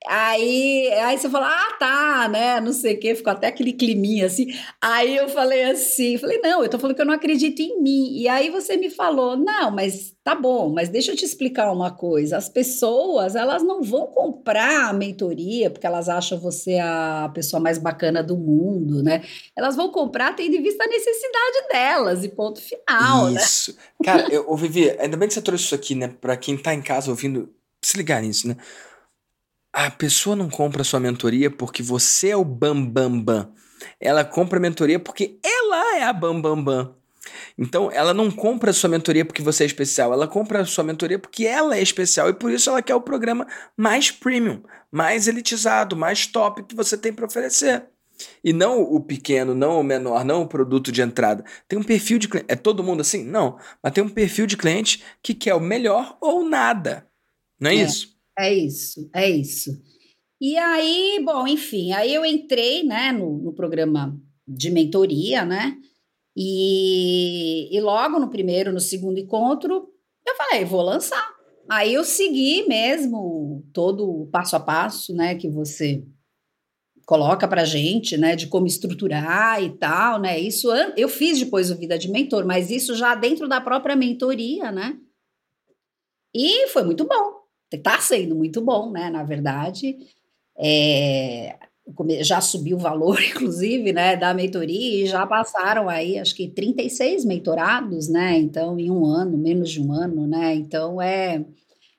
Aí, 0.08 0.88
aí 0.94 1.18
você 1.18 1.30
fala, 1.30 1.48
ah, 1.50 1.74
tá, 1.78 2.30
né? 2.30 2.62
Não 2.62 2.72
sei 2.72 2.96
o 2.96 3.00
quê, 3.00 3.14
ficou 3.14 3.34
até 3.34 3.48
aquele 3.48 3.74
climinha 3.74 4.28
assim. 4.28 4.48
Aí 4.82 5.18
eu 5.18 5.28
falei 5.28 5.64
assim, 5.64 6.18
falei, 6.18 6.40
não, 6.40 6.64
eu 6.64 6.70
tô 6.70 6.80
falando 6.80 6.96
que 6.96 7.02
eu 7.02 7.06
não 7.06 7.14
acredito 7.14 7.62
em 7.62 7.82
mim. 7.82 8.18
E 8.18 8.28
aí 8.28 8.50
você 8.50 8.78
me 8.78 8.90
falou, 8.90 9.36
não, 9.36 9.70
mas 9.70 10.16
tá 10.24 10.34
bom, 10.34 10.70
mas 10.70 10.88
deixa 10.88 11.12
eu 11.12 11.18
te 11.18 11.26
explicar 11.26 11.72
uma 11.72 11.92
coisa. 11.92 12.38
As 12.38 12.48
pessoas, 12.48 13.36
elas 13.36 13.62
não 13.62 13.82
vão 13.82 14.08
comprar 14.08 14.90
a 14.90 14.94
mentoria 14.94 15.70
porque 15.70 15.86
elas 15.86 16.08
acham 16.08 16.40
você 16.40 16.78
a 16.80 17.30
pessoa 17.34 17.60
mais 17.60 17.78
bacana 17.78 18.24
do 18.24 18.38
mundo, 18.38 19.04
né? 19.04 19.22
Elas 19.56 19.76
vão 19.76 19.92
comprar 19.92 20.34
tendo 20.34 20.56
em 20.56 20.62
vista 20.62 20.86
a 20.86 20.88
necessidade 20.88 21.68
delas, 21.72 22.24
e 22.24 22.30
ponto 22.30 22.62
final, 22.62 23.30
né? 23.32 23.42
Isso. 23.42 23.72
Né? 23.72 24.06
Cara, 24.06 24.34
eu, 24.34 24.56
Vivi, 24.56 24.92
ainda 24.98 25.18
bem 25.18 25.28
que 25.28 25.34
você 25.34 25.42
trouxe 25.42 25.66
isso 25.66 25.76
aqui, 25.76 25.94
né? 25.94 26.14
Pra 26.22 26.38
quem 26.38 26.58
tá 26.58 26.74
em 26.74 26.82
casa 26.82 27.10
ouvindo, 27.12 27.50
se 27.84 27.98
ligar 27.98 28.22
nisso, 28.22 28.48
né? 28.48 28.56
A 29.82 29.90
pessoa 29.90 30.36
não 30.36 30.50
compra 30.50 30.84
sua 30.84 31.00
mentoria 31.00 31.50
porque 31.50 31.82
você 31.82 32.32
é 32.32 32.36
o 32.36 32.44
bambambam. 32.44 33.24
Bam, 33.24 33.24
bam. 33.24 33.54
Ela 33.98 34.26
compra 34.26 34.60
a 34.60 34.62
mentoria 34.62 35.00
porque 35.00 35.40
ela 35.42 35.96
é 35.96 36.04
a 36.04 36.12
bambambam. 36.12 36.64
Bam, 36.66 36.84
bam. 36.84 36.96
Então, 37.58 37.90
ela 37.90 38.14
não 38.14 38.30
compra 38.30 38.72
a 38.72 38.74
sua 38.74 38.90
mentoria 38.90 39.24
porque 39.24 39.42
você 39.42 39.64
é 39.64 39.66
especial, 39.66 40.12
ela 40.12 40.28
compra 40.28 40.60
a 40.60 40.66
sua 40.66 40.84
mentoria 40.84 41.18
porque 41.18 41.46
ela 41.46 41.78
é 41.78 41.82
especial 41.82 42.28
e 42.28 42.34
por 42.34 42.52
isso 42.52 42.70
ela 42.70 42.82
quer 42.82 42.94
o 42.94 43.00
programa 43.00 43.48
mais 43.78 44.12
premium, 44.12 44.62
mais 44.92 45.30
elitizado, 45.30 45.96
mais 45.96 46.28
top 46.28 46.62
que 46.64 46.76
você 46.76 46.98
tem 46.98 47.14
para 47.14 47.26
oferecer. 47.26 47.86
E 48.44 48.52
não 48.52 48.82
o 48.82 49.00
pequeno, 49.00 49.56
não 49.56 49.80
o 49.80 49.84
menor, 49.84 50.26
não 50.26 50.42
o 50.42 50.48
produto 50.48 50.92
de 50.92 51.02
entrada. 51.02 51.46
Tem 51.70 51.80
um 51.80 51.84
perfil 51.84 52.20
de 52.20 52.28
cliente. 52.28 52.48
É 52.50 52.56
todo 52.58 52.84
mundo 52.84 53.00
assim? 53.00 53.24
Não. 53.24 53.58
Mas 53.82 53.94
tem 53.94 54.04
um 54.04 54.10
perfil 54.10 54.46
de 54.46 54.58
cliente 54.58 55.02
que 55.24 55.34
quer 55.34 55.54
o 55.54 55.62
melhor 55.62 56.18
ou 56.20 56.44
nada. 56.44 57.08
Não 57.58 57.72
é, 57.72 57.76
é. 57.76 57.78
isso? 57.78 58.19
É 58.40 58.54
isso, 58.54 59.10
é 59.14 59.30
isso. 59.30 59.84
E 60.40 60.58
aí, 60.58 61.22
bom, 61.26 61.46
enfim, 61.46 61.92
aí 61.92 62.14
eu 62.14 62.26
entrei, 62.26 62.84
né, 62.84 63.12
no, 63.12 63.38
no 63.38 63.54
programa 63.54 64.18
de 64.48 64.72
mentoria, 64.72 65.44
né, 65.44 65.78
e, 66.34 67.68
e 67.76 67.82
logo 67.82 68.18
no 68.18 68.30
primeiro, 68.30 68.72
no 68.72 68.80
segundo 68.80 69.20
encontro, 69.20 69.90
eu 70.26 70.36
falei, 70.36 70.64
vou 70.64 70.82
lançar. 70.82 71.36
Aí 71.70 71.94
eu 71.94 72.06
segui 72.06 72.66
mesmo 72.66 73.68
todo 73.74 74.10
o 74.10 74.28
passo 74.28 74.56
a 74.56 74.60
passo, 74.62 75.14
né, 75.14 75.36
que 75.36 75.50
você 75.50 76.02
coloca 77.06 77.46
pra 77.46 77.66
gente, 77.66 78.16
né, 78.16 78.38
de 78.38 78.48
como 78.48 78.68
estruturar 78.68 79.62
e 79.62 79.78
tal, 79.78 80.18
né, 80.18 80.40
isso 80.40 80.70
eu 80.96 81.10
fiz 81.10 81.38
depois 81.40 81.70
o 81.70 81.76
Vida 81.78 82.00
de 82.00 82.10
Mentor, 82.10 82.46
mas 82.46 82.72
isso 82.72 82.96
já 82.96 83.16
dentro 83.16 83.50
da 83.50 83.60
própria 83.60 83.98
mentoria, 83.98 84.72
né, 84.72 84.98
e 86.34 86.68
foi 86.68 86.84
muito 86.84 87.04
bom, 87.06 87.39
Está 87.72 88.00
sendo 88.00 88.36
muito 88.36 88.62
bom, 88.62 88.92
né? 88.92 89.10
Na 89.10 89.24
verdade, 89.24 89.98
é, 90.58 91.58
já 92.22 92.42
subiu 92.42 92.78
o 92.78 92.80
valor, 92.80 93.20
inclusive, 93.24 93.94
né, 93.94 94.16
da 94.16 94.34
mentoria 94.34 95.04
e 95.04 95.08
já 95.08 95.26
passaram 95.26 95.90
aí, 95.90 96.18
acho 96.20 96.36
que 96.36 96.48
36 96.48 97.26
mentorados, 97.26 98.10
né? 98.10 98.38
Então, 98.38 98.80
em 98.80 98.92
um 98.92 99.06
ano, 99.06 99.38
menos 99.38 99.70
de 99.72 99.82
um 99.82 99.92
ano, 99.92 100.28
né? 100.28 100.54
Então, 100.56 101.02
é, 101.02 101.46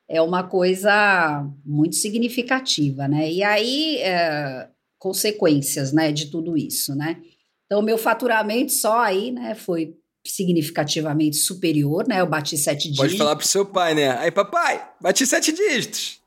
é 0.08 0.20
uma 0.22 0.42
coisa 0.44 1.48
muito 1.64 1.96
significativa, 1.96 3.08
né? 3.08 3.30
E 3.30 3.42
aí, 3.42 3.98
é, 3.98 4.68
consequências, 4.98 5.92
né, 5.92 6.12
de 6.12 6.26
tudo 6.26 6.56
isso, 6.56 6.94
né? 6.94 7.20
Então, 7.66 7.82
meu 7.82 7.96
faturamento 7.96 8.72
só 8.72 8.98
aí, 9.00 9.30
né, 9.30 9.54
foi 9.54 9.94
significativamente 10.26 11.36
superior, 11.36 12.06
né? 12.06 12.20
Eu 12.20 12.26
bati 12.26 12.56
sete 12.56 12.88
dígitos. 12.88 13.06
Pode 13.06 13.18
falar 13.18 13.36
pro 13.36 13.46
seu 13.46 13.64
pai, 13.64 13.94
né? 13.94 14.16
Aí, 14.18 14.30
papai, 14.30 14.86
bati 15.00 15.26
sete 15.26 15.52
dígitos. 15.52 16.20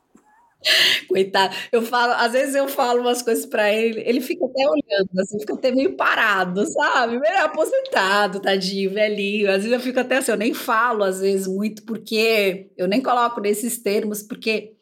Coitado, 1.08 1.56
eu 1.72 1.82
falo, 1.82 2.14
às 2.14 2.32
vezes 2.32 2.56
eu 2.56 2.68
falo 2.68 3.02
umas 3.02 3.22
coisas 3.22 3.46
para 3.46 3.72
ele, 3.72 4.02
ele 4.06 4.22
fica 4.22 4.46
até 4.46 4.68
olhando, 4.68 5.10
assim, 5.20 5.40
fica 5.40 5.54
até 5.54 5.72
meio 5.72 5.96
parado, 5.96 6.66
sabe? 6.66 7.20
Meio 7.20 7.38
aposentado, 7.40 8.40
tadinho, 8.40 8.92
velhinho. 8.92 9.50
Às 9.50 9.58
vezes 9.58 9.72
eu 9.72 9.80
fico 9.80 10.00
até 10.00 10.18
assim, 10.18 10.32
eu 10.32 10.38
nem 10.38 10.54
falo 10.54 11.04
às 11.04 11.20
vezes 11.20 11.48
muito, 11.48 11.84
porque 11.84 12.72
eu 12.78 12.88
nem 12.88 13.02
coloco 13.02 13.42
nesses 13.42 13.82
termos, 13.82 14.22
porque, 14.22 14.74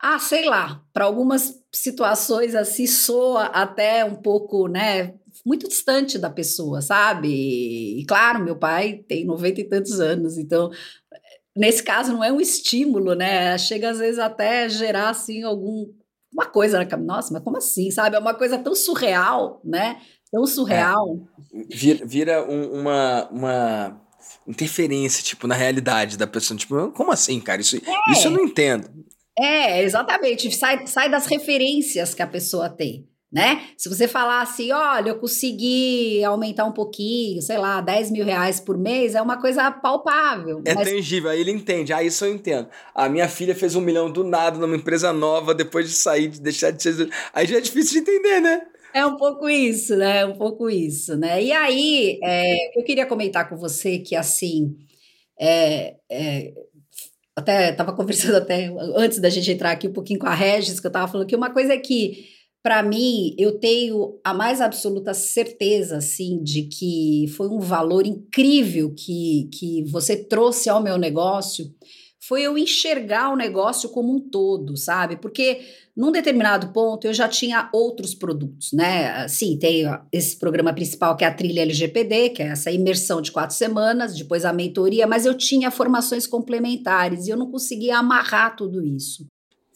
ah, 0.00 0.18
sei 0.18 0.44
lá, 0.44 0.82
para 0.92 1.04
algumas 1.04 1.54
situações 1.72 2.54
assim 2.54 2.86
soa 2.86 3.44
até 3.46 4.04
um 4.04 4.16
pouco, 4.16 4.66
né, 4.66 5.14
muito 5.46 5.68
distante 5.68 6.18
da 6.18 6.28
pessoa, 6.28 6.82
sabe? 6.82 7.28
E 7.28 8.04
claro, 8.04 8.44
meu 8.44 8.56
pai 8.56 9.04
tem 9.06 9.24
noventa 9.24 9.60
e 9.60 9.64
tantos 9.64 10.00
anos, 10.00 10.36
então 10.36 10.70
nesse 11.56 11.84
caso 11.84 12.12
não 12.12 12.24
é 12.24 12.32
um 12.32 12.40
estímulo, 12.40 13.14
né? 13.14 13.56
Chega 13.56 13.90
às 13.90 14.00
vezes 14.00 14.18
até 14.18 14.64
a 14.64 14.68
gerar 14.68 15.10
assim 15.10 15.44
algum 15.44 15.86
uma 16.32 16.46
coisa 16.46 16.84
nossa, 16.98 17.32
mas 17.32 17.42
como 17.44 17.56
assim, 17.56 17.90
sabe? 17.92 18.16
É 18.16 18.18
uma 18.18 18.34
coisa 18.34 18.58
tão 18.58 18.74
surreal, 18.74 19.60
né? 19.64 20.00
Tão 20.32 20.44
surreal. 20.44 21.20
É. 21.54 21.74
Vira, 21.74 22.04
vira 22.04 22.50
um, 22.50 22.80
uma, 22.80 23.28
uma 23.30 24.02
interferência, 24.46 25.22
tipo, 25.22 25.46
na 25.46 25.54
realidade 25.54 26.18
da 26.18 26.26
pessoa. 26.26 26.58
Tipo, 26.58 26.90
como 26.90 27.12
assim, 27.12 27.40
cara? 27.40 27.62
Isso, 27.62 27.76
é. 27.76 28.12
isso 28.12 28.26
eu 28.26 28.32
não 28.32 28.44
entendo. 28.44 28.90
É, 29.38 29.82
exatamente. 29.82 30.54
Sai, 30.54 30.86
sai 30.86 31.08
das 31.08 31.24
referências 31.24 32.12
que 32.12 32.20
a 32.20 32.26
pessoa 32.26 32.68
tem 32.68 33.08
né? 33.32 33.68
Se 33.76 33.88
você 33.88 34.06
falar 34.06 34.40
assim, 34.40 34.70
olha, 34.72 35.10
eu 35.10 35.18
consegui 35.18 36.22
aumentar 36.24 36.64
um 36.64 36.72
pouquinho, 36.72 37.42
sei 37.42 37.58
lá, 37.58 37.80
10 37.80 38.10
mil 38.10 38.24
reais 38.24 38.60
por 38.60 38.78
mês, 38.78 39.14
é 39.14 39.20
uma 39.20 39.40
coisa 39.40 39.70
palpável. 39.70 40.62
É 40.64 40.74
mas... 40.74 40.88
tangível, 40.88 41.30
aí 41.30 41.40
ele 41.40 41.50
entende. 41.50 41.92
Ah, 41.92 42.02
isso 42.02 42.24
eu 42.24 42.32
entendo. 42.32 42.68
A 42.94 43.08
minha 43.08 43.28
filha 43.28 43.54
fez 43.54 43.74
um 43.74 43.80
milhão 43.80 44.10
do 44.10 44.22
nada 44.22 44.58
numa 44.58 44.76
empresa 44.76 45.12
nova 45.12 45.54
depois 45.54 45.88
de 45.88 45.94
sair, 45.94 46.28
de 46.28 46.40
deixar 46.40 46.70
de 46.70 46.82
ser. 46.82 47.10
Aí 47.32 47.46
já 47.46 47.58
é 47.58 47.60
difícil 47.60 47.94
de 47.94 48.10
entender, 48.10 48.40
né? 48.40 48.62
É 48.94 49.04
um 49.04 49.16
pouco 49.16 49.48
isso, 49.48 49.96
né? 49.96 50.20
É 50.20 50.26
um 50.26 50.38
pouco 50.38 50.70
isso, 50.70 51.16
né? 51.16 51.42
E 51.42 51.52
aí, 51.52 52.18
é, 52.22 52.78
eu 52.78 52.84
queria 52.84 53.04
comentar 53.04 53.48
com 53.48 53.56
você 53.56 53.98
que, 53.98 54.16
assim, 54.16 54.74
é, 55.38 55.96
é, 56.10 56.54
até 57.36 57.70
estava 57.70 57.92
conversando 57.92 58.36
até 58.36 58.72
antes 58.96 59.18
da 59.18 59.28
gente 59.28 59.50
entrar 59.50 59.72
aqui 59.72 59.86
um 59.88 59.92
pouquinho 59.92 60.18
com 60.18 60.26
a 60.26 60.34
Regis, 60.34 60.80
que 60.80 60.86
eu 60.86 60.88
estava 60.88 61.10
falando 61.10 61.26
que 61.26 61.36
uma 61.36 61.52
coisa 61.52 61.74
é 61.74 61.78
que 61.78 62.35
para 62.66 62.82
mim, 62.82 63.32
eu 63.38 63.60
tenho 63.60 64.18
a 64.24 64.34
mais 64.34 64.60
absoluta 64.60 65.14
certeza, 65.14 65.98
assim, 65.98 66.42
de 66.42 66.62
que 66.62 67.26
foi 67.36 67.46
um 67.46 67.60
valor 67.60 68.04
incrível 68.04 68.92
que, 68.92 69.48
que 69.52 69.84
você 69.84 70.16
trouxe 70.16 70.68
ao 70.68 70.82
meu 70.82 70.98
negócio, 70.98 71.72
foi 72.18 72.42
eu 72.42 72.58
enxergar 72.58 73.32
o 73.32 73.36
negócio 73.36 73.88
como 73.90 74.12
um 74.12 74.18
todo, 74.18 74.76
sabe? 74.76 75.16
Porque 75.16 75.60
num 75.96 76.10
determinado 76.10 76.72
ponto 76.72 77.06
eu 77.06 77.14
já 77.14 77.28
tinha 77.28 77.70
outros 77.72 78.16
produtos, 78.16 78.72
né? 78.72 79.28
Sim, 79.28 79.56
tem 79.60 79.84
esse 80.10 80.36
programa 80.36 80.72
principal 80.72 81.16
que 81.16 81.24
é 81.24 81.28
a 81.28 81.34
trilha 81.34 81.62
LGPD, 81.62 82.30
que 82.30 82.42
é 82.42 82.48
essa 82.48 82.72
imersão 82.72 83.22
de 83.22 83.30
quatro 83.30 83.54
semanas, 83.54 84.16
depois 84.16 84.44
a 84.44 84.52
mentoria, 84.52 85.06
mas 85.06 85.24
eu 85.24 85.34
tinha 85.34 85.70
formações 85.70 86.26
complementares 86.26 87.28
e 87.28 87.30
eu 87.30 87.36
não 87.36 87.48
conseguia 87.48 87.96
amarrar 87.96 88.56
tudo 88.56 88.84
isso. 88.84 89.24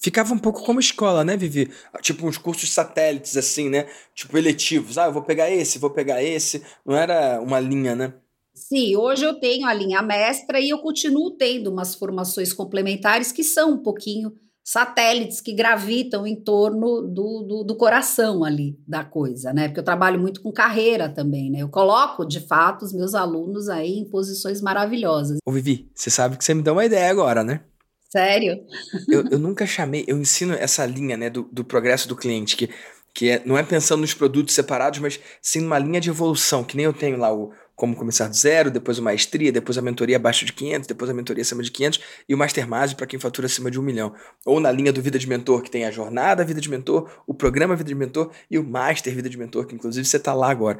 Ficava 0.02 0.32
um 0.32 0.38
pouco 0.38 0.64
como 0.64 0.80
escola, 0.80 1.22
né, 1.22 1.36
Vivi? 1.36 1.70
Tipo 2.00 2.26
uns 2.26 2.38
cursos 2.38 2.70
satélites, 2.70 3.36
assim, 3.36 3.68
né? 3.68 3.86
Tipo 4.14 4.38
eletivos. 4.38 4.96
Ah, 4.96 5.06
eu 5.06 5.12
vou 5.12 5.22
pegar 5.22 5.50
esse, 5.50 5.78
vou 5.78 5.90
pegar 5.90 6.22
esse. 6.22 6.62
Não 6.86 6.96
era 6.96 7.38
uma 7.40 7.60
linha, 7.60 7.94
né? 7.94 8.14
Sim, 8.54 8.96
hoje 8.96 9.24
eu 9.24 9.38
tenho 9.38 9.66
a 9.66 9.74
linha 9.74 10.02
mestra 10.02 10.58
e 10.58 10.70
eu 10.70 10.78
continuo 10.78 11.36
tendo 11.36 11.70
umas 11.70 11.94
formações 11.94 12.52
complementares 12.52 13.30
que 13.30 13.44
são 13.44 13.72
um 13.72 13.82
pouquinho 13.82 14.32
satélites 14.64 15.40
que 15.40 15.52
gravitam 15.52 16.26
em 16.26 16.36
torno 16.36 17.02
do, 17.02 17.42
do, 17.42 17.64
do, 17.64 17.76
coração 17.76 18.44
ali 18.44 18.78
da 18.86 19.04
coisa, 19.04 19.52
né? 19.52 19.68
Porque 19.68 19.80
eu 19.80 19.84
trabalho 19.84 20.20
muito 20.20 20.40
com 20.42 20.52
carreira 20.52 21.08
também, 21.08 21.50
né? 21.50 21.60
Eu 21.60 21.68
coloco, 21.68 22.24
de 22.24 22.40
fato, 22.40 22.84
os 22.84 22.92
meus 22.92 23.14
alunos 23.14 23.68
aí 23.68 23.98
em 23.98 24.08
posições 24.08 24.60
maravilhosas. 24.60 25.38
Ô, 25.44 25.50
Vivi, 25.50 25.90
você 25.94 26.08
sabe 26.08 26.36
que 26.36 26.44
você 26.44 26.54
me 26.54 26.62
deu 26.62 26.74
uma 26.74 26.84
ideia 26.84 27.10
agora, 27.10 27.42
né? 27.42 27.62
Sério? 28.10 28.64
Eu, 29.08 29.24
eu 29.30 29.38
nunca 29.38 29.64
chamei, 29.64 30.04
eu 30.06 30.18
ensino 30.18 30.54
essa 30.54 30.84
linha 30.84 31.16
né, 31.16 31.30
do, 31.30 31.42
do 31.52 31.64
progresso 31.64 32.08
do 32.08 32.16
cliente, 32.16 32.56
que, 32.56 32.68
que 33.14 33.30
é, 33.30 33.42
não 33.44 33.56
é 33.56 33.62
pensando 33.62 34.00
nos 34.00 34.14
produtos 34.14 34.54
separados, 34.54 34.98
mas 34.98 35.20
sim 35.40 35.60
numa 35.60 35.78
linha 35.78 36.00
de 36.00 36.10
evolução, 36.10 36.64
que 36.64 36.76
nem 36.76 36.86
eu 36.86 36.92
tenho 36.92 37.16
lá 37.16 37.32
o 37.32 37.52
como 37.80 37.96
começar 37.96 38.28
do 38.28 38.36
zero, 38.36 38.70
depois 38.70 38.98
o 38.98 39.02
maestria, 39.02 39.50
depois 39.50 39.78
a 39.78 39.80
mentoria 39.80 40.16
abaixo 40.16 40.44
de 40.44 40.52
500, 40.52 40.86
depois 40.86 41.10
a 41.10 41.14
mentoria 41.14 41.40
acima 41.40 41.62
de 41.62 41.70
500 41.70 42.00
e 42.28 42.34
o 42.34 42.36
Mastermind 42.36 42.92
para 42.92 43.06
quem 43.06 43.18
fatura 43.18 43.46
acima 43.46 43.70
de 43.70 43.80
um 43.80 43.82
milhão. 43.82 44.14
Ou 44.44 44.60
na 44.60 44.70
linha 44.70 44.92
do 44.92 45.00
Vida 45.00 45.18
de 45.18 45.26
Mentor, 45.26 45.62
que 45.62 45.70
tem 45.70 45.86
a 45.86 45.90
jornada 45.90 46.44
Vida 46.44 46.60
de 46.60 46.68
Mentor, 46.68 47.10
o 47.26 47.32
programa 47.32 47.74
Vida 47.74 47.88
de 47.88 47.94
Mentor 47.94 48.32
e 48.50 48.58
o 48.58 48.62
Master 48.62 49.14
Vida 49.14 49.30
de 49.30 49.38
Mentor, 49.38 49.64
que 49.64 49.74
inclusive 49.74 50.06
você 50.06 50.18
está 50.18 50.34
lá 50.34 50.50
agora. 50.50 50.78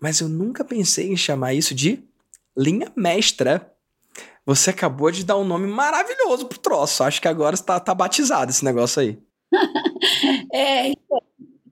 Mas 0.00 0.20
eu 0.20 0.28
nunca 0.28 0.64
pensei 0.64 1.12
em 1.12 1.16
chamar 1.18 1.52
isso 1.52 1.74
de 1.74 2.02
linha 2.56 2.90
mestra. 2.96 3.70
Você 4.44 4.70
acabou 4.70 5.10
de 5.10 5.24
dar 5.24 5.38
um 5.38 5.44
nome 5.44 5.66
maravilhoso 5.68 6.46
pro 6.46 6.58
troço. 6.58 7.04
Acho 7.04 7.20
que 7.20 7.28
agora 7.28 7.54
está 7.54 7.78
tá 7.78 7.94
batizado 7.94 8.50
esse 8.50 8.64
negócio 8.64 9.00
aí. 9.00 9.18
é, 10.52 10.88
então, 10.88 11.22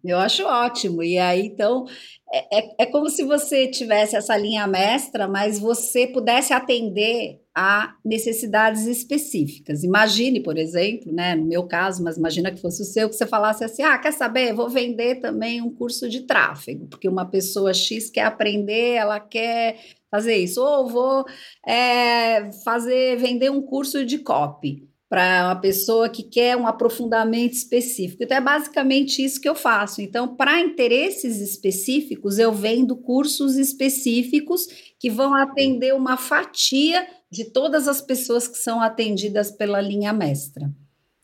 eu 0.04 0.18
acho 0.18 0.44
ótimo. 0.44 1.02
E 1.02 1.18
aí, 1.18 1.46
então, 1.46 1.84
é, 2.32 2.58
é, 2.58 2.74
é 2.78 2.86
como 2.86 3.10
se 3.10 3.24
você 3.24 3.68
tivesse 3.68 4.14
essa 4.14 4.36
linha 4.36 4.66
mestra, 4.66 5.26
mas 5.26 5.58
você 5.58 6.06
pudesse 6.06 6.52
atender 6.52 7.40
a 7.54 7.94
necessidades 8.04 8.86
específicas. 8.86 9.82
Imagine, 9.82 10.40
por 10.40 10.56
exemplo, 10.56 11.12
né, 11.12 11.34
no 11.34 11.44
meu 11.44 11.66
caso, 11.66 12.02
mas 12.04 12.16
imagina 12.16 12.52
que 12.52 12.60
fosse 12.60 12.82
o 12.82 12.84
seu, 12.84 13.08
que 13.08 13.16
você 13.16 13.26
falasse 13.26 13.64
assim: 13.64 13.82
ah, 13.82 13.98
quer 13.98 14.12
saber? 14.12 14.54
Vou 14.54 14.68
vender 14.68 15.16
também 15.16 15.60
um 15.60 15.74
curso 15.74 16.08
de 16.08 16.20
tráfego, 16.20 16.86
porque 16.86 17.08
uma 17.08 17.26
pessoa 17.26 17.74
X 17.74 18.08
quer 18.08 18.22
aprender, 18.22 18.94
ela 18.94 19.18
quer 19.18 19.76
fazer 20.10 20.36
isso, 20.36 20.62
ou 20.62 20.88
vou 20.88 21.24
é, 21.66 22.50
fazer 22.64 23.16
vender 23.16 23.50
um 23.50 23.62
curso 23.62 24.04
de 24.04 24.18
copy 24.18 24.88
para 25.10 25.46
uma 25.46 25.56
pessoa 25.56 26.08
que 26.08 26.22
quer 26.22 26.56
um 26.56 26.68
aprofundamento 26.68 27.52
específico. 27.52 28.22
Então, 28.22 28.36
é 28.36 28.40
basicamente 28.40 29.24
isso 29.24 29.40
que 29.40 29.48
eu 29.48 29.56
faço. 29.56 30.00
Então, 30.00 30.36
para 30.36 30.60
interesses 30.60 31.40
específicos, 31.40 32.38
eu 32.38 32.52
vendo 32.52 32.96
cursos 32.96 33.56
específicos 33.56 34.68
que 35.00 35.10
vão 35.10 35.34
atender 35.34 35.92
uma 35.94 36.16
fatia 36.16 37.04
de 37.28 37.44
todas 37.44 37.88
as 37.88 38.00
pessoas 38.00 38.46
que 38.46 38.56
são 38.56 38.80
atendidas 38.80 39.50
pela 39.50 39.80
linha 39.80 40.12
mestra. 40.12 40.70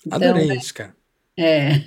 Então, 0.04 0.30
Adorei 0.30 0.56
isso, 0.56 0.74
cara. 0.74 0.96
É. 1.38 1.80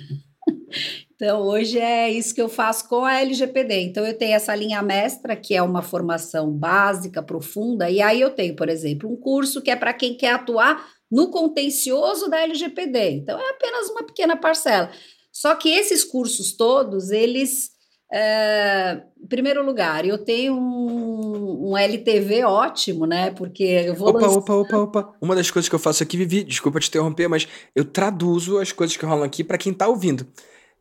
Então, 1.22 1.42
hoje 1.42 1.78
é 1.78 2.10
isso 2.10 2.34
que 2.34 2.40
eu 2.40 2.48
faço 2.48 2.88
com 2.88 3.04
a 3.04 3.20
LGPD. 3.20 3.78
Então, 3.82 4.06
eu 4.06 4.16
tenho 4.16 4.32
essa 4.32 4.54
linha 4.54 4.80
mestra, 4.80 5.36
que 5.36 5.54
é 5.54 5.60
uma 5.60 5.82
formação 5.82 6.50
básica, 6.50 7.22
profunda, 7.22 7.90
e 7.90 8.00
aí 8.00 8.22
eu 8.22 8.30
tenho, 8.30 8.56
por 8.56 8.70
exemplo, 8.70 9.12
um 9.12 9.16
curso 9.16 9.60
que 9.60 9.70
é 9.70 9.76
para 9.76 9.92
quem 9.92 10.16
quer 10.16 10.32
atuar 10.32 10.82
no 11.12 11.30
contencioso 11.30 12.30
da 12.30 12.40
LGPD. 12.40 13.10
Então, 13.10 13.38
é 13.38 13.50
apenas 13.50 13.90
uma 13.90 14.02
pequena 14.02 14.34
parcela. 14.34 14.90
Só 15.30 15.54
que 15.54 15.68
esses 15.68 16.04
cursos 16.04 16.56
todos, 16.56 17.10
eles. 17.10 17.68
É, 18.10 19.02
em 19.22 19.26
primeiro 19.26 19.62
lugar, 19.62 20.06
eu 20.06 20.16
tenho 20.16 20.54
um, 20.54 21.68
um, 21.68 21.76
LTV 21.76 22.44
ótimo, 22.44 23.04
né? 23.04 23.30
Porque 23.32 23.62
eu 23.62 23.94
vou. 23.94 24.08
Opa, 24.08 24.20
lançar... 24.20 24.38
opa, 24.38 24.54
opa, 24.54 24.78
opa. 24.78 25.14
Uma 25.20 25.36
das 25.36 25.50
coisas 25.50 25.68
que 25.68 25.74
eu 25.74 25.78
faço 25.78 26.02
aqui, 26.02 26.16
Vivi, 26.16 26.42
desculpa 26.42 26.80
te 26.80 26.88
interromper, 26.88 27.28
mas 27.28 27.46
eu 27.76 27.84
traduzo 27.84 28.56
as 28.56 28.72
coisas 28.72 28.96
que 28.96 29.04
rolam 29.04 29.24
aqui 29.24 29.44
para 29.44 29.58
quem 29.58 29.70
está 29.70 29.86
ouvindo 29.86 30.26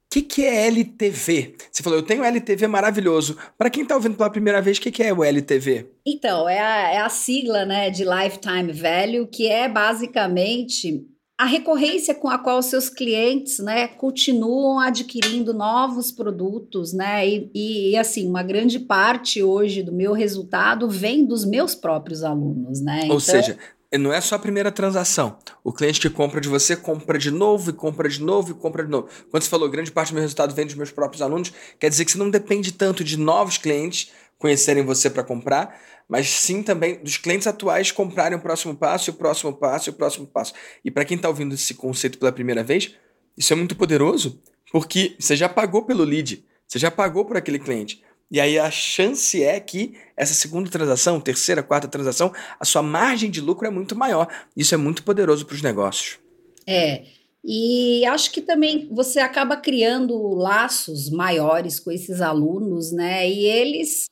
que, 0.10 0.22
que 0.24 0.43
é 0.43 0.68
LTV? 0.68 1.55
Você 1.72 1.84
falou, 1.84 1.99
eu 1.99 2.05
tenho 2.05 2.24
LTV 2.24 2.68
maravilhoso. 2.68 3.38
Para 3.57 3.70
quem 3.70 3.84
está 3.84 3.95
ouvindo 3.95 4.18
pela 4.18 4.30
primeira 4.30 4.62
vez, 4.62 4.78
o 4.78 4.82
que, 4.82 4.91
que 4.91 5.03
é 5.03 5.14
o 5.14 5.24
LTV? 5.24 5.88
Então, 6.05 6.49
é 6.49 6.60
a, 6.60 6.91
é 6.93 6.97
a 6.97 7.10
sigla 7.10 7.64
né, 7.64 7.91
de 7.91 8.03
Lifetime 8.03 8.74
Value, 8.74 9.28
que 9.28 9.47
é 9.47 9.70
basicamente 9.70 11.05
a 11.39 11.45
recorrência 11.45 12.14
com 12.14 12.28
a 12.28 12.38
qual 12.38 12.62
seus 12.62 12.89
clientes 12.89 13.60
né, 13.60 13.88
continuam 13.88 14.80
adquirindo 14.80 15.53
novos 15.53 16.12
produtos, 16.12 16.91
né? 16.91 17.26
E, 17.26 17.91
e, 17.91 17.95
assim, 17.95 18.28
uma 18.28 18.43
grande 18.43 18.78
parte 18.78 19.41
hoje 19.41 19.82
do 19.82 19.93
meu 19.93 20.12
resultado 20.12 20.89
vem 20.89 21.26
dos 21.26 21.45
meus 21.45 21.74
próprios 21.74 22.24
alunos, 22.24 22.82
né? 22.82 23.01
Ou 23.01 23.05
então, 23.05 23.20
seja, 23.22 23.57
não 23.97 24.13
é 24.13 24.21
só 24.21 24.35
a 24.35 24.39
primeira 24.39 24.71
transação. 24.71 25.39
O 25.63 25.73
cliente 25.73 25.99
que 25.99 26.09
compra 26.09 26.39
de 26.39 26.47
você 26.47 26.75
compra 26.75 27.17
de 27.17 27.31
novo 27.31 27.71
e 27.71 27.73
compra 27.73 28.07
de 28.07 28.21
novo 28.21 28.51
e 28.51 28.53
compra 28.53 28.83
de 28.83 28.89
novo. 28.89 29.09
Quando 29.31 29.43
você 29.43 29.49
falou 29.49 29.67
grande 29.69 29.91
parte 29.91 30.09
do 30.09 30.13
meu 30.13 30.21
resultado 30.21 30.53
vem 30.53 30.65
dos 30.65 30.75
meus 30.75 30.91
próprios 30.91 31.21
alunos, 31.21 31.51
quer 31.79 31.89
dizer 31.89 32.05
que 32.05 32.11
você 32.11 32.17
não 32.17 32.29
depende 32.29 32.71
tanto 32.71 33.03
de 33.03 33.17
novos 33.17 33.57
clientes 33.57 34.11
conhecerem 34.37 34.85
você 34.85 35.09
para 35.09 35.23
comprar, 35.23 35.79
mas 36.07 36.29
sim 36.29 36.63
também 36.63 37.03
dos 37.03 37.17
clientes 37.17 37.47
atuais 37.47 37.91
comprarem 37.91 38.37
o 38.37 38.41
próximo 38.41 38.75
passo, 38.75 39.09
e 39.09 39.11
o 39.11 39.13
próximo 39.13 39.53
passo 39.53 39.89
e 39.89 39.91
o 39.91 39.93
próximo 39.93 40.27
passo. 40.27 40.53
E 40.83 40.89
para 40.89 41.03
quem 41.03 41.17
está 41.17 41.27
ouvindo 41.27 41.53
esse 41.53 41.73
conceito 41.73 42.17
pela 42.17 42.31
primeira 42.31 42.63
vez, 42.63 42.95
isso 43.37 43.53
é 43.53 43.55
muito 43.55 43.75
poderoso, 43.75 44.41
porque 44.71 45.15
você 45.19 45.35
já 45.35 45.49
pagou 45.49 45.83
pelo 45.83 46.03
lead, 46.03 46.45
você 46.67 46.79
já 46.79 46.89
pagou 46.89 47.25
por 47.25 47.35
aquele 47.35 47.59
cliente. 47.59 48.01
E 48.32 48.39
aí 48.39 48.59
a 48.59 48.69
chance 48.69 49.43
é 49.43 49.59
que 49.59 49.95
essa 50.15 50.34
segunda 50.34 50.69
transação, 50.69 51.19
terceira, 51.19 51.63
quarta 51.63 51.88
transação, 51.88 52.32
a 52.59 52.65
sua 52.65 52.84
margem 52.84 53.32
de 53.32 53.41
lucro 53.41 53.67
é 53.67 53.71
muito 53.71 53.95
maior. 53.95 54.27
Isso 54.55 54.75
é 54.75 54.77
muito 54.77 55.03
poderoso 55.03 55.45
para 55.45 55.55
os 55.55 55.61
negócios. 55.61 56.19
É. 56.67 57.03
E 57.43 58.05
acho 58.05 58.32
que 58.32 58.41
também 58.41 58.88
você 58.91 59.19
acaba 59.19 59.57
criando 59.57 60.36
laços 60.36 61.09
maiores 61.09 61.80
com 61.80 61.91
esses 61.91 62.21
alunos, 62.21 62.91
né? 62.91 63.27
E 63.27 63.45
eles 63.45 64.05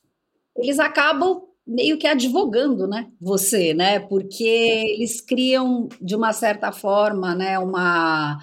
eles 0.56 0.78
acabam 0.80 1.42
meio 1.66 1.98
que 1.98 2.06
advogando, 2.06 2.88
né? 2.88 3.08
Você, 3.20 3.74
né? 3.74 4.00
Porque 4.00 4.44
eles 4.44 5.20
criam 5.20 5.88
de 6.00 6.16
uma 6.16 6.32
certa 6.32 6.72
forma, 6.72 7.34
né, 7.34 7.58
uma 7.58 8.38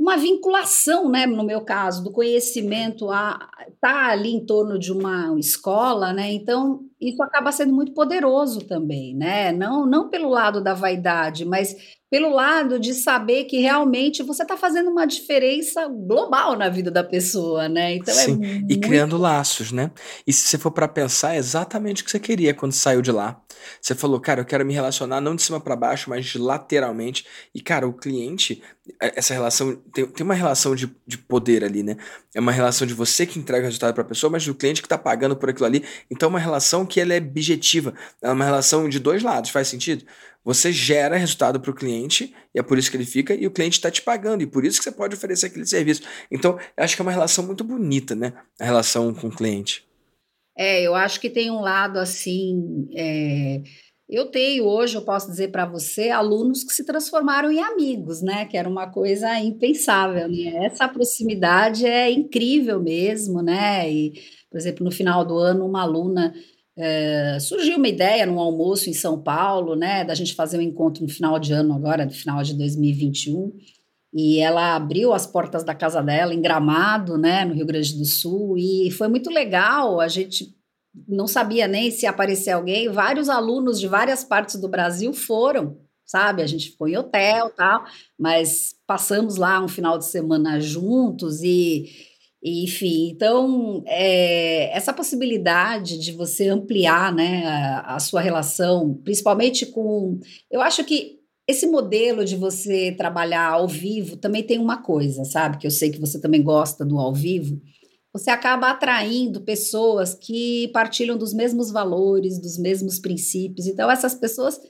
uma 0.00 0.16
vinculação, 0.16 1.10
né, 1.10 1.26
no 1.26 1.44
meu 1.44 1.60
caso, 1.60 2.02
do 2.02 2.10
conhecimento 2.10 3.10
a 3.10 3.50
tá 3.82 4.06
ali 4.06 4.30
em 4.30 4.44
torno 4.46 4.78
de 4.78 4.90
uma 4.90 5.38
escola, 5.38 6.10
né? 6.10 6.32
Então, 6.32 6.89
isso 7.00 7.22
acaba 7.22 7.50
sendo 7.50 7.72
muito 7.72 7.92
poderoso 7.92 8.60
também, 8.60 9.14
né? 9.14 9.52
Não 9.52 9.86
não 9.86 10.08
pelo 10.08 10.28
lado 10.28 10.62
da 10.62 10.74
vaidade, 10.74 11.44
mas 11.44 11.74
pelo 12.10 12.28
lado 12.28 12.80
de 12.80 12.92
saber 12.92 13.44
que 13.44 13.60
realmente 13.60 14.22
você 14.22 14.42
está 14.42 14.56
fazendo 14.56 14.90
uma 14.90 15.06
diferença 15.06 15.86
global 15.86 16.56
na 16.56 16.68
vida 16.68 16.90
da 16.90 17.04
pessoa, 17.04 17.68
né? 17.68 17.94
Então 17.94 18.12
é 18.12 18.24
Sim, 18.24 18.32
é 18.32 18.36
muito... 18.36 18.72
e 18.72 18.76
criando 18.78 19.16
laços, 19.16 19.70
né? 19.70 19.92
E 20.26 20.32
se 20.32 20.48
você 20.48 20.58
for 20.58 20.72
para 20.72 20.88
pensar, 20.88 21.34
é 21.34 21.38
exatamente 21.38 22.02
o 22.02 22.04
que 22.04 22.10
você 22.10 22.18
queria 22.18 22.52
quando 22.52 22.72
saiu 22.72 23.00
de 23.00 23.12
lá. 23.12 23.40
Você 23.80 23.94
falou, 23.94 24.20
cara, 24.20 24.40
eu 24.40 24.44
quero 24.44 24.64
me 24.64 24.74
relacionar 24.74 25.20
não 25.20 25.36
de 25.36 25.42
cima 25.42 25.60
para 25.60 25.76
baixo, 25.76 26.10
mas 26.10 26.34
lateralmente. 26.34 27.24
E, 27.54 27.60
cara, 27.60 27.86
o 27.86 27.92
cliente, 27.92 28.62
é, 29.00 29.18
essa 29.18 29.34
relação, 29.34 29.76
tem, 29.92 30.06
tem 30.06 30.24
uma 30.24 30.34
relação 30.34 30.74
de, 30.74 30.90
de 31.06 31.18
poder 31.18 31.62
ali, 31.64 31.82
né? 31.82 31.96
É 32.34 32.40
uma 32.40 32.52
relação 32.52 32.86
de 32.86 32.94
você 32.94 33.26
que 33.26 33.38
entrega 33.38 33.62
o 33.62 33.66
resultado 33.66 33.94
para 33.94 34.02
a 34.02 34.06
pessoa, 34.06 34.30
mas 34.30 34.44
do 34.44 34.54
cliente 34.54 34.80
que 34.82 34.86
está 34.86 34.98
pagando 34.98 35.36
por 35.36 35.50
aquilo 35.50 35.66
ali. 35.66 35.84
Então, 36.10 36.28
é 36.28 36.30
uma 36.30 36.40
relação 36.40 36.86
que 36.90 37.00
ela 37.00 37.14
é 37.14 37.18
objetiva. 37.18 37.94
É 38.22 38.30
uma 38.30 38.44
relação 38.44 38.88
de 38.88 38.98
dois 38.98 39.22
lados, 39.22 39.50
faz 39.50 39.68
sentido? 39.68 40.04
Você 40.44 40.72
gera 40.72 41.16
resultado 41.16 41.60
para 41.60 41.70
o 41.70 41.74
cliente, 41.74 42.34
e 42.54 42.58
é 42.58 42.62
por 42.62 42.78
isso 42.78 42.90
que 42.90 42.96
ele 42.96 43.04
fica, 43.04 43.34
e 43.34 43.46
o 43.46 43.50
cliente 43.50 43.78
está 43.78 43.90
te 43.90 44.00
pagando, 44.00 44.42
e 44.42 44.46
por 44.46 44.64
isso 44.64 44.78
que 44.78 44.84
você 44.84 44.92
pode 44.92 45.14
oferecer 45.14 45.46
aquele 45.46 45.66
serviço. 45.66 46.02
Então, 46.30 46.58
eu 46.76 46.84
acho 46.84 46.96
que 46.96 47.02
é 47.02 47.04
uma 47.04 47.12
relação 47.12 47.46
muito 47.46 47.62
bonita, 47.62 48.14
né? 48.14 48.32
A 48.58 48.64
relação 48.64 49.12
com 49.12 49.28
o 49.28 49.34
cliente. 49.34 49.84
É, 50.56 50.82
eu 50.82 50.94
acho 50.94 51.20
que 51.20 51.30
tem 51.30 51.50
um 51.50 51.60
lado 51.60 51.98
assim. 51.98 52.88
É... 52.94 53.62
Eu 54.08 54.26
tenho 54.26 54.64
hoje, 54.64 54.96
eu 54.96 55.02
posso 55.02 55.30
dizer 55.30 55.52
para 55.52 55.64
você, 55.64 56.10
alunos 56.10 56.64
que 56.64 56.72
se 56.72 56.84
transformaram 56.84 57.52
em 57.52 57.60
amigos, 57.60 58.20
né? 58.20 58.44
Que 58.44 58.56
era 58.56 58.68
uma 58.68 58.90
coisa 58.90 59.38
impensável, 59.38 60.28
né? 60.28 60.66
Essa 60.66 60.88
proximidade 60.88 61.86
é 61.86 62.10
incrível 62.10 62.82
mesmo, 62.82 63.40
né? 63.40 63.88
E, 63.88 64.12
por 64.50 64.58
exemplo, 64.58 64.84
no 64.84 64.90
final 64.90 65.24
do 65.24 65.38
ano, 65.38 65.64
uma 65.64 65.82
aluna 65.82 66.34
é, 66.80 67.38
surgiu 67.38 67.76
uma 67.76 67.88
ideia 67.88 68.24
num 68.24 68.38
almoço 68.38 68.88
em 68.88 68.94
São 68.94 69.20
Paulo, 69.22 69.76
né, 69.76 70.02
da 70.04 70.14
gente 70.14 70.34
fazer 70.34 70.58
um 70.58 70.62
encontro 70.62 71.02
no 71.02 71.08
final 71.08 71.38
de 71.38 71.52
ano 71.52 71.74
agora, 71.74 72.06
no 72.06 72.10
final 72.10 72.42
de 72.42 72.54
2021, 72.54 73.52
e 74.14 74.38
ela 74.38 74.74
abriu 74.74 75.12
as 75.12 75.26
portas 75.26 75.62
da 75.62 75.74
casa 75.74 76.02
dela 76.02 76.34
em 76.34 76.40
Gramado, 76.40 77.18
né, 77.18 77.44
no 77.44 77.54
Rio 77.54 77.66
Grande 77.66 77.96
do 77.96 78.04
Sul, 78.04 78.56
e 78.56 78.90
foi 78.90 79.08
muito 79.08 79.30
legal, 79.30 80.00
a 80.00 80.08
gente 80.08 80.56
não 81.06 81.26
sabia 81.26 81.68
nem 81.68 81.90
se 81.90 82.06
aparecer 82.06 82.50
alguém, 82.50 82.88
vários 82.88 83.28
alunos 83.28 83.78
de 83.78 83.86
várias 83.86 84.24
partes 84.24 84.56
do 84.56 84.68
Brasil 84.68 85.12
foram, 85.12 85.78
sabe? 86.04 86.42
A 86.42 86.46
gente 86.46 86.70
ficou 86.70 86.88
em 86.88 86.96
hotel 86.96 87.50
tal, 87.50 87.84
mas 88.18 88.74
passamos 88.86 89.36
lá 89.36 89.62
um 89.62 89.68
final 89.68 89.96
de 89.96 90.06
semana 90.06 90.58
juntos 90.58 91.42
e, 91.42 91.86
e 91.86 92.09
enfim, 92.42 93.10
então 93.10 93.82
é, 93.86 94.74
essa 94.74 94.94
possibilidade 94.94 95.98
de 95.98 96.10
você 96.12 96.48
ampliar 96.48 97.12
né, 97.14 97.44
a, 97.46 97.96
a 97.96 98.00
sua 98.00 98.22
relação, 98.22 98.94
principalmente 99.04 99.66
com. 99.66 100.18
Eu 100.50 100.62
acho 100.62 100.82
que 100.84 101.20
esse 101.46 101.66
modelo 101.66 102.24
de 102.24 102.36
você 102.36 102.92
trabalhar 102.92 103.50
ao 103.52 103.68
vivo 103.68 104.16
também 104.16 104.42
tem 104.42 104.58
uma 104.58 104.82
coisa, 104.82 105.24
sabe? 105.24 105.58
Que 105.58 105.66
eu 105.66 105.70
sei 105.70 105.90
que 105.90 106.00
você 106.00 106.18
também 106.20 106.42
gosta 106.42 106.84
do 106.84 106.98
ao 106.98 107.12
vivo. 107.12 107.60
Você 108.12 108.30
acaba 108.30 108.70
atraindo 108.70 109.42
pessoas 109.42 110.14
que 110.14 110.68
partilham 110.68 111.18
dos 111.18 111.34
mesmos 111.34 111.70
valores, 111.70 112.40
dos 112.40 112.56
mesmos 112.56 112.98
princípios. 112.98 113.66
Então, 113.66 113.90
essas 113.90 114.14
pessoas 114.14 114.60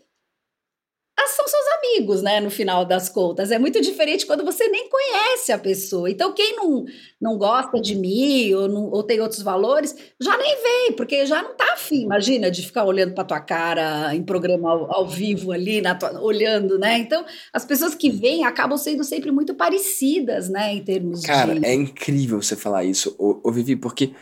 são 1.28 1.46
seus 1.46 1.66
amigos, 1.78 2.22
né? 2.22 2.40
No 2.40 2.50
final 2.50 2.84
das 2.84 3.08
contas. 3.08 3.50
É 3.50 3.58
muito 3.58 3.80
diferente 3.80 4.26
quando 4.26 4.44
você 4.44 4.68
nem 4.68 4.88
conhece 4.88 5.52
a 5.52 5.58
pessoa. 5.58 6.10
Então, 6.10 6.32
quem 6.32 6.56
não, 6.56 6.84
não 7.20 7.38
gosta 7.38 7.80
de 7.80 7.94
mim 7.94 8.52
ou, 8.54 8.68
não, 8.68 8.90
ou 8.90 9.02
tem 9.02 9.20
outros 9.20 9.42
valores, 9.42 9.94
já 10.20 10.36
nem 10.36 10.62
vem, 10.62 10.92
porque 10.92 11.26
já 11.26 11.42
não 11.42 11.54
tá 11.54 11.72
afim, 11.74 12.02
imagina, 12.02 12.50
de 12.50 12.62
ficar 12.62 12.84
olhando 12.84 13.14
para 13.14 13.24
tua 13.24 13.40
cara 13.40 14.14
em 14.14 14.22
programa 14.22 14.70
ao, 14.70 14.94
ao 14.94 15.08
vivo 15.08 15.52
ali, 15.52 15.82
tua, 15.98 16.20
olhando, 16.20 16.78
né? 16.78 16.98
Então, 16.98 17.24
as 17.52 17.64
pessoas 17.64 17.94
que 17.94 18.10
vêm 18.10 18.44
acabam 18.44 18.78
sendo 18.78 19.04
sempre 19.04 19.30
muito 19.30 19.54
parecidas, 19.54 20.48
né? 20.48 20.74
Em 20.74 20.84
termos 20.84 21.22
cara, 21.22 21.58
de. 21.58 21.64
é 21.64 21.74
incrível 21.74 22.40
você 22.40 22.56
falar 22.56 22.84
isso, 22.84 23.14
ô, 23.18 23.40
ô 23.42 23.52
Vivi, 23.52 23.76
porque. 23.76 24.12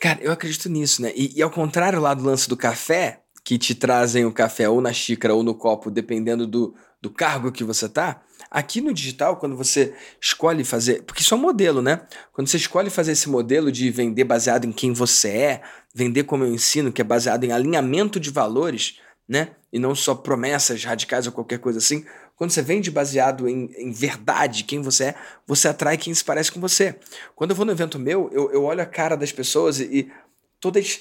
Cara, 0.00 0.18
eu 0.22 0.32
acredito 0.32 0.70
nisso, 0.70 1.02
né? 1.02 1.12
E, 1.14 1.38
e 1.38 1.42
ao 1.42 1.50
contrário 1.50 2.00
lá 2.00 2.14
do 2.14 2.24
lance 2.24 2.48
do 2.48 2.56
café, 2.56 3.19
que 3.50 3.58
te 3.58 3.74
trazem 3.74 4.24
o 4.24 4.32
café 4.32 4.68
ou 4.68 4.80
na 4.80 4.92
xícara 4.92 5.34
ou 5.34 5.42
no 5.42 5.56
copo, 5.56 5.90
dependendo 5.90 6.46
do, 6.46 6.72
do 7.02 7.10
cargo 7.10 7.50
que 7.50 7.64
você 7.64 7.88
tá. 7.88 8.22
Aqui 8.48 8.80
no 8.80 8.94
digital, 8.94 9.38
quando 9.38 9.56
você 9.56 9.92
escolhe 10.20 10.62
fazer, 10.62 11.02
porque 11.02 11.20
isso 11.20 11.34
é 11.34 11.36
um 11.36 11.40
modelo, 11.40 11.82
né? 11.82 12.02
Quando 12.32 12.46
você 12.46 12.58
escolhe 12.58 12.90
fazer 12.90 13.10
esse 13.10 13.28
modelo 13.28 13.72
de 13.72 13.90
vender 13.90 14.22
baseado 14.22 14.66
em 14.66 14.70
quem 14.70 14.92
você 14.92 15.30
é, 15.30 15.62
vender 15.92 16.22
como 16.22 16.44
eu 16.44 16.54
ensino, 16.54 16.92
que 16.92 17.00
é 17.00 17.04
baseado 17.04 17.42
em 17.42 17.50
alinhamento 17.50 18.20
de 18.20 18.30
valores, 18.30 19.00
né? 19.28 19.48
E 19.72 19.80
não 19.80 19.96
só 19.96 20.14
promessas 20.14 20.84
radicais 20.84 21.26
ou 21.26 21.32
qualquer 21.32 21.58
coisa 21.58 21.80
assim. 21.80 22.04
Quando 22.36 22.52
você 22.52 22.62
vende 22.62 22.88
baseado 22.88 23.48
em, 23.48 23.68
em 23.76 23.90
verdade, 23.90 24.62
quem 24.62 24.80
você 24.80 25.06
é, 25.06 25.14
você 25.44 25.66
atrai 25.66 25.98
quem 25.98 26.14
se 26.14 26.24
parece 26.24 26.52
com 26.52 26.60
você. 26.60 26.94
Quando 27.34 27.50
eu 27.50 27.56
vou 27.56 27.66
no 27.66 27.72
evento 27.72 27.98
meu, 27.98 28.30
eu, 28.32 28.52
eu 28.52 28.62
olho 28.62 28.80
a 28.80 28.86
cara 28.86 29.16
das 29.16 29.32
pessoas 29.32 29.80
e, 29.80 29.84
e 29.86 30.12
todas 30.60 31.00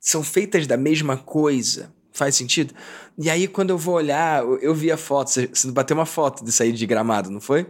são 0.00 0.22
feitas 0.22 0.66
da 0.66 0.76
mesma 0.76 1.16
coisa. 1.16 1.92
Faz 2.12 2.34
sentido? 2.34 2.74
E 3.16 3.30
aí, 3.30 3.46
quando 3.46 3.70
eu 3.70 3.78
vou 3.78 3.94
olhar, 3.94 4.42
eu 4.60 4.74
vi 4.74 4.90
a 4.90 4.96
foto, 4.96 5.30
você 5.30 5.70
bateu 5.70 5.96
uma 5.96 6.06
foto 6.06 6.44
disso 6.44 6.62
aí 6.62 6.72
de 6.72 6.86
gramado, 6.86 7.30
não 7.30 7.40
foi? 7.40 7.66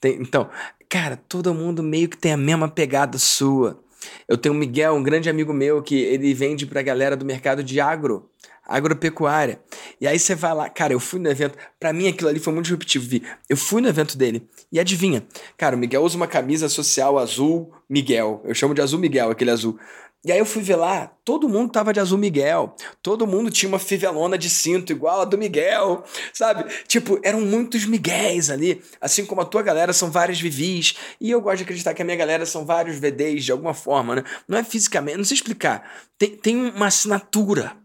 Tem, 0.00 0.20
então, 0.20 0.50
cara, 0.88 1.16
todo 1.16 1.54
mundo 1.54 1.82
meio 1.82 2.08
que 2.08 2.18
tem 2.18 2.32
a 2.32 2.36
mesma 2.36 2.68
pegada 2.68 3.16
sua. 3.18 3.82
Eu 4.28 4.36
tenho 4.36 4.54
o 4.54 4.58
Miguel, 4.58 4.94
um 4.94 5.02
grande 5.02 5.30
amigo 5.30 5.52
meu, 5.52 5.82
que 5.82 5.94
ele 5.94 6.34
vende 6.34 6.66
pra 6.66 6.82
galera 6.82 7.16
do 7.16 7.24
mercado 7.24 7.62
de 7.62 7.80
agro, 7.80 8.28
agropecuária. 8.66 9.60
E 10.00 10.06
aí 10.06 10.18
você 10.18 10.34
vai 10.34 10.54
lá, 10.54 10.68
cara, 10.68 10.92
eu 10.92 11.00
fui 11.00 11.20
no 11.20 11.30
evento, 11.30 11.56
para 11.78 11.92
mim 11.92 12.08
aquilo 12.08 12.28
ali 12.28 12.38
foi 12.38 12.52
muito 12.52 12.68
repetitivo, 12.70 13.06
vi. 13.06 13.22
Eu 13.48 13.56
fui 13.56 13.80
no 13.80 13.88
evento 13.88 14.16
dele 14.16 14.46
e 14.70 14.80
adivinha, 14.80 15.24
cara, 15.56 15.76
o 15.76 15.78
Miguel 15.78 16.02
usa 16.02 16.16
uma 16.16 16.26
camisa 16.26 16.68
social 16.68 17.18
azul 17.18 17.72
Miguel. 17.88 18.40
Eu 18.44 18.54
chamo 18.54 18.74
de 18.74 18.80
azul 18.80 18.98
Miguel, 18.98 19.30
aquele 19.30 19.50
azul. 19.50 19.78
E 20.24 20.30
aí 20.30 20.38
eu 20.38 20.46
fui 20.46 20.62
ver 20.62 20.76
lá, 20.76 21.10
todo 21.24 21.48
mundo 21.48 21.72
tava 21.72 21.92
de 21.92 21.98
azul 21.98 22.16
Miguel, 22.16 22.76
todo 23.02 23.26
mundo 23.26 23.50
tinha 23.50 23.68
uma 23.68 23.80
fivelona 23.80 24.38
de 24.38 24.48
cinto 24.48 24.92
igual 24.92 25.22
a 25.22 25.24
do 25.24 25.36
Miguel, 25.36 26.04
sabe? 26.32 26.64
Tipo, 26.86 27.18
eram 27.24 27.40
muitos 27.40 27.84
Miguéis 27.84 28.48
ali, 28.48 28.80
assim 29.00 29.26
como 29.26 29.40
a 29.40 29.44
tua 29.44 29.62
galera 29.62 29.92
são 29.92 30.12
vários 30.12 30.40
Vivis, 30.40 30.94
e 31.20 31.28
eu 31.28 31.40
gosto 31.40 31.56
de 31.58 31.62
acreditar 31.64 31.92
que 31.92 32.02
a 32.02 32.04
minha 32.04 32.16
galera 32.16 32.46
são 32.46 32.64
vários 32.64 32.98
VDs 32.98 33.44
de 33.44 33.50
alguma 33.50 33.74
forma, 33.74 34.14
né? 34.14 34.24
Não 34.46 34.56
é 34.56 34.62
fisicamente, 34.62 35.16
não 35.16 35.24
sei 35.24 35.34
explicar. 35.34 35.90
Tem, 36.16 36.36
tem 36.36 36.56
uma 36.56 36.86
assinatura, 36.86 37.76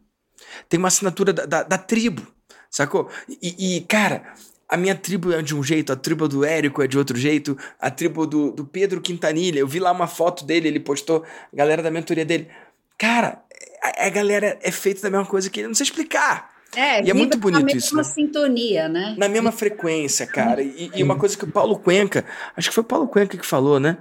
tem 0.69 0.77
uma 0.77 0.89
assinatura 0.89 1.33
da, 1.33 1.45
da, 1.45 1.63
da 1.63 1.77
tribo, 1.79 2.21
sacou? 2.69 3.09
E, 3.41 3.77
e, 3.77 3.81
cara, 3.81 4.35
a 4.69 4.75
minha 4.75 4.95
tribo 4.95 5.31
é 5.31 5.41
de 5.41 5.55
um 5.55 5.63
jeito, 5.63 5.93
a 5.93 5.95
tribo 5.95 6.27
do 6.27 6.43
Érico 6.43 6.81
é 6.81 6.87
de 6.87 6.97
outro 6.97 7.17
jeito, 7.17 7.57
a 7.79 7.89
tribo 7.89 8.27
do, 8.27 8.51
do 8.51 8.65
Pedro 8.65 8.99
Quintanilha. 8.99 9.59
Eu 9.59 9.67
vi 9.67 9.79
lá 9.79 9.91
uma 9.91 10.07
foto 10.07 10.43
dele, 10.45 10.67
ele 10.67 10.79
postou, 10.79 11.23
a 11.23 11.55
galera 11.55 11.81
da 11.81 11.89
mentoria 11.89 12.25
dele. 12.25 12.49
Cara, 12.97 13.41
a, 13.81 14.07
a 14.07 14.09
galera 14.09 14.59
é 14.61 14.71
feita 14.71 15.01
da 15.01 15.09
mesma 15.09 15.25
coisa 15.25 15.49
que 15.49 15.61
ele, 15.61 15.67
não 15.67 15.75
sei 15.75 15.85
explicar. 15.85 16.57
É, 16.75 17.01
e 17.01 17.09
é 17.09 17.13
muito 17.13 17.37
bonito 17.37 17.75
isso. 17.77 17.95
Na 17.95 18.01
mesma 18.01 18.13
sintonia, 18.13 18.89
né? 18.89 19.15
Na 19.17 19.29
mesma 19.29 19.53
frequência, 19.53 20.27
cara. 20.27 20.61
E, 20.61 20.91
e, 20.93 21.01
uma 21.01 21.17
coisa 21.17 21.37
que 21.37 21.45
o 21.45 21.51
Paulo 21.51 21.79
Cuenca, 21.79 22.25
acho 22.55 22.69
que 22.69 22.75
foi 22.75 22.83
o 22.83 22.87
Paulo 22.87 23.07
Cuenca 23.07 23.37
que 23.37 23.45
falou, 23.45 23.79
né? 23.79 23.97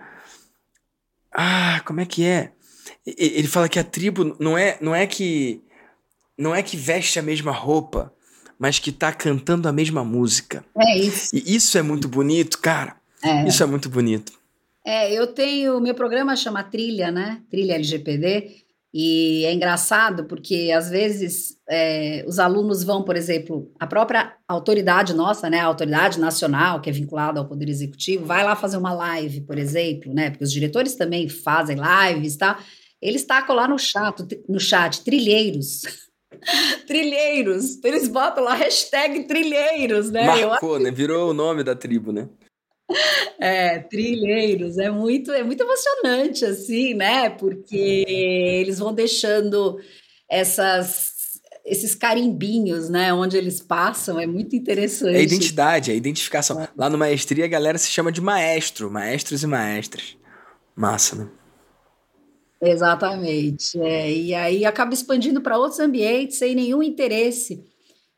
Ah, 1.33 1.81
como 1.85 2.01
é 2.01 2.07
que 2.07 2.25
é? 2.25 2.51
Ele 3.07 3.47
fala 3.47 3.69
que 3.69 3.79
a 3.79 3.85
tribo 3.85 4.37
não 4.41 4.59
é, 4.59 4.79
não 4.81 4.95
é 4.95 5.07
que 5.07 5.63
não 6.37 6.55
é 6.55 6.63
que 6.63 6.77
veste 6.77 7.19
a 7.19 7.23
mesma 7.23 7.53
roupa, 7.53 8.13
mas 8.59 8.79
que 8.79 8.93
tá 8.93 9.13
cantando 9.13 9.69
a 9.69 9.73
mesma 9.73 10.05
música. 10.05 10.65
É 10.77 10.99
isso. 10.99 11.35
E 11.35 11.55
isso 11.57 11.77
é 11.77 11.83
muito 11.83 12.09
bonito, 12.09 12.59
cara. 12.59 12.97
É. 13.23 13.47
Isso 13.49 13.63
é 13.63 13.67
muito 13.67 13.89
bonito. 13.89 14.33
É, 14.85 15.13
eu 15.13 15.27
tenho. 15.27 15.81
Meu 15.81 15.95
programa 15.95 16.37
chama 16.37 16.63
Trilha, 16.63 17.11
né? 17.11 17.43
Trilha 17.51 17.75
LGPD. 17.75 18.67
E 18.99 19.45
é 19.45 19.53
engraçado 19.53 20.25
porque, 20.25 20.73
às 20.75 20.89
vezes, 20.89 21.59
é, 21.69 22.25
os 22.27 22.39
alunos 22.39 22.83
vão, 22.83 23.03
por 23.03 23.15
exemplo, 23.15 23.71
a 23.79 23.87
própria 23.87 24.35
autoridade 24.49 25.13
nossa, 25.13 25.51
né, 25.51 25.61
a 25.61 25.67
autoridade 25.67 26.19
nacional, 26.19 26.81
que 26.81 26.89
é 26.89 26.93
vinculada 26.95 27.39
ao 27.39 27.47
Poder 27.47 27.69
Executivo, 27.69 28.25
vai 28.25 28.43
lá 28.43 28.57
fazer 28.57 28.79
uma 28.79 28.95
live, 28.95 29.43
por 29.43 29.59
exemplo, 29.59 30.15
né, 30.15 30.31
porque 30.31 30.45
os 30.45 30.51
diretores 30.53 30.95
também 30.95 31.29
fazem 31.29 31.77
lives, 31.77 32.37
tá? 32.37 32.59
Eles 33.03 33.23
tacam 33.25 33.55
lá 33.55 33.69
no 33.69 33.79
chat, 33.79 34.25
no 34.49 34.59
chat 34.59 35.05
trilheiros. 35.05 35.83
Trilheiros. 36.87 37.83
Eles 37.85 38.09
botam 38.09 38.45
lá 38.45 38.55
hashtag 38.55 39.25
trilheiros, 39.25 40.11
né? 40.11 40.27
Marcou, 40.47 40.79
né? 40.79 40.91
Virou 40.91 41.31
o 41.31 41.35
nome 41.35 41.63
da 41.63 41.75
tribo, 41.75 42.13
né? 42.13 42.29
É, 43.41 43.81
trilheiros, 43.81 44.79
é 44.79 44.91
muito, 44.91 45.33
é 45.33 45.43
muito 45.43 45.63
emocionante, 45.63 46.45
assim, 46.45 46.95
né? 46.95 47.29
Porque 47.29 48.05
eles 48.07 48.79
vão 48.79 48.95
deixando 48.95 49.81
essas, 50.31 51.13
esses 51.65 51.95
carimbinhos, 51.95 52.89
né? 52.89 53.13
Onde 53.13 53.37
eles 53.37 53.61
passam, 53.61 54.21
é 54.21 54.27
muito 54.27 54.55
interessante. 54.55 55.17
É 55.17 55.23
identidade, 55.23 55.91
é 55.91 55.97
identificação. 55.97 56.61
É. 56.61 56.69
Lá 56.77 56.89
no 56.89 56.97
Maestria 56.97 57.45
a 57.45 57.49
galera 57.49 57.77
se 57.77 57.89
chama 57.89 58.13
de 58.13 58.21
maestro, 58.21 58.91
maestros 58.91 59.43
e 59.43 59.47
maestras. 59.47 60.17
Massa, 60.77 61.17
né? 61.17 61.29
Exatamente. 62.61 63.79
É, 63.81 64.11
e 64.13 64.35
aí 64.35 64.65
acaba 64.65 64.95
expandindo 64.95 65.41
para 65.41 65.59
outros 65.59 65.81
ambientes 65.81 66.39
sem 66.39 66.55
nenhum 66.55 66.83
interesse. 66.83 67.63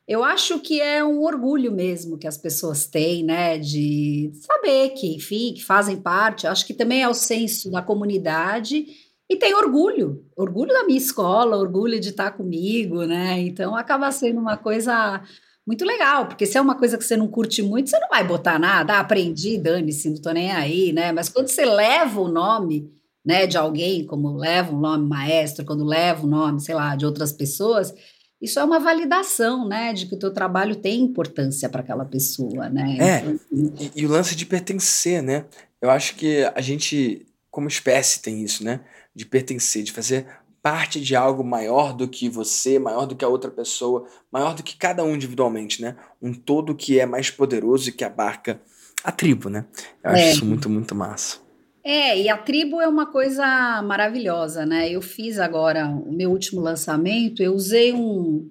Eu 0.07 0.23
acho 0.23 0.59
que 0.59 0.81
é 0.81 1.03
um 1.05 1.21
orgulho 1.23 1.71
mesmo 1.71 2.17
que 2.17 2.27
as 2.27 2.37
pessoas 2.37 2.87
têm, 2.87 3.23
né, 3.23 3.59
de 3.59 4.31
saber 4.41 4.89
que, 4.91 5.15
enfim, 5.15 5.53
que 5.53 5.63
fazem 5.63 5.97
parte. 5.97 6.47
Acho 6.47 6.65
que 6.65 6.73
também 6.73 7.03
é 7.03 7.09
o 7.09 7.13
senso 7.13 7.69
da 7.69 7.81
comunidade 7.81 8.85
e 9.29 9.35
tem 9.35 9.53
orgulho, 9.53 10.25
orgulho 10.35 10.73
da 10.73 10.83
minha 10.85 10.97
escola, 10.97 11.57
orgulho 11.57 11.99
de 11.99 12.09
estar 12.09 12.31
comigo, 12.31 13.03
né? 13.05 13.39
Então 13.41 13.75
acaba 13.75 14.11
sendo 14.11 14.39
uma 14.39 14.57
coisa 14.57 15.21
muito 15.67 15.85
legal, 15.85 16.27
porque 16.27 16.47
se 16.47 16.57
é 16.57 16.61
uma 16.61 16.75
coisa 16.75 16.97
que 16.97 17.03
você 17.05 17.15
não 17.15 17.27
curte 17.27 17.61
muito, 17.61 17.91
você 17.91 17.99
não 17.99 18.09
vai 18.09 18.23
botar 18.23 18.57
nada, 18.57 18.95
ah, 18.95 18.99
aprendi, 19.01 19.55
dane-se, 19.59 20.09
não 20.09 20.19
tô 20.19 20.31
nem 20.31 20.51
aí, 20.51 20.91
né? 20.91 21.11
Mas 21.11 21.29
quando 21.29 21.47
você 21.49 21.63
leva 21.63 22.19
o 22.19 22.27
nome 22.27 22.91
né, 23.25 23.45
de 23.45 23.57
alguém, 23.57 24.05
como 24.05 24.35
leva 24.37 24.73
um 24.73 24.79
nome 24.79 25.07
maestro, 25.07 25.65
quando 25.65 25.85
leva 25.85 26.23
o 26.23 26.27
um 26.27 26.29
nome, 26.29 26.61
sei 26.61 26.75
lá, 26.75 26.95
de 26.95 27.05
outras 27.05 27.31
pessoas, 27.31 27.93
isso 28.41 28.59
é 28.59 28.63
uma 28.63 28.79
validação, 28.79 29.67
né, 29.67 29.93
de 29.93 30.05
que 30.05 30.15
o 30.15 30.19
teu 30.19 30.33
trabalho 30.33 30.75
tem 30.75 31.01
importância 31.01 31.67
para 31.67 31.81
aquela 31.81 32.05
pessoa, 32.05 32.69
né? 32.69 32.97
É, 32.99 33.19
então, 33.19 33.33
assim 33.33 33.73
e, 33.95 34.01
e, 34.01 34.05
o 34.05 34.09
lance 34.09 34.35
de 34.35 34.45
pertencer, 34.45 35.21
né? 35.21 35.45
Eu 35.81 35.89
acho 35.89 36.15
que 36.15 36.43
a 36.55 36.61
gente, 36.61 37.25
como 37.51 37.67
espécie, 37.67 38.21
tem 38.21 38.41
isso, 38.41 38.63
né? 38.63 38.79
De 39.13 39.25
pertencer, 39.25 39.83
de 39.83 39.91
fazer 39.91 40.25
parte 40.61 41.01
de 41.01 41.15
algo 41.15 41.43
maior 41.43 41.93
do 41.93 42.07
que 42.07 42.29
você, 42.29 42.79
maior 42.79 43.05
do 43.05 43.15
que 43.15 43.25
a 43.25 43.29
outra 43.29 43.51
pessoa, 43.51 44.05
maior 44.31 44.53
do 44.53 44.63
que 44.63 44.77
cada 44.77 45.03
um 45.03 45.15
individualmente, 45.15 45.81
né? 45.81 45.95
Um 46.21 46.33
todo 46.33 46.75
que 46.75 46.99
é 46.99 47.05
mais 47.05 47.29
poderoso 47.29 47.89
e 47.89 47.91
que 47.91 48.03
abarca 48.03 48.61
a 49.03 49.11
tribo, 49.11 49.49
né? 49.49 49.65
Eu 50.03 50.11
acho 50.11 50.21
é. 50.21 50.31
isso 50.31 50.45
muito, 50.45 50.69
muito 50.69 50.95
massa. 50.95 51.39
É, 51.83 52.19
e 52.19 52.29
a 52.29 52.37
tribo 52.37 52.81
é 52.81 52.87
uma 52.87 53.05
coisa 53.11 53.81
maravilhosa, 53.81 54.65
né? 54.65 54.89
Eu 54.89 55.01
fiz 55.01 55.39
agora 55.39 55.87
o 55.87 56.11
meu 56.11 56.29
último 56.29 56.61
lançamento, 56.61 57.41
eu 57.41 57.53
usei 57.53 57.93
um, 57.93 58.49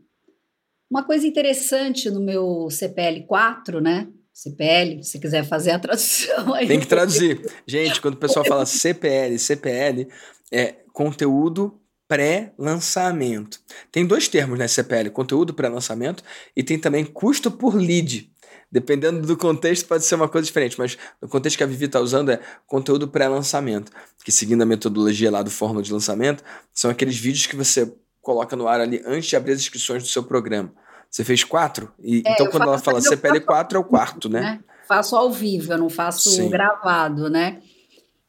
uma 0.90 1.04
coisa 1.04 1.26
interessante 1.26 2.10
no 2.10 2.20
meu 2.20 2.68
CPL 2.70 3.26
4, 3.26 3.80
né? 3.80 4.08
CPL, 4.32 5.02
se 5.02 5.18
quiser 5.18 5.44
fazer 5.44 5.72
a 5.72 5.78
tradução 5.80 6.54
aí. 6.54 6.66
Tem 6.66 6.80
que 6.80 6.86
traduzir. 6.86 7.40
Gente, 7.66 8.00
quando 8.00 8.14
o 8.14 8.18
pessoal 8.18 8.44
fala 8.44 8.64
CPL, 8.64 9.38
CPL 9.38 10.08
é 10.52 10.76
conteúdo 10.92 11.80
pré-lançamento. 12.08 13.60
Tem 13.92 14.06
dois 14.06 14.28
termos 14.28 14.58
na 14.58 14.66
CPL, 14.66 15.10
conteúdo 15.10 15.52
pré-lançamento 15.52 16.24
e 16.56 16.62
tem 16.62 16.78
também 16.78 17.04
custo 17.04 17.50
por 17.50 17.74
lead. 17.74 18.30
Dependendo 18.70 19.26
do 19.26 19.36
contexto, 19.36 19.86
pode 19.86 20.04
ser 20.04 20.14
uma 20.14 20.28
coisa 20.28 20.44
diferente, 20.44 20.78
mas 20.78 20.98
no 21.22 21.28
contexto 21.28 21.56
que 21.56 21.64
a 21.64 21.66
Vivi 21.66 21.86
está 21.86 22.00
usando 22.00 22.30
é 22.30 22.40
conteúdo 22.66 23.08
pré-lançamento, 23.08 23.90
que 24.22 24.30
seguindo 24.30 24.60
a 24.60 24.66
metodologia 24.66 25.30
lá 25.30 25.42
do 25.42 25.50
fórmula 25.50 25.82
de 25.82 25.90
lançamento, 25.90 26.44
são 26.72 26.90
aqueles 26.90 27.16
vídeos 27.16 27.46
que 27.46 27.56
você 27.56 27.90
coloca 28.20 28.54
no 28.54 28.68
ar 28.68 28.80
ali 28.80 29.02
antes 29.06 29.30
de 29.30 29.36
abrir 29.36 29.52
as 29.52 29.60
inscrições 29.60 30.02
do 30.02 30.08
seu 30.08 30.22
programa. 30.22 30.70
Você 31.10 31.24
fez 31.24 31.42
quatro? 31.42 31.90
E, 31.98 32.22
é, 32.26 32.32
então, 32.32 32.50
quando 32.50 32.64
ela 32.64 32.78
fala 32.78 33.00
CPL 33.00 33.40
4, 33.40 33.78
é 33.78 33.80
o 33.80 33.84
quarto, 33.84 34.28
né? 34.28 34.40
né? 34.40 34.60
Faço 34.86 35.16
ao 35.16 35.30
vivo, 35.30 35.72
eu 35.72 35.78
não 35.78 35.88
faço 35.88 36.30
Sim. 36.30 36.50
gravado, 36.50 37.30
né? 37.30 37.62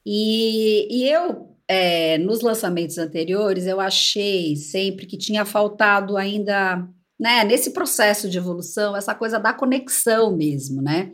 E, 0.05 0.87
e 0.89 1.09
eu, 1.11 1.49
é, 1.67 2.17
nos 2.17 2.41
lançamentos 2.41 2.97
anteriores, 2.97 3.67
eu 3.67 3.79
achei 3.79 4.55
sempre 4.55 5.05
que 5.05 5.17
tinha 5.17 5.43
faltado 5.43 6.15
ainda 6.15 6.87
né, 7.19 7.43
nesse 7.43 7.71
processo 7.71 8.29
de 8.29 8.37
evolução, 8.37 8.95
essa 8.95 9.13
coisa 9.13 9.37
da 9.37 9.53
conexão 9.53 10.35
mesmo, 10.35 10.81
né? 10.81 11.11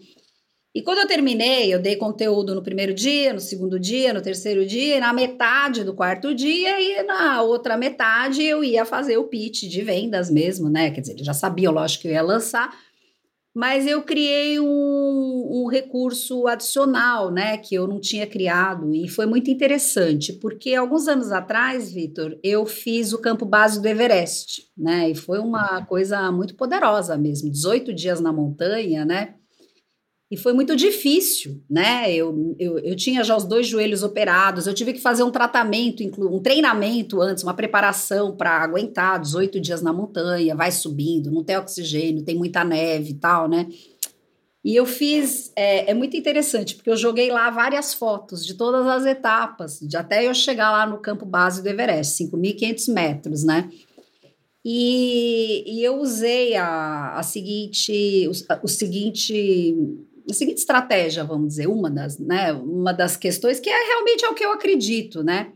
E 0.76 0.82
quando 0.82 1.00
eu 1.00 1.08
terminei, 1.08 1.74
eu 1.74 1.82
dei 1.82 1.96
conteúdo 1.96 2.54
no 2.54 2.62
primeiro 2.62 2.94
dia, 2.94 3.32
no 3.32 3.40
segundo 3.40 3.80
dia, 3.80 4.14
no 4.14 4.22
terceiro 4.22 4.66
dia, 4.66 5.00
na 5.00 5.14
metade 5.14 5.86
do 5.86 5.94
quarto 5.94 6.36
dia, 6.36 6.82
e 6.82 7.02
na 7.04 7.42
outra 7.42 7.78
metade 7.78 8.44
eu 8.44 8.62
ia 8.62 8.84
fazer 8.84 9.18
o 9.18 9.24
pitch 9.24 9.70
de 9.70 9.82
vendas 9.82 10.30
mesmo, 10.30 10.70
né? 10.70 10.92
Quer 10.92 11.00
dizer, 11.00 11.14
eles 11.14 11.26
já 11.26 11.34
sabiam, 11.34 11.72
lógico, 11.72 12.02
que 12.02 12.10
eu 12.10 12.12
ia 12.12 12.22
lançar, 12.22 12.78
mas 13.56 13.88
eu 13.88 14.04
criei 14.04 14.60
um, 14.60 14.66
um, 14.66 15.70
recurso 15.72 16.46
adicional, 16.46 17.32
né, 17.32 17.58
que 17.58 17.74
eu 17.74 17.88
não 17.88 18.02
tinha 18.02 18.28
criado, 18.28 18.94
e 18.94 19.08
foi 19.08 19.26
muito 19.26 19.50
interessante, 19.50 20.34
porque 20.34 20.76
alguns 20.76 21.08
anos 21.08 21.32
atrás, 21.32 21.90
Vitor, 21.90 22.38
eu 22.44 22.66
fiz 22.66 23.14
o 23.14 23.22
campo 23.22 23.46
base 23.46 23.82
do 23.82 23.88
Everest, 23.88 24.70
né, 24.78 25.10
e 25.10 25.16
foi 25.16 25.40
uma 25.40 25.86
coisa 25.86 26.30
muito 26.34 26.54
poderosa 26.56 27.18
mesmo, 27.18 27.50
18 27.50 27.94
dias 27.94 28.20
na 28.20 28.34
montanha, 28.34 29.06
né, 29.06 29.36
e 30.30 30.36
foi 30.36 30.54
muito 30.54 30.76
difícil, 30.76 31.62
né? 31.70 32.12
Eu, 32.12 32.56
eu, 32.58 32.80
eu 32.80 32.96
tinha 32.96 33.24
já 33.24 33.38
os 33.38 33.44
dois 33.44 33.68
joelhos 33.68 34.02
operados, 34.02 34.66
eu 34.66 34.74
tive 34.74 34.94
que 34.94 35.00
fazer 35.00 35.22
um 35.22 35.30
tratamento, 35.30 36.04
um 36.18 36.40
treinamento 36.40 37.22
antes, 37.22 37.44
uma 37.44 37.54
preparação 37.54 38.36
para 38.36 38.52
aguentar 38.64 39.20
18 39.20 39.60
dias 39.60 39.84
na 39.84 39.94
montanha, 39.94 40.56
vai 40.56 40.72
subindo, 40.72 41.32
não 41.32 41.44
tem 41.44 41.58
oxigênio, 41.58 42.26
tem 42.26 42.36
muita 42.36 42.64
neve 42.64 43.12
e 43.12 43.14
tal, 43.14 43.48
né? 43.48 43.68
E 44.64 44.76
eu 44.76 44.88
fiz, 44.88 45.52
é, 45.56 45.92
é 45.92 45.94
muito 45.94 46.18
interessante, 46.18 46.74
porque 46.74 46.90
eu 46.90 46.98
joguei 46.98 47.30
lá 47.30 47.52
várias 47.52 47.94
fotos 47.94 48.44
de 48.44 48.56
todas 48.56 48.88
as 48.88 49.06
etapas, 49.06 49.80
de 49.80 49.96
até 49.96 50.28
eu 50.28 50.34
chegar 50.34 50.72
lá 50.72 50.88
no 50.88 50.98
campo 50.98 51.24
base 51.24 51.62
do 51.62 51.70
Everest, 51.70 52.24
5.500 52.24 52.92
metros, 52.92 53.44
né? 53.44 53.70
E, 54.66 55.64
e, 55.68 55.84
eu 55.84 56.02
usei 56.02 56.56
a, 56.56 57.14
a 57.16 57.22
seguinte, 57.22 58.28
o, 58.28 58.66
o 58.66 58.68
seguinte 58.68 59.86
a 60.30 60.34
seguinte 60.34 60.58
estratégia, 60.58 61.24
vamos 61.24 61.50
dizer, 61.50 61.68
uma 61.68 61.90
das, 61.90 62.18
né, 62.18 62.54
uma 62.54 62.94
das 62.94 63.16
questões 63.16 63.60
que 63.60 63.70
é 63.70 63.88
realmente 63.88 64.26
é 64.26 64.30
o 64.30 64.34
que 64.34 64.46
eu 64.46 64.52
acredito, 64.52 65.24
né? 65.24 65.52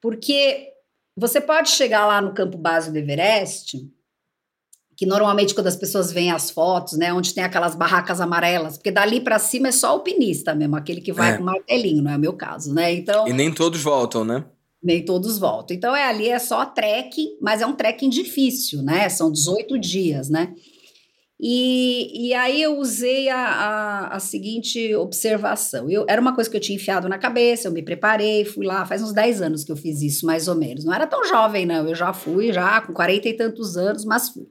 Porque 0.00 0.68
você 1.16 1.40
pode 1.40 1.70
chegar 1.70 2.06
lá 2.06 2.20
no 2.20 2.34
campo 2.34 2.58
base 2.58 2.90
do 2.90 2.98
Everest, 2.98 3.78
que 4.96 5.06
normalmente 5.06 5.54
quando 5.54 5.66
as 5.66 5.76
pessoas 5.76 6.12
veem 6.12 6.30
as 6.30 6.50
fotos, 6.50 6.98
né, 6.98 7.12
onde 7.12 7.34
tem 7.34 7.42
aquelas 7.42 7.74
barracas 7.74 8.20
amarelas, 8.20 8.76
porque 8.76 8.90
dali 8.90 9.20
para 9.20 9.38
cima 9.38 9.68
é 9.68 9.72
só 9.72 9.88
alpinista 9.88 10.54
mesmo, 10.54 10.76
aquele 10.76 11.00
que 11.00 11.12
vai 11.12 11.34
é. 11.34 11.36
com 11.36 11.44
martelinho, 11.44 12.02
não 12.02 12.12
é 12.12 12.16
o 12.16 12.20
meu 12.20 12.32
caso, 12.32 12.72
né? 12.72 12.92
Então 12.92 13.26
E 13.26 13.32
nem 13.32 13.52
todos 13.52 13.82
voltam, 13.82 14.24
né? 14.24 14.44
Nem 14.82 15.04
todos 15.04 15.38
voltam. 15.38 15.76
Então 15.76 15.96
é 15.96 16.04
ali 16.04 16.28
é 16.28 16.38
só 16.38 16.64
trekking, 16.66 17.38
mas 17.40 17.62
é 17.62 17.66
um 17.66 17.74
trekking 17.74 18.10
difícil, 18.10 18.82
né? 18.82 19.08
São 19.08 19.32
18 19.32 19.78
dias, 19.78 20.28
né? 20.28 20.54
E, 21.40 22.28
e 22.28 22.34
aí 22.34 22.62
eu 22.62 22.78
usei 22.78 23.28
a, 23.28 23.36
a, 23.36 24.16
a, 24.16 24.20
seguinte 24.20 24.94
observação. 24.94 25.90
Eu, 25.90 26.06
era 26.08 26.20
uma 26.20 26.34
coisa 26.34 26.48
que 26.48 26.56
eu 26.56 26.60
tinha 26.60 26.76
enfiado 26.76 27.08
na 27.08 27.18
cabeça, 27.18 27.66
eu 27.66 27.72
me 27.72 27.82
preparei, 27.82 28.44
fui 28.44 28.64
lá, 28.64 28.86
faz 28.86 29.02
uns 29.02 29.12
10 29.12 29.42
anos 29.42 29.64
que 29.64 29.72
eu 29.72 29.76
fiz 29.76 30.00
isso, 30.00 30.24
mais 30.24 30.46
ou 30.46 30.54
menos. 30.54 30.84
Não 30.84 30.94
era 30.94 31.06
tão 31.06 31.24
jovem, 31.24 31.66
não, 31.66 31.88
eu 31.88 31.94
já 31.94 32.12
fui, 32.12 32.52
já 32.52 32.80
com 32.80 32.92
40 32.92 33.28
e 33.28 33.34
tantos 33.34 33.76
anos, 33.76 34.04
mas 34.04 34.28
fui. 34.28 34.46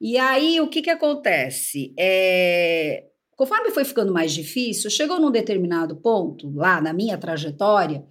E 0.00 0.16
aí, 0.18 0.60
o 0.60 0.68
que 0.68 0.82
que 0.82 0.90
acontece? 0.90 1.94
É, 1.98 3.04
conforme 3.36 3.70
foi 3.70 3.84
ficando 3.84 4.12
mais 4.12 4.32
difícil, 4.32 4.90
chegou 4.90 5.20
num 5.20 5.30
determinado 5.30 5.96
ponto, 5.96 6.52
lá 6.54 6.80
na 6.80 6.92
minha 6.92 7.18
trajetória, 7.18 8.04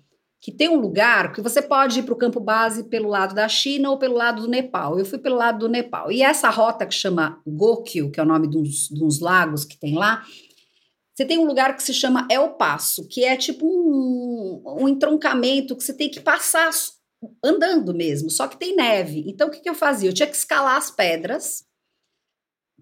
que 0.45 0.51
tem 0.51 0.69
um 0.69 0.79
lugar 0.79 1.33
que 1.33 1.41
você 1.41 1.59
pode 1.59 1.99
ir 1.99 2.03
para 2.03 2.13
o 2.13 2.17
campo 2.17 2.39
base 2.39 2.83
pelo 2.83 3.09
lado 3.09 3.33
da 3.33 3.49
China 3.49 3.89
ou 3.89 3.97
pelo 3.97 4.13
lado 4.13 4.43
do 4.43 4.47
Nepal. 4.47 4.99
Eu 4.99 5.03
fui 5.03 5.17
pelo 5.17 5.35
lado 5.35 5.57
do 5.57 5.67
Nepal. 5.67 6.11
E 6.11 6.21
essa 6.21 6.51
rota 6.51 6.85
que 6.85 6.93
chama 6.93 7.41
Gokyo, 7.47 8.11
que 8.11 8.19
é 8.19 8.23
o 8.23 8.27
nome 8.27 8.47
de 8.47 8.55
uns, 8.55 8.87
de 8.89 9.03
uns 9.03 9.19
lagos 9.19 9.65
que 9.65 9.75
tem 9.75 9.95
lá, 9.95 10.23
você 11.15 11.25
tem 11.25 11.39
um 11.39 11.47
lugar 11.47 11.75
que 11.75 11.81
se 11.81 11.95
chama 11.95 12.27
El 12.29 12.49
Passo, 12.49 13.07
que 13.07 13.25
é 13.25 13.35
tipo 13.35 13.65
um, 13.65 14.83
um 14.83 14.87
entroncamento 14.87 15.75
que 15.75 15.83
você 15.83 15.95
tem 15.95 16.11
que 16.11 16.19
passar 16.19 16.69
andando 17.43 17.91
mesmo, 17.91 18.29
só 18.29 18.47
que 18.47 18.55
tem 18.55 18.75
neve. 18.75 19.23
Então, 19.25 19.47
o 19.47 19.49
que, 19.49 19.61
que 19.61 19.69
eu 19.69 19.73
fazia? 19.73 20.11
Eu 20.11 20.13
tinha 20.13 20.29
que 20.29 20.35
escalar 20.35 20.77
as 20.77 20.91
pedras 20.91 21.64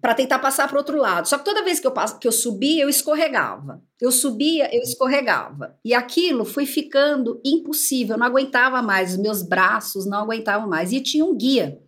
para 0.04 0.14
tentar 0.14 0.38
passar 0.38 0.68
para 0.68 0.76
outro 0.76 0.98
lado. 0.98 1.26
Só 1.26 1.38
que 1.38 1.46
toda 1.46 1.64
vez 1.64 1.80
que 1.80 1.86
eu, 1.86 1.90
passo, 1.90 2.18
que 2.18 2.28
eu 2.28 2.32
subia, 2.32 2.82
eu 2.82 2.90
escorregava. 2.90 3.82
Eu 3.98 4.12
subia, 4.12 4.68
eu 4.70 4.82
escorregava. 4.82 5.78
E 5.82 5.94
aquilo 5.94 6.44
foi 6.44 6.66
ficando 6.66 7.40
impossível, 7.42 8.14
eu 8.14 8.18
não 8.18 8.26
aguentava 8.26 8.82
mais, 8.82 9.12
os 9.12 9.16
meus 9.16 9.40
braços 9.40 10.04
não 10.04 10.18
aguentavam 10.18 10.68
mais. 10.68 10.92
E 10.92 11.00
tinha 11.00 11.24
um 11.24 11.34
guia 11.34 11.80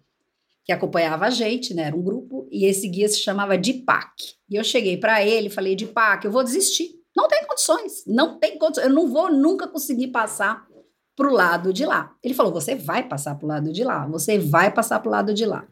que 0.65 0.73
acompanhava 0.73 1.27
a 1.27 1.31
gente, 1.31 1.75
né? 1.75 1.83
Era 1.83 1.95
um 1.95 2.01
grupo, 2.01 2.49
e 2.51 2.65
esse 2.65 2.89
guia 2.89 3.07
se 3.07 3.19
chamava 3.19 3.59
Dipak. 3.59 4.15
E 4.49 4.57
eu 4.57 4.65
cheguei 4.65 4.97
para 4.97 5.23
ele 5.23 5.51
falei: 5.51 5.77
Dipak, 5.77 6.25
eu 6.25 6.33
vou 6.33 6.43
desistir. 6.43 6.93
Não 7.15 7.29
tem 7.29 7.45
condições, 7.47 8.03
não 8.07 8.39
tem 8.39 8.57
condições, 8.57 8.87
eu 8.87 8.95
não 8.95 9.09
vou 9.09 9.31
nunca 9.31 9.69
conseguir 9.69 10.09
passar 10.09 10.67
para 11.15 11.29
o 11.29 11.35
lado 11.35 11.71
de 11.71 11.85
lá. 11.85 12.17
Ele 12.23 12.33
falou: 12.33 12.51
você 12.51 12.75
vai 12.77 13.07
passar 13.07 13.35
para 13.35 13.45
o 13.45 13.49
lado 13.49 13.71
de 13.71 13.85
lá, 13.85 14.07
você 14.07 14.39
vai 14.39 14.73
passar 14.73 15.01
para 15.01 15.09
o 15.11 15.13
lado 15.13 15.35
de 15.35 15.45
lá. 15.45 15.69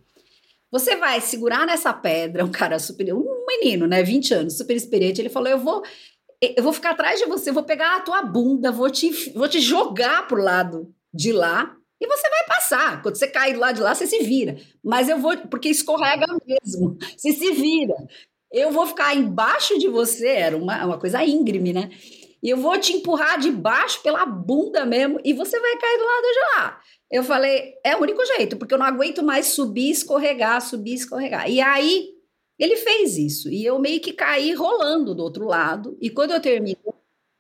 Você 0.74 0.96
vai 0.96 1.20
segurar 1.20 1.64
nessa 1.64 1.92
pedra, 1.92 2.44
um 2.44 2.50
cara 2.50 2.80
super, 2.80 3.14
um 3.14 3.46
menino, 3.46 3.86
né, 3.86 4.02
20 4.02 4.34
anos, 4.34 4.56
super 4.56 4.74
experiente, 4.74 5.20
ele 5.20 5.28
falou: 5.28 5.48
"Eu 5.48 5.58
vou 5.58 5.84
eu 6.56 6.64
vou 6.64 6.72
ficar 6.72 6.90
atrás 6.90 7.20
de 7.20 7.26
você, 7.26 7.52
vou 7.52 7.62
pegar 7.62 7.96
a 7.96 8.00
tua 8.00 8.22
bunda, 8.22 8.72
vou 8.72 8.90
te 8.90 9.08
vou 9.30 9.48
te 9.48 9.60
jogar 9.60 10.26
pro 10.26 10.42
lado 10.42 10.92
de 11.12 11.32
lá 11.32 11.76
e 12.00 12.06
você 12.08 12.28
vai 12.28 12.46
passar. 12.48 13.02
Quando 13.02 13.16
você 13.16 13.28
cair 13.28 13.54
do 13.54 13.60
lado 13.60 13.76
de 13.76 13.82
lá, 13.82 13.94
você 13.94 14.04
se 14.04 14.18
vira. 14.24 14.56
Mas 14.82 15.08
eu 15.08 15.18
vou, 15.18 15.36
porque 15.48 15.68
escorrega 15.68 16.26
mesmo. 16.44 16.98
Você 17.16 17.32
se 17.32 17.52
vira. 17.52 17.94
Eu 18.52 18.72
vou 18.72 18.84
ficar 18.84 19.14
embaixo 19.14 19.78
de 19.78 19.88
você, 19.88 20.26
era 20.26 20.56
uma, 20.56 20.84
uma 20.84 20.98
coisa 20.98 21.24
íngreme, 21.24 21.72
né? 21.72 21.88
E 22.44 22.50
eu 22.50 22.58
vou 22.58 22.78
te 22.78 22.92
empurrar 22.92 23.40
de 23.40 23.50
baixo 23.50 24.02
pela 24.02 24.26
bunda 24.26 24.84
mesmo 24.84 25.18
e 25.24 25.32
você 25.32 25.58
vai 25.58 25.78
cair 25.78 25.96
do 25.96 26.04
lado 26.04 26.22
de 26.22 26.40
lá. 26.40 26.80
Eu 27.10 27.24
falei, 27.24 27.72
é 27.82 27.96
o 27.96 28.02
único 28.02 28.22
jeito, 28.36 28.58
porque 28.58 28.74
eu 28.74 28.78
não 28.78 28.84
aguento 28.84 29.22
mais 29.22 29.46
subir, 29.46 29.90
escorregar, 29.90 30.60
subir, 30.60 30.92
escorregar. 30.92 31.50
E 31.50 31.58
aí 31.62 32.10
ele 32.58 32.76
fez 32.76 33.16
isso. 33.16 33.48
E 33.48 33.64
eu 33.64 33.78
meio 33.78 33.98
que 33.98 34.12
caí 34.12 34.52
rolando 34.52 35.14
do 35.14 35.22
outro 35.22 35.46
lado. 35.46 35.96
E 36.02 36.10
quando 36.10 36.32
eu 36.32 36.40
terminei, 36.40 36.76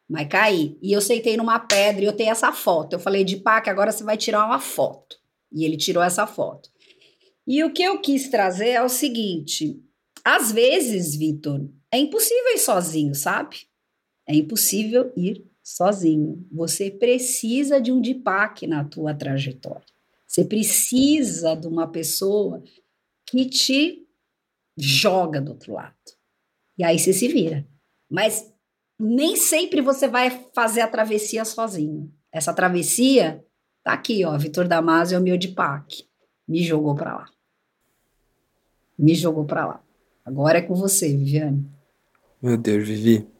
mas 0.08 0.26
caí. 0.26 0.78
E 0.80 0.94
eu 0.94 1.02
sentei 1.02 1.36
numa 1.36 1.58
pedra 1.58 2.02
e 2.02 2.06
eu 2.06 2.16
tenho 2.16 2.30
essa 2.30 2.50
foto. 2.50 2.94
Eu 2.94 2.98
falei, 2.98 3.24
de 3.24 3.36
pá, 3.36 3.60
que 3.60 3.68
agora 3.68 3.92
você 3.92 4.02
vai 4.02 4.16
tirar 4.16 4.46
uma 4.46 4.58
foto. 4.58 5.16
E 5.52 5.66
ele 5.66 5.76
tirou 5.76 6.02
essa 6.02 6.26
foto. 6.26 6.70
E 7.46 7.62
o 7.62 7.70
que 7.74 7.82
eu 7.82 8.00
quis 8.00 8.30
trazer 8.30 8.70
é 8.70 8.82
o 8.82 8.88
seguinte: 8.88 9.78
às 10.24 10.50
vezes, 10.50 11.14
Vitor, 11.14 11.60
é 11.92 11.98
impossível 11.98 12.54
ir 12.54 12.58
sozinho, 12.58 13.14
sabe? 13.14 13.66
É 14.26 14.34
impossível 14.34 15.12
ir 15.16 15.44
sozinho. 15.62 16.46
Você 16.52 16.90
precisa 16.90 17.80
de 17.80 17.90
um 17.90 18.00
DIPAC 18.00 18.66
na 18.66 18.84
tua 18.84 19.14
trajetória. 19.14 19.84
Você 20.26 20.44
precisa 20.44 21.54
de 21.54 21.66
uma 21.66 21.86
pessoa 21.86 22.62
que 23.26 23.46
te 23.46 24.06
joga 24.76 25.40
do 25.40 25.52
outro 25.52 25.74
lado. 25.74 25.94
E 26.76 26.84
aí 26.84 26.98
você 26.98 27.12
se 27.12 27.28
vira. 27.28 27.66
Mas 28.10 28.52
nem 28.98 29.36
sempre 29.36 29.80
você 29.80 30.08
vai 30.08 30.30
fazer 30.54 30.80
a 30.80 30.88
travessia 30.88 31.44
sozinho. 31.44 32.12
Essa 32.32 32.52
travessia 32.52 33.44
tá 33.82 33.92
aqui, 33.92 34.24
ó, 34.24 34.36
Vitor 34.36 34.66
Damasio 34.66 35.16
é 35.16 35.18
o 35.18 35.22
meu 35.22 35.36
DIPAC. 35.36 36.08
Me 36.48 36.62
jogou 36.62 36.94
para 36.94 37.14
lá. 37.14 37.30
Me 38.98 39.14
jogou 39.14 39.44
para 39.44 39.66
lá. 39.66 39.84
Agora 40.24 40.58
é 40.58 40.62
com 40.62 40.74
você, 40.74 41.08
Viviane. 41.16 41.68
Meu 42.42 42.56
Deus, 42.56 42.86
Vivi. 42.86 43.33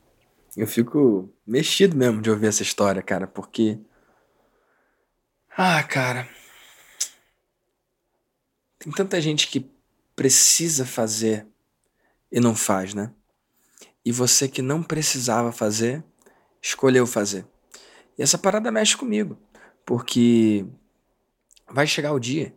Eu 0.57 0.67
fico 0.67 1.29
mexido 1.47 1.97
mesmo 1.97 2.23
de 2.23 2.31
ouvir 2.31 2.47
essa 2.47 2.63
história, 2.63 3.03
cara, 3.03 3.27
porque. 3.27 3.79
Ah, 5.57 5.83
cara. 5.83 6.29
Tem 8.79 8.93
tanta 8.93 9.21
gente 9.21 9.49
que 9.49 9.69
precisa 10.15 10.87
fazer 10.87 11.47
e 12.31 12.39
não 12.39 12.55
faz, 12.55 12.95
né? 12.95 13.13
E 14.05 14.13
você 14.13 14.47
que 14.47 14.63
não 14.63 14.83
precisava 14.83 15.51
fazer, 15.51 16.05
escolheu 16.63 17.07
fazer. 17.07 17.47
E 18.17 18.23
essa 18.23 18.39
parada 18.39 18.71
mexe 18.71 18.97
comigo, 18.97 19.37
porque 19.85 20.65
vai 21.69 21.87
chegar 21.87 22.13
o 22.13 22.21
dia 22.21 22.55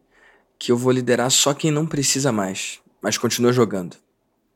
que 0.60 0.72
eu 0.72 0.78
vou 0.78 0.92
liderar 0.92 1.32
só 1.32 1.54
quem 1.54 1.72
não 1.72 1.88
precisa 1.88 2.32
mais, 2.32 2.80
mas 3.02 3.18
continua 3.18 3.54
jogando. 3.54 3.98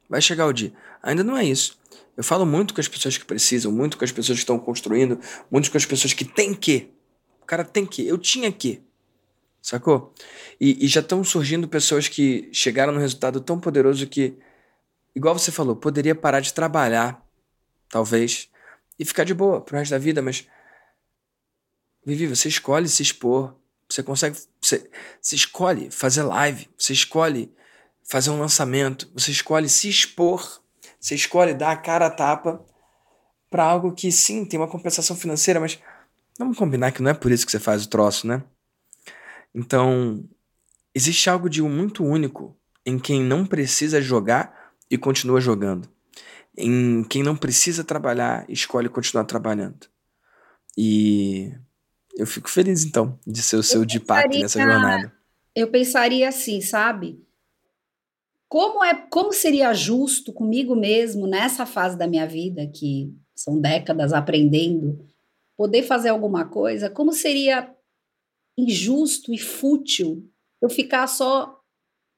Vai 0.09 0.21
chegar 0.21 0.45
o 0.45 0.53
dia. 0.53 0.73
Ainda 1.01 1.23
não 1.23 1.37
é 1.37 1.45
isso. 1.45 1.80
Eu 2.21 2.23
falo 2.23 2.45
muito 2.45 2.75
com 2.75 2.79
as 2.79 2.87
pessoas 2.87 3.17
que 3.17 3.25
precisam, 3.25 3.71
muito 3.71 3.97
com 3.97 4.05
as 4.05 4.11
pessoas 4.11 4.37
que 4.37 4.43
estão 4.43 4.59
construindo, 4.59 5.19
muito 5.49 5.71
com 5.71 5.77
as 5.77 5.87
pessoas 5.87 6.13
que 6.13 6.23
têm 6.23 6.53
que. 6.53 6.93
O 7.41 7.47
cara 7.47 7.63
tem 7.63 7.83
que. 7.83 8.07
Eu 8.07 8.15
tinha 8.15 8.51
que. 8.51 8.79
Sacou? 9.59 10.13
E, 10.59 10.85
e 10.85 10.87
já 10.87 11.01
estão 11.01 11.23
surgindo 11.23 11.67
pessoas 11.67 12.07
que 12.07 12.47
chegaram 12.53 12.93
no 12.93 12.99
resultado 12.99 13.41
tão 13.41 13.59
poderoso 13.59 14.05
que, 14.05 14.37
igual 15.15 15.35
você 15.35 15.51
falou, 15.51 15.75
poderia 15.75 16.13
parar 16.13 16.41
de 16.41 16.53
trabalhar, 16.53 17.27
talvez, 17.89 18.49
e 18.99 19.03
ficar 19.03 19.23
de 19.23 19.33
boa 19.33 19.59
pro 19.59 19.75
resto 19.75 19.89
da 19.89 19.97
vida, 19.97 20.21
mas. 20.21 20.47
Vivi, 22.05 22.27
você 22.27 22.49
escolhe 22.49 22.87
se 22.87 23.01
expor, 23.01 23.55
você 23.89 24.03
consegue. 24.03 24.37
Você, 24.61 24.87
você 25.19 25.35
escolhe 25.35 25.89
fazer 25.89 26.21
live, 26.21 26.69
você 26.77 26.93
escolhe 26.93 27.51
fazer 28.03 28.29
um 28.29 28.39
lançamento, 28.39 29.09
você 29.11 29.31
escolhe 29.31 29.67
se 29.67 29.89
expor, 29.89 30.60
você 31.01 31.15
escolhe 31.15 31.55
dar 31.55 31.71
a 31.71 31.77
cara 31.77 32.05
a 32.05 32.11
tapa 32.11 32.63
para 33.49 33.65
algo 33.65 33.91
que 33.91 34.11
sim 34.11 34.45
tem 34.45 34.59
uma 34.59 34.67
compensação 34.67 35.15
financeira, 35.15 35.59
mas 35.59 35.79
vamos 36.37 36.57
combinar 36.57 36.91
que 36.91 37.01
não 37.01 37.09
é 37.09 37.13
por 37.13 37.31
isso 37.31 37.45
que 37.45 37.51
você 37.51 37.59
faz 37.59 37.83
o 37.83 37.89
troço, 37.89 38.27
né? 38.27 38.43
Então, 39.53 40.23
existe 40.93 41.29
algo 41.29 41.49
de 41.49 41.61
muito 41.61 42.05
único 42.05 42.55
em 42.85 42.99
quem 42.99 43.21
não 43.21 43.45
precisa 43.45 43.99
jogar 43.99 44.71
e 44.89 44.97
continua 44.97 45.41
jogando. 45.41 45.89
Em 46.55 47.03
quem 47.03 47.23
não 47.23 47.35
precisa 47.35 47.83
trabalhar 47.83 48.45
e 48.47 48.53
escolhe 48.53 48.87
continuar 48.87 49.25
trabalhando. 49.25 49.87
E 50.77 51.51
eu 52.15 52.27
fico 52.27 52.49
feliz, 52.49 52.85
então, 52.85 53.19
de 53.25 53.41
ser 53.41 53.55
o 53.55 53.63
seu 53.63 53.85
Deepak 53.85 54.39
nessa 54.39 54.61
jornada. 54.61 55.13
Eu 55.55 55.69
pensaria 55.69 56.29
assim, 56.29 56.61
sabe? 56.61 57.21
Como, 58.51 58.83
é, 58.83 58.93
como 59.09 59.31
seria 59.31 59.73
justo 59.73 60.33
comigo 60.33 60.75
mesmo, 60.75 61.25
nessa 61.25 61.65
fase 61.65 61.97
da 61.97 62.05
minha 62.05 62.27
vida, 62.27 62.67
que 62.67 63.09
são 63.33 63.61
décadas 63.61 64.11
aprendendo, 64.11 64.99
poder 65.55 65.83
fazer 65.83 66.09
alguma 66.09 66.43
coisa? 66.43 66.89
Como 66.89 67.13
seria 67.13 67.73
injusto 68.59 69.33
e 69.33 69.37
fútil 69.37 70.29
eu 70.61 70.69
ficar 70.69 71.07
só 71.07 71.61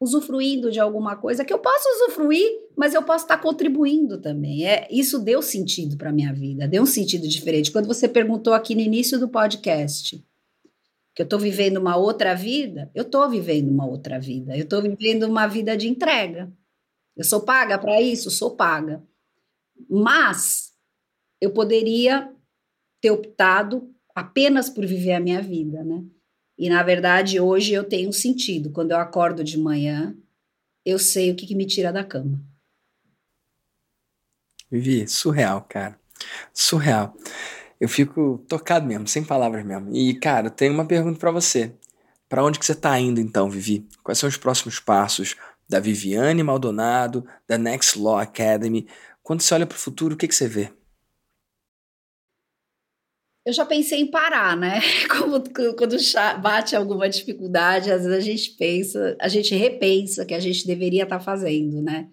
usufruindo 0.02 0.72
de 0.72 0.80
alguma 0.80 1.16
coisa 1.16 1.46
que 1.46 1.54
eu 1.54 1.60
posso 1.60 1.88
usufruir, 1.98 2.50
mas 2.76 2.96
eu 2.96 3.04
posso 3.04 3.26
estar 3.26 3.38
contribuindo 3.38 4.20
também. 4.20 4.66
É, 4.66 4.88
isso 4.90 5.20
deu 5.20 5.40
sentido 5.40 5.98
para 5.98 6.12
minha 6.12 6.34
vida, 6.34 6.68
deu 6.68 6.82
um 6.82 6.88
sentido 6.88 7.28
diferente. 7.28 7.72
Quando 7.72 7.86
você 7.86 8.08
perguntou 8.08 8.56
aqui 8.56 8.74
no 8.74 8.82
início 8.82 9.20
do 9.20 9.30
podcast 9.30 10.20
que 11.16 11.22
eu 11.22 11.26
estou 11.26 11.40
vivendo 11.40 11.78
uma 11.78 11.96
outra 11.96 12.34
vida, 12.34 12.90
eu 12.96 13.04
estou 13.04 13.30
vivendo 13.30 13.70
uma 13.70 13.86
outra 13.86 14.20
vida. 14.20 14.56
Eu 14.58 14.64
estou 14.64 14.82
vivendo 14.82 15.24
uma 15.24 15.48
vida 15.48 15.78
de 15.78 15.88
entrega. 15.88 16.52
Eu 17.16 17.24
sou 17.24 17.42
paga 17.42 17.78
para 17.78 18.02
isso, 18.02 18.32
sou 18.32 18.56
paga. 18.56 19.04
Mas 19.90 20.74
eu 21.40 21.52
poderia 21.52 22.34
ter 23.00 23.12
optado 23.12 23.94
apenas 24.16 24.70
por 24.70 24.86
viver 24.86 25.14
a 25.14 25.20
minha 25.20 25.42
vida, 25.42 25.84
né? 25.84 26.04
E 26.58 26.70
na 26.70 26.82
verdade, 26.82 27.40
hoje 27.40 27.74
eu 27.74 27.84
tenho 27.84 28.12
sentido. 28.12 28.72
Quando 28.72 28.92
eu 28.92 28.98
acordo 28.98 29.44
de 29.44 29.58
manhã, 29.58 30.16
eu 30.86 30.98
sei 30.98 31.32
o 31.32 31.36
que, 31.36 31.46
que 31.46 31.56
me 31.56 31.66
tira 31.66 31.92
da 31.92 32.04
cama. 32.04 32.44
Vivi, 34.72 35.08
surreal, 35.08 35.62
cara. 35.70 36.00
Surreal. 36.52 37.16
Eu 37.84 37.90
fico 37.90 38.42
tocado 38.48 38.88
mesmo, 38.88 39.06
sem 39.10 39.26
palavras 39.26 39.66
mesmo. 39.66 39.94
E, 39.94 40.14
cara, 40.14 40.50
tem 40.50 40.70
uma 40.70 40.86
pergunta 40.86 41.20
para 41.20 41.32
você. 41.32 41.76
Para 42.30 42.42
onde 42.42 42.58
que 42.58 42.66
você 42.66 42.74
tá 42.74 42.98
indo 42.98 43.20
então, 43.20 43.50
Vivi? 43.50 43.86
Quais 44.02 44.18
são 44.18 44.30
os 44.30 44.38
próximos 44.38 44.80
passos 44.80 45.36
da 45.68 45.82
Viviane 45.82 46.42
Maldonado, 46.44 47.28
da 47.46 47.58
Next 47.58 48.00
Law 48.00 48.20
Academy? 48.20 48.88
Quando 49.22 49.42
você 49.42 49.54
olha 49.54 49.66
para 49.66 49.76
o 49.76 49.78
futuro, 49.78 50.16
o 50.16 50.18
que, 50.18 50.30
que 50.30 50.34
você 50.34 50.48
vê? 50.48 50.72
eu 53.46 53.52
já 53.52 53.66
pensei 53.66 54.00
em 54.00 54.10
parar, 54.10 54.56
né? 54.56 54.80
Como, 55.12 55.44
quando 55.76 55.98
bate 56.42 56.78
alguma 56.78 57.10
dificuldade, 57.10 57.92
às 57.92 58.06
vezes 58.06 58.18
a 58.18 58.22
gente 58.22 58.52
pensa, 58.52 59.18
a 59.20 59.28
gente 59.28 59.54
repensa 59.56 60.26
que 60.26 60.34
a 60.34 60.40
gente 60.40 60.66
deveria 60.66 61.04
estar 61.04 61.20
tá 61.20 61.26
fazendo, 61.26 61.82
né? 61.82 62.08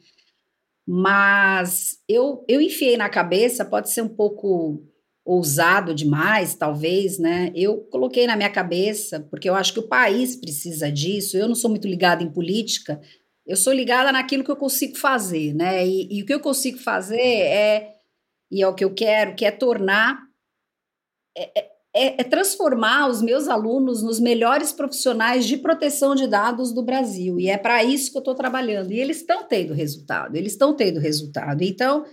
Mas 0.84 2.00
eu, 2.08 2.44
eu 2.48 2.60
enfiei 2.60 2.96
na 2.96 3.08
cabeça, 3.08 3.64
pode 3.64 3.92
ser 3.92 4.02
um 4.02 4.08
pouco 4.08 4.89
ousado 5.30 5.94
demais, 5.94 6.54
talvez, 6.54 7.18
né? 7.18 7.52
Eu 7.54 7.78
coloquei 7.90 8.26
na 8.26 8.36
minha 8.36 8.50
cabeça, 8.50 9.20
porque 9.30 9.48
eu 9.48 9.54
acho 9.54 9.72
que 9.72 9.78
o 9.78 9.86
país 9.86 10.34
precisa 10.34 10.90
disso. 10.90 11.36
Eu 11.36 11.46
não 11.46 11.54
sou 11.54 11.70
muito 11.70 11.86
ligada 11.86 12.22
em 12.22 12.32
política, 12.32 13.00
eu 13.46 13.56
sou 13.56 13.72
ligada 13.72 14.10
naquilo 14.10 14.42
que 14.42 14.50
eu 14.50 14.56
consigo 14.56 14.96
fazer, 14.96 15.54
né? 15.54 15.86
E, 15.86 16.18
e 16.18 16.22
o 16.22 16.26
que 16.26 16.34
eu 16.34 16.40
consigo 16.40 16.78
fazer 16.78 17.20
é, 17.20 17.94
e 18.50 18.60
é 18.60 18.66
o 18.66 18.74
que 18.74 18.84
eu 18.84 18.92
quero, 18.92 19.36
que 19.36 19.44
é 19.44 19.52
tornar 19.52 20.18
é, 21.36 21.60
é, 21.60 21.70
é, 21.94 22.20
é, 22.20 22.24
transformar 22.24 23.08
os 23.08 23.22
meus 23.22 23.46
alunos 23.48 24.02
nos 24.02 24.18
melhores 24.18 24.72
profissionais 24.72 25.44
de 25.44 25.56
proteção 25.56 26.14
de 26.14 26.26
dados 26.26 26.72
do 26.72 26.82
Brasil. 26.82 27.38
E 27.38 27.48
é 27.48 27.56
para 27.56 27.84
isso 27.84 28.10
que 28.10 28.16
eu 28.16 28.20
estou 28.20 28.34
trabalhando. 28.34 28.92
E 28.92 28.98
eles 28.98 29.18
estão 29.18 29.44
tendo 29.44 29.72
resultado, 29.74 30.34
eles 30.34 30.52
estão 30.52 30.74
tendo 30.74 30.98
resultado. 30.98 31.62
Então, 31.62 32.04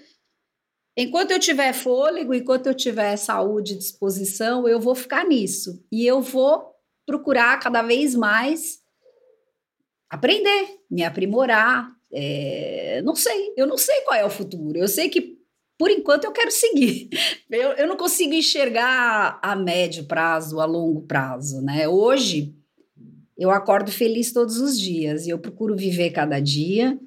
enquanto 0.98 1.32
eu 1.32 1.40
tiver 1.40 1.72
fôlego, 1.74 2.34
enquanto 2.34 2.68
eu 2.68 2.74
tiver 2.74 3.16
saúde 3.16 3.74
e 3.74 3.78
disposição, 3.78 4.68
eu 4.68 4.80
vou 4.80 4.96
ficar 4.96 5.24
nisso. 5.24 5.86
E 5.92 6.06
eu 6.06 6.22
vou 6.22 6.74
procurar 7.06 7.60
cada 7.60 7.82
vez 7.84 8.16
mais 8.16 8.80
aprender, 10.10 10.80
me 10.90 11.04
aprimorar. 11.04 11.96
É, 12.12 13.02
não 13.04 13.16
sei, 13.16 13.54
eu 13.56 13.68
não 13.68 13.78
sei 13.78 14.02
qual 14.02 14.18
é 14.18 14.26
o 14.26 14.30
futuro. 14.30 14.78
Eu 14.78 14.88
sei 14.88 15.08
que 15.08 15.38
por 15.78 15.92
enquanto 15.92 16.24
eu 16.24 16.32
quero 16.32 16.52
seguir. 16.52 17.10
Eu, 17.50 17.72
eu 17.74 17.88
não 17.88 17.96
consigo 17.96 18.34
enxergar 18.34 19.40
a 19.42 19.56
médio 19.56 20.04
prazo, 20.04 20.60
a 20.60 20.66
longo 20.66 21.04
prazo, 21.04 21.62
né? 21.62 21.88
Hoje 21.88 22.54
eu 23.38 23.50
acordo 23.50 23.90
feliz 23.90 24.34
todos 24.34 24.58
os 24.58 24.78
dias 24.78 25.26
e 25.26 25.30
eu 25.30 25.40
procuro 25.40 25.74
viver 25.74 26.10
cada 26.10 26.42
dia, 26.42 27.00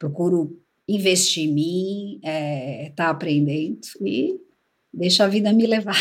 procuro 0.00 0.60
investir 0.88 1.44
em 1.44 1.52
mim, 1.52 2.20
é, 2.22 2.92
tá 2.96 3.10
aprendendo 3.10 3.80
e 4.02 4.38
deixa 4.92 5.24
a 5.24 5.28
vida 5.28 5.52
me 5.52 5.66
levar. 5.66 5.96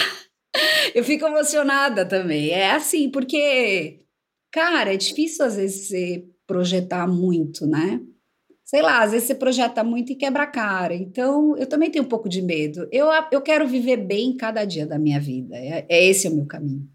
Eu 0.93 1.03
fico 1.03 1.25
emocionada 1.25 2.05
também. 2.05 2.49
É 2.51 2.71
assim, 2.71 3.09
porque, 3.09 4.01
cara, 4.51 4.93
é 4.93 4.97
difícil 4.97 5.45
às 5.45 5.55
vezes 5.55 5.87
você 5.87 6.25
projetar 6.45 7.07
muito, 7.07 7.65
né? 7.65 8.01
sei 8.73 8.81
lá, 8.81 9.03
às 9.03 9.11
vezes 9.11 9.27
você 9.27 9.35
projeta 9.35 9.83
muito 9.83 10.11
e 10.11 10.15
quebra 10.15 10.43
a 10.43 10.47
cara. 10.47 10.95
Então, 10.95 11.55
eu 11.57 11.67
também 11.67 11.91
tenho 11.91 12.05
um 12.05 12.07
pouco 12.07 12.27
de 12.27 12.41
medo. 12.41 12.87
Eu, 12.91 13.07
eu 13.31 13.39
quero 13.39 13.67
viver 13.67 13.97
bem 13.97 14.35
cada 14.35 14.65
dia 14.65 14.87
da 14.87 14.97
minha 14.97 15.19
vida. 15.19 15.55
É, 15.55 15.85
é 15.87 16.03
esse 16.03 16.27
o 16.27 16.35
meu 16.35 16.47
caminho. 16.47 16.89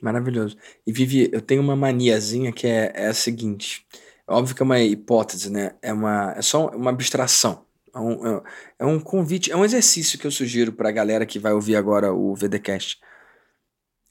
Maravilhoso. 0.00 0.56
E 0.86 0.92
Vivi, 0.92 1.28
eu 1.32 1.40
tenho 1.40 1.60
uma 1.60 1.74
maniazinha 1.74 2.52
que 2.52 2.68
é, 2.68 2.92
é 2.94 3.06
a 3.08 3.14
seguinte. 3.14 3.84
Óbvio 4.30 4.54
que 4.54 4.62
é 4.62 4.64
uma 4.64 4.80
hipótese, 4.80 5.50
né? 5.50 5.74
É, 5.82 5.92
uma, 5.92 6.32
é 6.36 6.42
só 6.42 6.68
uma 6.68 6.90
abstração. 6.90 7.66
É 7.92 7.98
um, 7.98 8.26
é, 8.26 8.42
é 8.78 8.86
um 8.86 9.00
convite, 9.00 9.50
é 9.50 9.56
um 9.56 9.64
exercício 9.64 10.18
que 10.18 10.26
eu 10.26 10.30
sugiro 10.30 10.72
para 10.72 10.88
a 10.88 10.92
galera 10.92 11.26
que 11.26 11.38
vai 11.38 11.52
ouvir 11.52 11.74
agora 11.74 12.12
o 12.12 12.34
VDcast. 12.34 13.00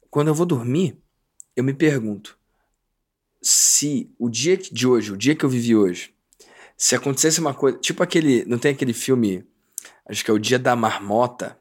Quando 0.09 0.27
eu 0.27 0.35
vou 0.35 0.45
dormir, 0.45 1.01
eu 1.55 1.63
me 1.63 1.73
pergunto 1.73 2.37
se 3.41 4.13
o 4.19 4.29
dia 4.29 4.57
de 4.57 4.85
hoje, 4.85 5.13
o 5.13 5.17
dia 5.17 5.35
que 5.35 5.45
eu 5.45 5.49
vivi 5.49 5.75
hoje, 5.75 6.13
se 6.79 6.95
acontecesse 6.95 7.39
uma 7.39 7.53
coisa. 7.53 7.77
Tipo 7.77 8.03
aquele. 8.03 8.45
Não 8.45 8.57
tem 8.57 8.71
aquele 8.71 8.93
filme. 8.93 9.45
Acho 10.05 10.23
que 10.23 10.31
é 10.31 10.33
o 10.33 10.39
Dia 10.39 10.57
da 10.57 10.75
Marmota. 10.75 11.59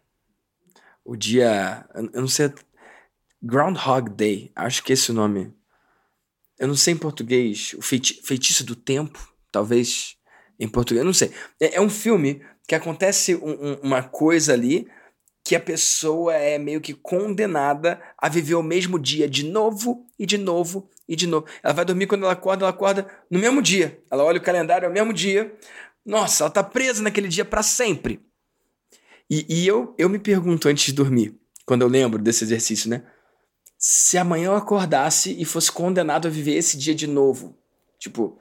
O 1.04 1.16
dia. 1.16 1.84
Eu 1.94 2.20
não 2.20 2.28
sei. 2.28 2.52
Groundhog 3.42 4.10
Day. 4.10 4.52
Acho 4.54 4.82
que 4.82 4.92
é 4.92 4.94
esse 4.94 5.10
o 5.10 5.14
nome. 5.14 5.52
Eu 6.58 6.68
não 6.68 6.74
sei 6.74 6.94
em 6.94 6.98
português. 6.98 7.74
O 7.78 7.82
feiti 7.82 8.20
Feitiço 8.24 8.64
do 8.64 8.74
Tempo. 8.74 9.32
Talvez 9.50 10.16
em 10.58 10.68
português. 10.68 11.00
Eu 11.00 11.06
não 11.06 11.12
sei. 11.12 11.30
É, 11.60 11.76
é 11.76 11.80
um 11.80 11.90
filme 11.90 12.42
que 12.66 12.74
acontece 12.74 13.34
um, 13.36 13.50
um, 13.50 13.74
uma 13.82 14.02
coisa 14.02 14.52
ali 14.52 14.86
que 15.44 15.56
a 15.56 15.60
pessoa 15.60 16.34
é 16.34 16.58
meio 16.58 16.78
que 16.78 16.92
condenada 16.92 17.98
a 18.18 18.28
viver 18.28 18.54
o 18.54 18.62
mesmo 18.62 18.98
dia 18.98 19.26
de 19.26 19.44
novo 19.44 20.06
e 20.18 20.26
de 20.26 20.36
novo 20.36 20.90
e 21.08 21.16
de 21.16 21.26
novo. 21.26 21.46
Ela 21.62 21.72
vai 21.72 21.86
dormir 21.86 22.06
quando 22.06 22.24
ela 22.24 22.34
acorda, 22.34 22.64
ela 22.64 22.70
acorda 22.70 23.08
no 23.30 23.38
mesmo 23.38 23.62
dia. 23.62 23.98
Ela 24.10 24.24
olha 24.24 24.38
o 24.38 24.42
calendário, 24.42 24.84
é 24.84 24.88
o 24.90 24.92
mesmo 24.92 25.10
dia. 25.10 25.50
Nossa, 26.04 26.44
ela 26.44 26.50
tá 26.50 26.62
presa 26.62 27.02
naquele 27.02 27.28
dia 27.28 27.46
para 27.46 27.62
sempre. 27.62 28.20
E, 29.30 29.46
e, 29.48 29.66
eu, 29.66 29.94
eu 29.96 30.08
me 30.08 30.18
pergunto 30.18 30.68
antes 30.68 30.84
de 30.84 30.92
dormir, 30.92 31.34
quando 31.64 31.80
eu 31.82 31.88
lembro 31.88 32.20
desse 32.20 32.44
exercício, 32.44 32.90
né? 32.90 33.04
Se 33.78 34.18
amanhã 34.18 34.46
eu 34.46 34.56
acordasse 34.56 35.34
e 35.38 35.44
fosse 35.44 35.70
condenado 35.70 36.26
a 36.26 36.30
viver 36.30 36.56
esse 36.56 36.76
dia 36.76 36.94
de 36.94 37.06
novo, 37.06 37.56
tipo, 37.98 38.36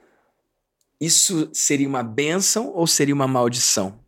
isso 1.00 1.48
seria 1.52 1.88
uma 1.88 2.02
bênção 2.02 2.72
ou 2.74 2.86
seria 2.86 3.14
uma 3.14 3.28
maldição? 3.28 4.00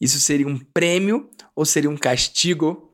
Isso 0.00 0.20
seria 0.20 0.48
um 0.48 0.58
prêmio 0.58 1.30
ou 1.54 1.64
seria 1.64 1.88
um 1.88 1.96
castigo? 1.96 2.90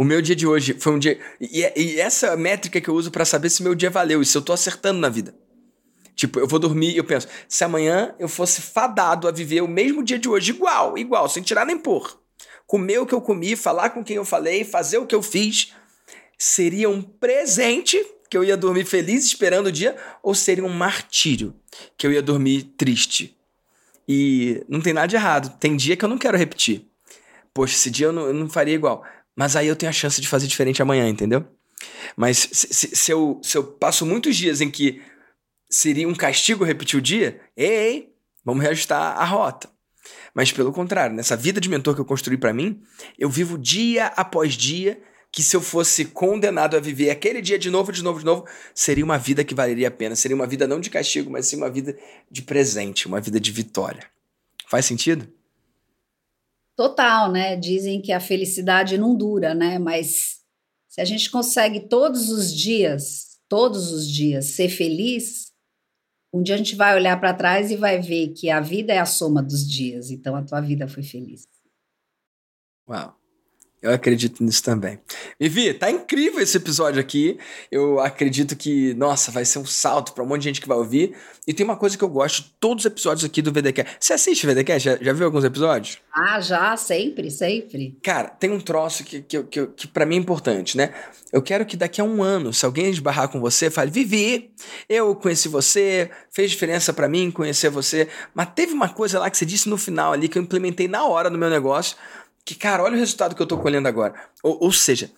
o 0.00 0.04
meu 0.04 0.22
dia 0.22 0.34
de 0.34 0.46
hoje 0.46 0.74
foi 0.80 0.94
um 0.94 0.98
dia. 0.98 1.20
E, 1.38 1.60
e 1.76 2.00
essa 2.00 2.34
métrica 2.34 2.80
que 2.80 2.88
eu 2.88 2.94
uso 2.94 3.10
para 3.10 3.22
saber 3.26 3.50
se 3.50 3.62
meu 3.62 3.74
dia 3.74 3.90
valeu 3.90 4.22
e 4.22 4.24
se 4.24 4.34
eu 4.34 4.40
tô 4.40 4.50
acertando 4.50 4.98
na 4.98 5.10
vida. 5.10 5.34
Tipo, 6.16 6.40
eu 6.40 6.48
vou 6.48 6.58
dormir 6.58 6.94
e 6.94 6.96
eu 6.96 7.04
penso, 7.04 7.28
se 7.46 7.62
amanhã 7.64 8.14
eu 8.18 8.26
fosse 8.26 8.62
fadado 8.62 9.28
a 9.28 9.30
viver 9.30 9.60
o 9.60 9.68
mesmo 9.68 10.02
dia 10.02 10.18
de 10.18 10.26
hoje, 10.26 10.52
igual, 10.52 10.96
igual, 10.96 11.28
sem 11.28 11.42
tirar 11.42 11.66
nem 11.66 11.76
pôr. 11.76 12.18
Comer 12.66 12.98
o 12.98 13.04
que 13.04 13.14
eu 13.14 13.20
comi, 13.20 13.54
falar 13.56 13.90
com 13.90 14.02
quem 14.02 14.16
eu 14.16 14.24
falei, 14.24 14.64
fazer 14.64 14.96
o 14.96 15.06
que 15.06 15.14
eu 15.14 15.22
fiz, 15.22 15.74
seria 16.42 16.88
um 16.88 17.02
presente 17.02 18.02
que 18.30 18.36
eu 18.36 18.42
ia 18.42 18.56
dormir 18.56 18.86
feliz 18.86 19.26
esperando 19.26 19.66
o 19.66 19.72
dia, 19.72 19.94
ou 20.22 20.34
seria 20.34 20.64
um 20.64 20.72
martírio 20.72 21.54
que 21.98 22.06
eu 22.06 22.12
ia 22.12 22.22
dormir 22.22 22.62
triste. 22.78 23.36
E 24.08 24.64
não 24.66 24.80
tem 24.80 24.94
nada 24.94 25.06
de 25.06 25.16
errado. 25.16 25.58
Tem 25.58 25.76
dia 25.76 25.96
que 25.96 26.04
eu 26.04 26.08
não 26.08 26.16
quero 26.16 26.38
repetir. 26.38 26.86
Poxa, 27.52 27.74
esse 27.74 27.90
dia 27.90 28.06
eu 28.06 28.12
não, 28.12 28.22
eu 28.22 28.32
não 28.32 28.48
faria 28.48 28.74
igual. 28.74 29.04
Mas 29.36 29.54
aí 29.54 29.66
eu 29.66 29.76
tenho 29.76 29.90
a 29.90 29.92
chance 29.92 30.18
de 30.18 30.26
fazer 30.26 30.46
diferente 30.46 30.80
amanhã, 30.80 31.06
entendeu? 31.08 31.44
Mas 32.16 32.38
se, 32.38 32.72
se, 32.72 32.96
se, 32.96 33.12
eu, 33.12 33.38
se 33.42 33.58
eu 33.58 33.64
passo 33.64 34.06
muitos 34.06 34.34
dias 34.34 34.62
em 34.62 34.70
que 34.70 35.02
seria 35.68 36.08
um 36.08 36.14
castigo 36.14 36.64
repetir 36.64 36.98
o 36.98 37.02
dia, 37.02 37.40
ei, 37.54 38.14
vamos 38.42 38.62
reajustar 38.62 39.18
a 39.18 39.24
rota. 39.24 39.68
Mas 40.34 40.50
pelo 40.50 40.72
contrário, 40.72 41.14
nessa 41.14 41.36
vida 41.36 41.60
de 41.60 41.68
mentor 41.68 41.94
que 41.94 42.00
eu 42.00 42.04
construí 42.06 42.38
para 42.38 42.54
mim, 42.54 42.82
eu 43.18 43.28
vivo 43.28 43.58
dia 43.58 44.06
após 44.06 44.54
dia 44.54 45.00
que 45.32 45.42
se 45.42 45.56
eu 45.56 45.60
fosse 45.60 46.06
condenado 46.06 46.76
a 46.76 46.80
viver 46.80 47.10
aquele 47.10 47.40
dia 47.40 47.58
de 47.58 47.70
novo, 47.70 47.92
de 47.92 48.02
novo, 48.02 48.18
de 48.18 48.24
novo, 48.24 48.46
seria 48.74 49.04
uma 49.04 49.16
vida 49.16 49.44
que 49.44 49.54
valeria 49.54 49.88
a 49.88 49.90
pena. 49.90 50.16
Seria 50.16 50.34
uma 50.34 50.46
vida 50.46 50.66
não 50.66 50.80
de 50.80 50.90
castigo, 50.90 51.30
mas 51.30 51.46
sim 51.46 51.56
uma 51.56 51.70
vida 51.70 51.96
de 52.30 52.42
presente, 52.42 53.06
uma 53.06 53.20
vida 53.20 53.38
de 53.38 53.52
vitória. 53.52 54.10
Faz 54.66 54.86
sentido? 54.86 55.32
Total, 56.76 57.30
né? 57.30 57.56
Dizem 57.56 58.00
que 58.00 58.12
a 58.12 58.18
felicidade 58.18 58.98
não 58.98 59.14
dura, 59.14 59.54
né? 59.54 59.78
Mas 59.78 60.40
se 60.88 61.00
a 61.00 61.04
gente 61.04 61.30
consegue 61.30 61.80
todos 61.88 62.30
os 62.30 62.52
dias, 62.52 63.38
todos 63.48 63.92
os 63.92 64.08
dias 64.10 64.46
ser 64.46 64.68
feliz, 64.68 65.52
um 66.32 66.42
dia 66.42 66.54
a 66.54 66.58
gente 66.58 66.74
vai 66.74 66.96
olhar 66.96 67.18
para 67.20 67.34
trás 67.34 67.70
e 67.70 67.76
vai 67.76 68.00
ver 68.00 68.28
que 68.28 68.50
a 68.50 68.60
vida 68.60 68.92
é 68.92 68.98
a 68.98 69.06
soma 69.06 69.42
dos 69.42 69.68
dias. 69.68 70.10
Então 70.10 70.34
a 70.34 70.42
tua 70.42 70.60
vida 70.60 70.88
foi 70.88 71.02
feliz. 71.02 71.46
Uau. 72.88 73.19
Eu 73.82 73.92
acredito 73.92 74.44
nisso 74.44 74.62
também. 74.62 74.98
Vivi, 75.38 75.72
tá 75.72 75.90
incrível 75.90 76.40
esse 76.40 76.56
episódio 76.56 77.00
aqui. 77.00 77.38
Eu 77.72 77.98
acredito 77.98 78.54
que, 78.54 78.92
nossa, 78.94 79.30
vai 79.30 79.44
ser 79.44 79.58
um 79.58 79.64
salto 79.64 80.12
para 80.12 80.22
um 80.22 80.26
monte 80.26 80.42
de 80.42 80.48
gente 80.48 80.60
que 80.60 80.68
vai 80.68 80.76
ouvir. 80.76 81.16
E 81.46 81.54
tem 81.54 81.64
uma 81.64 81.76
coisa 81.76 81.96
que 81.96 82.04
eu 82.04 82.08
gosto 82.08 82.42
de 82.42 82.50
todos 82.60 82.84
os 82.84 82.90
episódios 82.90 83.24
aqui 83.24 83.40
do 83.40 83.50
VDCast. 83.50 83.96
Você 83.98 84.12
assiste 84.12 84.46
VDCast? 84.46 84.84
Já, 84.84 84.96
já 85.00 85.12
viu 85.14 85.24
alguns 85.24 85.44
episódios? 85.44 85.98
Ah, 86.12 86.38
já, 86.40 86.76
sempre, 86.76 87.30
sempre. 87.30 87.96
Cara, 88.02 88.28
tem 88.28 88.50
um 88.50 88.60
troço 88.60 89.02
que, 89.02 89.22
que, 89.22 89.42
que, 89.44 89.66
que 89.68 89.88
para 89.88 90.04
mim 90.04 90.16
é 90.16 90.18
importante, 90.18 90.76
né? 90.76 90.92
Eu 91.32 91.40
quero 91.40 91.64
que 91.64 91.76
daqui 91.76 92.02
a 92.02 92.04
um 92.04 92.22
ano, 92.22 92.52
se 92.52 92.66
alguém 92.66 92.90
esbarrar 92.90 93.28
com 93.28 93.40
você, 93.40 93.70
fale: 93.70 93.90
Vivi, 93.90 94.50
eu 94.88 95.14
conheci 95.14 95.48
você, 95.48 96.10
fez 96.30 96.50
diferença 96.50 96.92
para 96.92 97.08
mim 97.08 97.30
conhecer 97.30 97.70
você, 97.70 98.08
mas 98.34 98.48
teve 98.54 98.74
uma 98.74 98.88
coisa 98.88 99.18
lá 99.18 99.30
que 99.30 99.38
você 99.38 99.46
disse 99.46 99.68
no 99.68 99.78
final 99.78 100.12
ali 100.12 100.28
que 100.28 100.36
eu 100.36 100.42
implementei 100.42 100.86
na 100.88 101.06
hora 101.06 101.30
no 101.30 101.38
meu 101.38 101.48
negócio 101.48 101.96
que, 102.44 102.54
cara, 102.54 102.82
olha 102.82 102.96
o 102.96 102.98
resultado 102.98 103.34
que 103.34 103.42
eu 103.42 103.46
tô 103.46 103.58
colhendo 103.58 103.88
agora. 103.88 104.14
Ou, 104.42 104.64
ou 104.64 104.72
seja, 104.72 105.10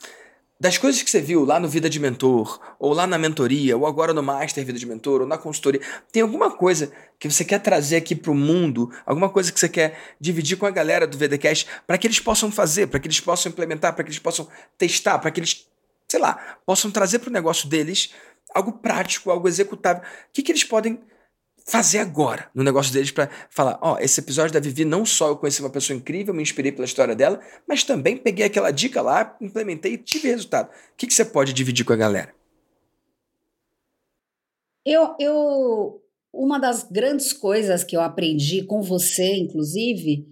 das 0.62 0.78
coisas 0.78 1.02
que 1.02 1.10
você 1.10 1.20
viu 1.20 1.44
lá 1.44 1.58
no 1.58 1.68
Vida 1.68 1.90
de 1.90 1.98
Mentor, 1.98 2.60
ou 2.78 2.92
lá 2.92 3.04
na 3.04 3.18
mentoria, 3.18 3.76
ou 3.76 3.84
agora 3.84 4.14
no 4.14 4.22
Master 4.22 4.64
Vida 4.64 4.78
de 4.78 4.86
Mentor, 4.86 5.22
ou 5.22 5.26
na 5.26 5.36
consultoria, 5.36 5.80
tem 6.12 6.22
alguma 6.22 6.52
coisa 6.52 6.92
que 7.18 7.28
você 7.28 7.44
quer 7.44 7.58
trazer 7.58 7.96
aqui 7.96 8.14
para 8.14 8.30
o 8.30 8.34
mundo, 8.34 8.88
alguma 9.04 9.28
coisa 9.28 9.50
que 9.50 9.58
você 9.58 9.68
quer 9.68 9.98
dividir 10.20 10.56
com 10.56 10.64
a 10.64 10.70
galera 10.70 11.04
do 11.04 11.18
VDcast 11.18 11.66
para 11.84 11.98
que 11.98 12.06
eles 12.06 12.20
possam 12.20 12.48
fazer, 12.48 12.86
para 12.86 13.00
que 13.00 13.08
eles 13.08 13.18
possam 13.18 13.50
implementar, 13.50 13.92
para 13.92 14.04
que 14.04 14.10
eles 14.10 14.20
possam 14.20 14.46
testar, 14.78 15.18
para 15.18 15.32
que 15.32 15.40
eles, 15.40 15.66
sei 16.06 16.20
lá, 16.20 16.58
possam 16.64 16.92
trazer 16.92 17.18
para 17.18 17.30
o 17.30 17.32
negócio 17.32 17.68
deles 17.68 18.10
algo 18.54 18.70
prático, 18.74 19.32
algo 19.32 19.48
executável. 19.48 20.02
O 20.02 20.06
que, 20.32 20.44
que 20.44 20.52
eles 20.52 20.62
podem 20.62 21.00
fazer 21.66 21.98
agora 21.98 22.50
no 22.54 22.62
negócio 22.62 22.92
deles 22.92 23.10
para 23.10 23.28
falar: 23.50 23.78
ó, 23.82 23.94
oh, 23.94 23.98
esse 23.98 24.20
episódio 24.20 24.52
da 24.52 24.60
Vivi 24.60 24.84
não 24.84 25.04
só 25.04 25.28
eu 25.28 25.36
conheci 25.36 25.60
uma 25.60 25.70
pessoa 25.70 25.96
incrível, 25.96 26.34
me 26.34 26.42
inspirei 26.42 26.72
pela 26.72 26.84
história 26.84 27.14
dela, 27.14 27.40
mas 27.66 27.84
também 27.84 28.16
peguei 28.16 28.46
aquela 28.46 28.70
dica 28.70 29.00
lá, 29.00 29.36
implementei 29.40 29.94
e 29.94 29.98
tive 29.98 30.28
resultado. 30.28 30.68
O 30.68 30.96
que, 30.96 31.06
que 31.06 31.14
você 31.14 31.24
pode 31.24 31.52
dividir 31.52 31.84
com 31.84 31.92
a 31.92 31.96
galera? 31.96 32.34
Eu, 34.84 35.14
eu, 35.18 36.02
uma 36.32 36.58
das 36.58 36.82
grandes 36.82 37.32
coisas 37.32 37.84
que 37.84 37.96
eu 37.96 38.00
aprendi 38.00 38.64
com 38.64 38.82
você, 38.82 39.36
inclusive, 39.36 40.26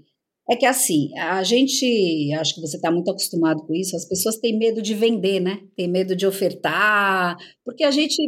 é 0.51 0.57
que 0.57 0.67
assim, 0.67 1.17
a 1.17 1.45
gente, 1.45 2.33
acho 2.35 2.57
que 2.57 2.61
você 2.61 2.77
está 2.77 2.91
muito 2.91 3.09
acostumado 3.09 3.65
com 3.65 3.73
isso, 3.73 3.95
as 3.95 4.05
pessoas 4.05 4.37
têm 4.39 4.59
medo 4.59 4.83
de 4.83 4.95
vender, 4.95 5.39
né? 5.39 5.61
Tem 5.77 5.87
medo 5.87 6.17
de 6.17 6.27
ofertar, 6.27 7.37
porque 7.65 7.85
a 7.85 7.91
gente 7.93 8.21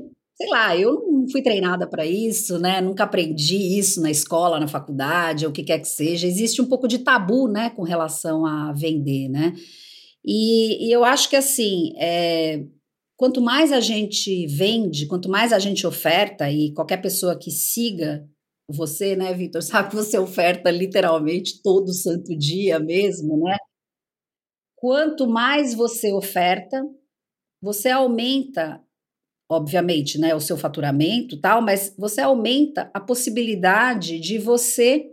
sei 0.43 0.49
lá, 0.49 0.77
eu 0.77 1.07
não 1.09 1.29
fui 1.31 1.41
treinada 1.41 1.87
para 1.87 2.05
isso, 2.05 2.59
né? 2.59 2.81
Nunca 2.81 3.05
aprendi 3.05 3.79
isso 3.79 4.01
na 4.03 4.11
escola, 4.11 4.59
na 4.59 4.67
faculdade, 4.67 5.47
o 5.47 5.53
que 5.53 5.63
quer 5.63 5.79
que 5.79 5.87
seja. 5.87 6.27
Existe 6.27 6.61
um 6.61 6.67
pouco 6.67 6.89
de 6.89 6.99
tabu, 6.99 7.47
né, 7.47 7.71
com 7.71 7.83
relação 7.83 8.45
a 8.45 8.73
vender, 8.73 9.29
né? 9.29 9.55
E, 10.25 10.89
e 10.89 10.93
eu 10.93 11.05
acho 11.05 11.31
que 11.31 11.37
assim, 11.37 11.93
é, 11.97 12.65
quanto 13.17 13.41
mais 13.41 13.71
a 13.73 13.79
gente 13.79 14.47
vende, 14.49 15.07
quanto 15.07 15.29
mais 15.29 15.53
a 15.53 15.61
gente 15.61 15.87
oferta, 15.87 16.51
e 16.51 16.73
qualquer 16.73 17.01
pessoa 17.01 17.39
que 17.39 17.51
siga 17.51 18.27
você, 18.69 19.15
né, 19.15 19.33
Vitor, 19.35 19.63
sabe 19.63 19.91
que 19.91 19.97
você 19.97 20.19
oferta 20.19 20.71
literalmente 20.73 21.63
todo 21.63 21.93
santo 21.93 22.37
dia 22.37 22.81
mesmo, 22.81 23.39
né? 23.39 23.57
Quanto 24.75 25.29
mais 25.29 25.73
você 25.73 26.13
oferta, 26.13 26.83
você 27.61 27.91
aumenta 27.91 28.83
obviamente, 29.49 30.19
né, 30.19 30.35
o 30.35 30.41
seu 30.41 30.57
faturamento, 30.57 31.37
tal, 31.41 31.61
mas 31.61 31.95
você 31.99 32.21
aumenta 32.21 32.91
a 32.95 33.01
possibilidade 33.01 34.19
de 34.19 34.39
você 34.39 35.07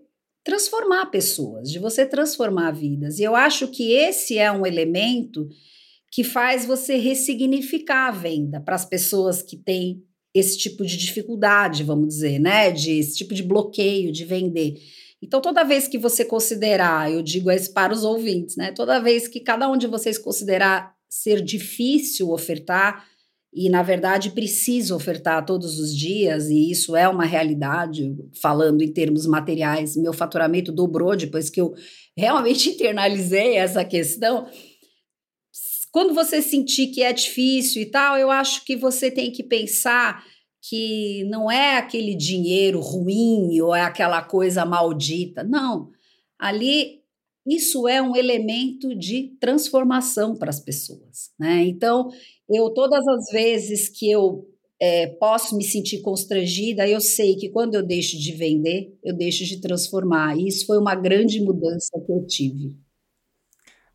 transformar 0.44 1.08
pessoas, 1.08 1.70
de 1.70 1.80
você 1.80 2.06
transformar 2.06 2.72
vidas. 2.72 3.20
E 3.20 3.24
eu 3.24 3.36
acho 3.36 3.68
que 3.68 3.92
esse 3.92 4.38
é 4.38 4.52
um 4.52 4.66
elemento 4.66 5.48
que 6.12 6.24
faz 6.24 6.66
você 6.66 6.96
ressignificar 6.96 8.08
a 8.08 8.12
venda 8.12 8.60
para 8.60 8.76
as 8.76 8.86
pessoas 8.86 9.42
que 9.42 9.58
têm 9.58 10.04
esse 10.34 10.58
tipo 10.58 10.86
de 10.86 10.98
dificuldade, 10.98 11.84
vamos 11.84 12.08
dizer, 12.08 12.40
né, 12.40 12.72
de 12.72 13.00
esse 13.00 13.18
tipo 13.18 13.34
de 13.34 13.44
bloqueio 13.44 14.12
de 14.12 14.26
vender. 14.26 14.76
Então, 15.22 15.42
toda 15.42 15.66
vez 15.66 15.88
que 15.88 15.98
você 15.98 16.24
considerar, 16.24 17.12
eu 17.12 17.22
digo 17.22 17.52
isso 17.52 17.74
para 17.74 17.94
os 17.94 18.04
ouvintes, 18.04 18.56
né? 18.56 18.72
Toda 18.72 19.02
vez 19.02 19.28
que 19.28 19.42
cada 19.42 19.70
um 19.70 19.76
de 19.76 19.86
vocês 19.86 20.18
considerar 20.18 20.96
ser 21.10 21.42
difícil 21.42 22.32
ofertar, 22.32 23.06
e, 23.52 23.68
na 23.68 23.82
verdade, 23.82 24.32
preciso 24.32 24.96
ofertar 24.96 25.44
todos 25.44 25.80
os 25.80 25.96
dias, 25.96 26.50
e 26.50 26.70
isso 26.70 26.96
é 26.96 27.10
uma 27.10 27.26
realidade, 27.26 28.16
falando 28.40 28.84
em 28.84 28.94
termos 28.94 29.26
materiais. 29.26 29.96
Meu 29.98 30.14
faturamento 30.14 30.72
dobrou 30.72 31.16
depois 31.16 31.50
que 31.50 31.60
eu 31.60 31.74
realmente 32.16 32.70
internalizei 32.72 33.56
essa 33.56 33.84
questão. 33.84 34.48
Quando 35.92 36.14
você 36.14 36.42
sentir 36.42 36.88
que 36.88 37.02
é 37.02 37.12
difícil 37.12 37.82
e 37.82 37.86
tal, 37.88 38.18
eu 38.18 38.30
acho 38.30 38.64
que 38.64 38.76
você 38.76 39.10
tem 39.10 39.32
que 39.32 39.44
pensar 39.44 40.24
que 40.62 41.24
não 41.24 41.50
é 41.50 41.78
aquele 41.78 42.14
dinheiro 42.14 42.80
ruim 42.80 43.60
ou 43.62 43.74
é 43.74 43.82
aquela 43.82 44.22
coisa 44.22 44.64
maldita. 44.64 45.44
Não. 45.44 45.90
Ali 46.38 47.00
isso 47.48 47.88
é 47.88 48.00
um 48.00 48.16
elemento 48.16 48.94
de 48.94 49.36
transformação 49.40 50.36
para 50.36 50.52
as 50.52 50.60
pessoas, 50.60 51.32
né? 51.40 51.64
Então, 51.64 52.12
eu 52.50 52.70
todas 52.72 53.08
as 53.08 53.32
vezes 53.32 53.90
que 53.90 54.10
eu 54.10 54.48
é, 54.82 55.08
posso 55.08 55.58
me 55.58 55.64
sentir 55.64 56.02
constrangida, 56.02 56.88
eu 56.88 57.02
sei 57.02 57.36
que 57.36 57.50
quando 57.50 57.76
eu 57.76 57.84
deixo 57.86 58.18
de 58.18 58.32
vender, 58.32 58.98
eu 59.04 59.16
deixo 59.16 59.44
de 59.46 59.60
transformar. 59.60 60.38
E 60.38 60.48
isso 60.48 60.66
foi 60.66 60.78
uma 60.78 60.96
grande 60.96 61.42
mudança 61.42 61.92
que 62.06 62.12
eu 62.12 62.26
tive. 62.26 62.78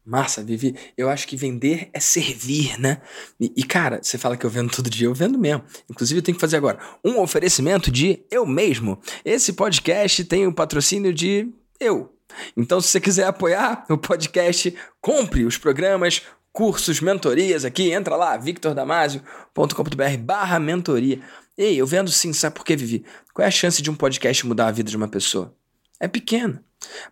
Massa, 0.05 0.45
Vivi. 0.45 0.77
Eu 0.99 1.09
acho 1.09 1.27
que 1.27 1.35
vender 1.35 1.89
é 1.95 1.99
servir, 1.99 2.79
né? 2.79 3.01
E, 3.41 3.51
e, 3.57 3.65
cara, 3.65 4.01
você 4.03 4.19
fala 4.19 4.37
que 4.37 4.45
eu 4.45 4.51
vendo 4.51 4.71
todo 4.71 4.91
dia, 4.91 5.07
eu 5.07 5.15
vendo 5.15 5.39
mesmo. 5.39 5.65
Inclusive, 5.91 6.19
eu 6.19 6.23
tenho 6.23 6.37
que 6.37 6.41
fazer 6.41 6.59
agora 6.59 6.79
um 7.03 7.19
oferecimento 7.21 7.91
de 7.91 8.23
eu 8.31 8.45
mesmo. 8.45 8.99
Esse 9.25 9.55
podcast 9.55 10.23
tem 10.25 10.47
o 10.47 10.51
um 10.51 10.53
patrocínio 10.53 11.13
de 11.15 11.51
eu. 11.81 12.13
Então, 12.55 12.83
se 12.83 12.89
você 12.89 13.01
quiser 13.01 13.27
apoiar 13.27 13.87
o 13.89 13.97
podcast, 13.97 14.75
compre 15.01 15.47
os 15.47 15.57
programas, 15.57 16.23
cursos, 16.55 17.01
mentorias 17.01 17.65
aqui, 17.65 17.91
entra 17.91 18.15
lá, 18.15 18.37
victordamasio.com.br 18.37 20.17
barra 20.21 20.61
mentoria. 20.61 21.21
Ei, 21.59 21.77
eu 21.77 21.87
vendo 21.87 22.11
sim, 22.13 22.33
sabe 22.33 22.55
por 22.55 22.65
que, 22.65 22.77
Vivi? 22.77 23.05
Qual 23.35 23.45
é 23.45 23.49
a 23.49 23.51
chance 23.51 23.83
de 23.83 23.91
um 23.91 23.95
podcast 23.95 24.47
mudar 24.47 24.69
a 24.69 24.71
vida 24.71 24.89
de 24.89 24.97
uma 24.97 25.09
pessoa? 25.09 25.53
É 25.99 26.07
pequena. 26.07 26.65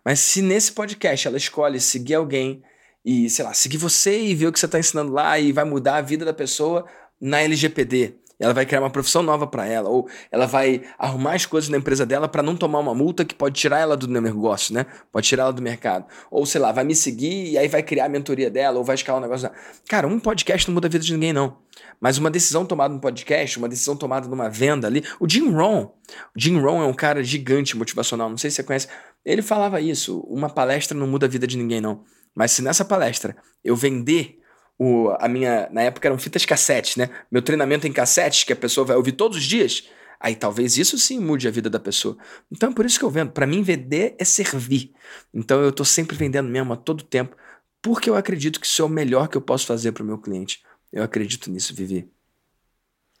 Mas 0.03 0.19
se 0.19 0.41
nesse 0.41 0.71
podcast 0.71 1.27
ela 1.27 1.35
escolhe 1.35 1.77
seguir 1.81 2.13
alguém 2.13 2.63
e, 3.03 3.29
sei 3.29 3.43
lá, 3.43 3.53
seguir 3.53 3.75
você 3.75 4.17
e 4.17 4.33
ver 4.33 4.47
o 4.47 4.53
que 4.53 4.59
você 4.59 4.65
está 4.65 4.79
ensinando 4.79 5.11
lá 5.11 5.37
e 5.37 5.51
vai 5.51 5.65
mudar 5.65 5.97
a 5.97 6.01
vida 6.01 6.23
da 6.23 6.33
pessoa 6.33 6.85
na 7.19 7.41
LGPD, 7.41 8.15
ela 8.43 8.53
vai 8.53 8.65
criar 8.65 8.81
uma 8.81 8.89
profissão 8.89 9.23
nova 9.23 9.47
para 9.47 9.65
ela, 9.65 9.89
ou 9.89 10.07
ela 10.29 10.45
vai 10.45 10.83
arrumar 10.97 11.33
as 11.33 11.45
coisas 11.45 11.69
na 11.69 11.77
empresa 11.77 12.05
dela 12.05 12.27
para 12.27 12.43
não 12.43 12.57
tomar 12.57 12.79
uma 12.79 12.93
multa 12.93 13.23
que 13.23 13.33
pode 13.33 13.59
tirar 13.59 13.79
ela 13.79 13.95
do 13.95 14.07
negócio, 14.07 14.73
né? 14.73 14.85
Pode 15.11 15.27
tirar 15.27 15.43
ela 15.43 15.53
do 15.53 15.61
mercado. 15.61 16.05
Ou 16.29 16.45
sei 16.45 16.59
lá, 16.59 16.71
vai 16.71 16.83
me 16.83 16.93
seguir 16.93 17.51
e 17.51 17.57
aí 17.57 17.69
vai 17.69 17.81
criar 17.81 18.05
a 18.05 18.09
mentoria 18.09 18.49
dela, 18.49 18.77
ou 18.77 18.83
vai 18.83 18.95
escalar 18.95 19.21
um 19.21 19.23
negócio. 19.23 19.47
Dela. 19.47 19.59
Cara, 19.87 20.07
um 20.07 20.19
podcast 20.19 20.67
não 20.67 20.73
muda 20.73 20.87
a 20.87 20.89
vida 20.89 21.03
de 21.03 21.13
ninguém, 21.13 21.31
não. 21.31 21.57
Mas 22.01 22.17
uma 22.17 22.29
decisão 22.29 22.65
tomada 22.65 22.93
no 22.93 22.99
podcast, 22.99 23.57
uma 23.57 23.69
decisão 23.69 23.95
tomada 23.95 24.27
numa 24.27 24.49
venda 24.49 24.87
ali. 24.87 25.03
O 25.21 25.29
Jim 25.29 25.49
Rohn, 25.49 25.85
o 25.85 25.91
Jim 26.35 26.59
Rohn 26.59 26.83
é 26.83 26.85
um 26.85 26.93
cara 26.93 27.23
gigante 27.23 27.77
motivacional, 27.77 28.29
não 28.29 28.37
sei 28.37 28.49
se 28.49 28.57
você 28.57 28.63
conhece. 28.63 28.87
Ele 29.23 29.41
falava 29.41 29.79
isso: 29.79 30.19
uma 30.27 30.49
palestra 30.49 30.97
não 30.97 31.07
muda 31.07 31.25
a 31.25 31.29
vida 31.29 31.47
de 31.47 31.57
ninguém, 31.57 31.79
não. 31.79 32.03
Mas 32.35 32.51
se 32.51 32.61
nessa 32.61 32.83
palestra 32.83 33.37
eu 33.63 33.75
vender 33.75 34.42
o, 34.77 35.09
a 35.19 35.27
minha. 35.27 35.69
Na 35.71 35.83
época 35.83 36.07
eram 36.07 36.17
fitas 36.17 36.45
cassete, 36.45 36.97
né? 36.99 37.09
Meu 37.31 37.41
treinamento 37.41 37.87
em 37.87 37.93
cassete, 37.93 38.45
que 38.45 38.53
a 38.53 38.55
pessoa 38.55 38.85
vai 38.85 38.95
ouvir 38.95 39.13
todos 39.13 39.37
os 39.37 39.43
dias. 39.43 39.87
Aí 40.19 40.35
talvez 40.35 40.77
isso 40.77 40.97
sim 40.97 41.19
mude 41.19 41.47
a 41.47 41.51
vida 41.51 41.69
da 41.69 41.79
pessoa. 41.79 42.17
Então 42.51 42.71
é 42.71 42.73
por 42.73 42.85
isso 42.85 42.97
que 42.97 43.03
eu 43.03 43.09
vendo. 43.09 43.31
Para 43.31 43.45
mim, 43.45 43.61
vender 43.61 44.15
é 44.17 44.23
servir. 44.23 44.93
Então 45.33 45.61
eu 45.61 45.71
tô 45.71 45.83
sempre 45.83 46.15
vendendo 46.15 46.49
mesmo 46.49 46.71
a 46.71 46.77
todo 46.77 47.03
tempo, 47.03 47.35
porque 47.81 48.09
eu 48.09 48.15
acredito 48.15 48.59
que 48.59 48.65
isso 48.65 48.81
é 48.81 48.85
o 48.85 48.89
melhor 48.89 49.27
que 49.27 49.35
eu 49.35 49.41
posso 49.41 49.65
fazer 49.65 49.91
para 49.91 50.03
o 50.03 50.05
meu 50.05 50.17
cliente. 50.17 50.63
Eu 50.91 51.03
acredito 51.03 51.51
nisso, 51.51 51.75
Vivi. 51.75 52.09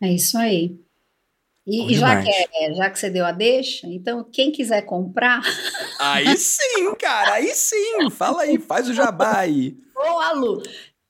É 0.01 0.07
isso 0.07 0.37
aí. 0.37 0.79
E, 1.65 1.93
e 1.93 1.95
já, 1.95 2.21
que 2.21 2.29
é, 2.29 2.73
já 2.73 2.89
que 2.89 2.99
você 2.99 3.09
deu 3.09 3.25
a 3.25 3.31
deixa, 3.31 3.87
então 3.87 4.23
quem 4.23 4.51
quiser 4.51 4.81
comprar. 4.81 5.41
Aí 5.99 6.37
sim, 6.37 6.93
cara, 6.95 7.35
aí 7.35 7.53
sim. 7.55 8.09
Fala 8.09 8.43
aí, 8.43 8.57
faz 8.57 8.89
o 8.89 8.93
jabá 8.93 9.39
aí. 9.39 9.77
Ô, 9.95 10.19
Alu, 10.19 10.61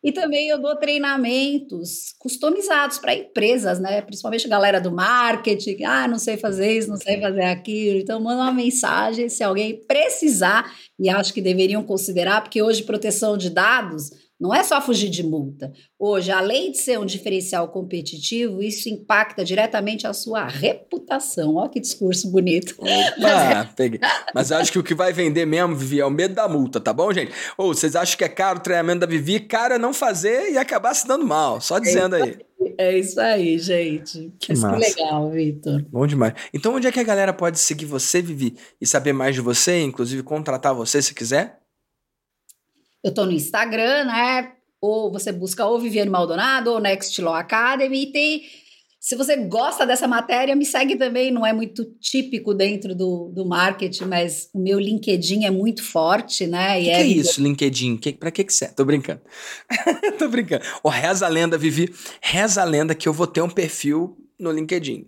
E 0.05 0.11
também 0.11 0.49
eu 0.49 0.61
dou 0.61 0.77
treinamentos 0.77 2.13
customizados 2.19 2.99
para 2.99 3.15
empresas, 3.15 3.79
né? 3.79 4.03
Principalmente 4.03 4.47
a 4.47 4.51
galera 4.51 4.81
do 4.81 4.91
marketing, 4.91 5.85
ah, 5.85 6.09
não 6.09 6.19
sei 6.19 6.37
fazer 6.37 6.77
isso, 6.77 6.89
não 6.89 6.97
sei 6.97 7.21
fazer 7.21 7.43
aquilo. 7.43 7.99
Então, 8.01 8.19
manda 8.21 8.43
uma 8.43 8.53
mensagem 8.53 9.29
se 9.29 9.45
alguém 9.45 9.81
precisar, 9.87 10.73
e 10.99 11.09
acho 11.09 11.33
que 11.33 11.41
deveriam 11.41 11.85
considerar, 11.85 12.41
porque 12.43 12.61
hoje 12.61 12.83
proteção 12.83 13.37
de 13.37 13.49
dados 13.49 14.11
não 14.41 14.55
é 14.55 14.63
só 14.65 14.81
fugir 14.81 15.09
de 15.09 15.23
multa. 15.23 15.73
Hoje, 15.99 16.33
além 16.33 16.73
de 16.73 16.79
ser 16.79 16.99
um 16.99 17.07
diferencial 17.07 17.69
competitivo, 17.69 18.63
isso 18.63 18.89
impacta 18.89 19.45
diretamente 19.45 20.07
a 20.07 20.13
sua 20.13 20.47
reputação. 20.47 21.55
Olha 21.55 21.71
que 21.71 21.79
discurso 21.79 22.31
bonito. 22.31 22.75
Opa, 22.79 23.71
peguei. 23.77 24.01
Mas 24.35 24.51
eu 24.51 24.57
acho 24.57 24.73
que 24.73 24.79
o 24.79 24.83
que 24.83 24.95
vai 24.95 25.13
vender 25.13 25.47
mesmo, 25.47 25.77
Vivi, 25.77 26.01
é 26.01 26.05
o 26.05 26.11
medo 26.11 26.35
da 26.35 26.49
multa, 26.49 26.81
tá 26.81 26.93
bom, 26.93 27.13
gente? 27.13 27.33
Ou 27.57 27.73
vocês 27.73 27.95
acham 27.95 28.19
que 28.19 28.25
é 28.25 28.29
caro 28.29 28.59
o 28.59 28.63
treinamento 28.63 29.01
da 29.01 29.07
Vivi? 29.07 29.39
Cara, 29.41 29.79
não 29.79 29.95
fazer 29.95 30.51
e 30.51 30.59
acabar 30.59 30.95
se 30.95 31.07
dando 31.07 31.25
mal. 31.25 31.61
Só 31.61 31.79
dizendo 31.79 32.17
aí. 32.17 32.37
É 32.79 32.99
isso 32.99 33.21
aí, 33.21 33.59
gente. 33.59 34.33
Que, 34.39 34.57
Mas 34.57 34.61
que 34.61 35.01
legal, 35.01 35.31
Vitor. 35.31 35.85
Bom 35.91 36.07
demais. 36.07 36.35
Então, 36.53 36.75
onde 36.75 36.87
é 36.87 36.93
que 36.93 37.01
a 37.01 37.05
galera 37.05 37.33
pode 37.33 37.59
seguir 37.59 37.87
você, 37.87 38.23
Vivi, 38.23 38.57
e 38.81 38.87
saber 38.87 39.13
mais 39.13 39.35
de 39.35 39.41
você, 39.41 39.81
inclusive 39.81 40.23
contratar 40.23 40.75
você 40.75 41.03
se 41.03 41.15
quiser? 41.15 41.62
Eu 43.03 43.11
estou 43.11 43.27
no 43.27 43.33
Instagram, 43.33 44.05
né? 44.05 44.53
Ou 44.81 45.11
você 45.13 45.33
busca 45.33 45.67
ou 45.67 45.79
Viviane 45.79 46.11
Maldonado 46.11 46.73
ou 46.73 46.81
Next 46.81 47.21
Law 47.21 47.35
Academy. 47.35 48.03
E 48.03 48.13
tem. 48.13 48.43
Se 49.01 49.17
você 49.17 49.37
gosta 49.37 49.85
dessa 49.85 50.07
matéria, 50.07 50.55
me 50.55 50.65
segue 50.65 50.97
também. 50.97 51.33
Não 51.33 51.45
é 51.45 51.53
muito 51.53 51.85
típico 52.01 52.55
dentro 52.55 52.95
do, 52.95 53.33
do 53.35 53.45
marketing, 53.45 54.05
mas 54.05 54.49
o 54.55 54.61
meu 54.61 54.79
LinkedIn 54.79 55.45
é 55.45 55.51
muito 55.51 55.83
forte, 55.83 56.47
né? 56.47 56.79
O 56.79 56.83
que, 56.83 56.91
é, 56.91 56.95
que 56.95 57.01
é 57.01 57.07
isso, 57.07 57.43
LinkedIn? 57.43 57.97
Que, 57.97 58.13
pra 58.13 58.31
que 58.31 58.45
que 58.45 58.53
serve? 58.53 58.77
Tô 58.77 58.85
brincando. 58.85 59.21
Tô 60.19 60.29
brincando. 60.29 60.65
Ó, 60.85 60.89
reza 60.89 61.27
a 61.27 61.29
lenda, 61.29 61.59
Vivi. 61.59 61.93
Reza 62.21 62.63
a 62.63 62.65
lenda 62.65 62.95
que 62.95 63.09
eu 63.09 63.13
vou 63.13 63.27
ter 63.27 63.43
um 63.43 63.51
perfil 63.51 64.17
no 64.39 64.53
LinkedIn. 64.53 65.07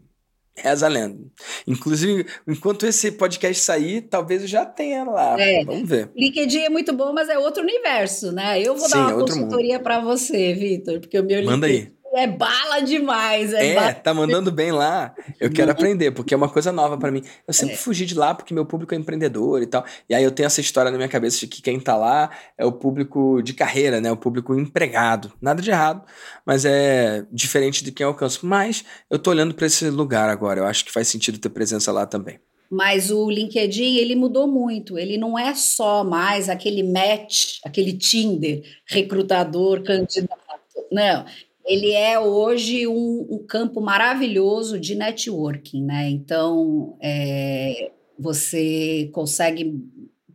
Reza 0.57 0.87
a 0.87 0.89
lenda. 0.89 1.19
Inclusive, 1.67 2.27
enquanto 2.47 2.87
esse 2.87 3.11
podcast 3.13 3.63
sair, 3.63 4.03
talvez 4.03 4.43
eu 4.43 4.49
já 4.49 4.65
tenha 4.65 5.05
lá. 5.05 5.41
É. 5.41 5.65
Vamos 5.65 5.89
ver. 5.89 6.11
LinkedIn 6.17 6.61
é 6.61 6.69
muito 6.69 6.93
bom, 6.93 7.13
mas 7.13 7.29
é 7.29 7.39
outro 7.39 7.63
universo, 7.63 8.31
né? 8.31 8.61
Eu 8.61 8.77
vou 8.77 8.87
Sim, 8.87 8.95
dar 8.95 9.07
uma 9.09 9.13
é 9.13 9.21
consultoria 9.21 9.81
para 9.81 10.01
você, 10.01 10.55
Vitor, 10.55 11.01
porque 11.01 11.19
o 11.19 11.25
meu 11.25 11.45
Manda 11.45 11.67
LinkedIn 11.67 11.89
aí 11.89 11.95
é 12.15 12.27
bala 12.27 12.81
demais. 12.81 13.53
É, 13.53 13.69
é 13.69 13.75
bala. 13.75 13.93
tá 13.95 14.15
mandando 14.15 14.51
bem 14.53 14.71
lá. 14.73 15.15
Eu 15.41 15.51
quero 15.51 15.71
aprender, 15.71 16.13
porque 16.13 16.33
é 16.33 16.37
uma 16.37 16.49
coisa 16.49 16.71
nova 16.71 16.97
para 16.97 17.11
mim. 17.11 17.23
Eu 17.47 17.53
sempre 17.53 17.75
é. 17.75 17.77
fugi 17.79 18.07
de 18.07 18.15
lá 18.15 18.35
porque 18.35 18.55
meu 18.55 18.65
público 18.65 18.95
é 18.95 18.97
empreendedor 18.97 19.63
e 19.63 19.67
tal. 19.67 19.85
E 20.09 20.15
aí 20.15 20.23
eu 20.23 20.31
tenho 20.31 20.47
essa 20.47 20.61
história 20.61 20.91
na 20.91 20.97
minha 20.97 21.09
cabeça 21.09 21.41
de 21.41 21.47
que 21.47 21.61
quem 21.61 21.81
tá 21.81 21.97
lá 21.97 22.31
é 22.57 22.65
o 22.65 22.73
público 22.73 23.43
de 23.43 23.53
carreira, 23.53 24.01
né? 24.01 24.11
O 24.13 24.17
público 24.17 24.55
empregado. 24.55 25.33
Nada 25.41 25.61
de 25.61 25.71
errado, 25.71 26.05
mas 26.47 26.65
é 26.65 27.27
diferente 27.33 27.83
de 27.83 27.91
quem 27.93 28.05
eu 28.05 28.11
alcanço. 28.11 28.47
Mas 28.47 28.85
eu 29.11 29.19
tô 29.19 29.31
olhando 29.31 29.55
para 29.55 29.67
esse 29.67 29.91
lugar 29.91 30.29
agora. 30.29 30.61
Eu 30.61 30.67
acho 30.67 30.85
que 30.85 30.93
faz 30.93 31.09
sentido 31.09 31.39
ter 31.39 31.49
presença 31.49 31.91
lá 31.91 32.07
também. 32.07 32.39
Mas 32.71 33.11
o 33.11 33.31
LinkedIn, 33.31 33.97
ele 33.97 34.17
mudou 34.17 34.47
muito. 34.47 34.99
Ele 34.99 35.17
não 35.19 35.39
é 35.39 35.55
só 35.55 36.03
mais 36.03 36.49
aquele 36.49 36.83
match, 36.83 37.59
aquele 37.65 37.93
Tinder, 37.93 38.63
recrutador, 38.87 39.83
candidato. 39.83 40.43
Não, 40.91 41.25
ele 41.67 41.93
é 41.93 42.19
hoje 42.19 42.87
um, 42.87 43.27
um, 43.31 43.45
campo 43.47 43.81
maravilhoso 43.81 44.79
de 44.79 44.95
networking, 44.95 45.83
né? 45.83 46.11
Então, 46.11 46.97
é, 47.01 47.91
você 48.19 49.09
consegue 49.13 49.83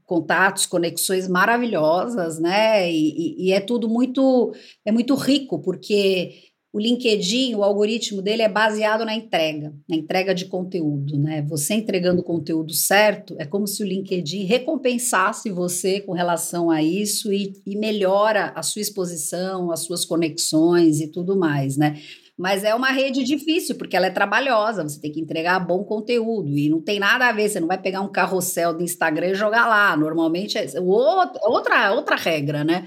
contatos, 0.06 0.66
conexões 0.66 1.28
maravilhosas, 1.28 2.40
né? 2.40 2.92
E, 2.92 3.12
e, 3.12 3.48
e, 3.48 3.54
é 3.54 3.60
tudo 3.60 3.88
muito 3.88 4.52
é 4.84 4.92
muito 4.92 5.14
rico 5.14 5.60
porque 5.60 6.49
o 6.72 6.80
LinkedIn, 6.80 7.55
o 7.55 7.63
algoritmo 7.63 8.22
dele 8.22 8.43
é 8.43 8.49
baseado 8.49 9.03
na 9.03 9.15
entrega, 9.15 9.74
na 9.89 9.95
entrega 9.95 10.36
de 10.36 10.45
conteúdo, 10.45 11.17
né? 11.17 11.41
Você 11.49 11.74
entregando 11.74 12.22
o 12.22 12.24
conteúdo 12.24 12.74
certo, 12.74 13.36
é 13.39 13.45
como 13.45 13.65
se 13.65 13.82
o 13.82 13.86
LinkedIn 13.86 14.43
recompensasse 14.43 15.49
você 15.49 15.99
com 15.99 16.11
relação 16.11 16.70
a 16.70 16.84
isso 16.84 17.34
e, 17.34 17.53
e 17.65 17.76
melhora 17.76 18.53
a 18.55 18.61
sua 18.61 18.84
exposição, 18.84 19.72
as 19.72 19.80
suas 19.80 20.05
conexões 20.05 21.01
e 21.01 21.07
tudo 21.07 21.36
mais, 21.36 21.76
né? 21.76 21.99
Mas 22.38 22.63
é 22.63 22.74
uma 22.74 22.91
rede 22.91 23.22
difícil, 23.24 23.76
porque 23.76 23.97
ela 23.97 24.05
é 24.05 24.11
trabalhosa, 24.11 24.88
você 24.88 25.01
tem 25.01 25.11
que 25.11 25.20
entregar 25.20 25.59
bom 25.59 25.84
conteúdo. 25.84 26.57
E 26.57 26.70
não 26.70 26.80
tem 26.80 26.97
nada 26.97 27.28
a 27.28 27.34
ver, 27.34 27.49
você 27.49 27.59
não 27.59 27.67
vai 27.67 27.78
pegar 27.78 27.99
um 27.99 28.07
carrossel 28.07 28.74
do 28.74 28.82
Instagram 28.82 29.32
e 29.32 29.36
jogar 29.36 29.67
lá. 29.67 29.97
Normalmente 29.97 30.57
é 30.57 30.65
outra, 30.80 31.91
outra 31.91 32.15
regra, 32.15 32.63
né? 32.63 32.86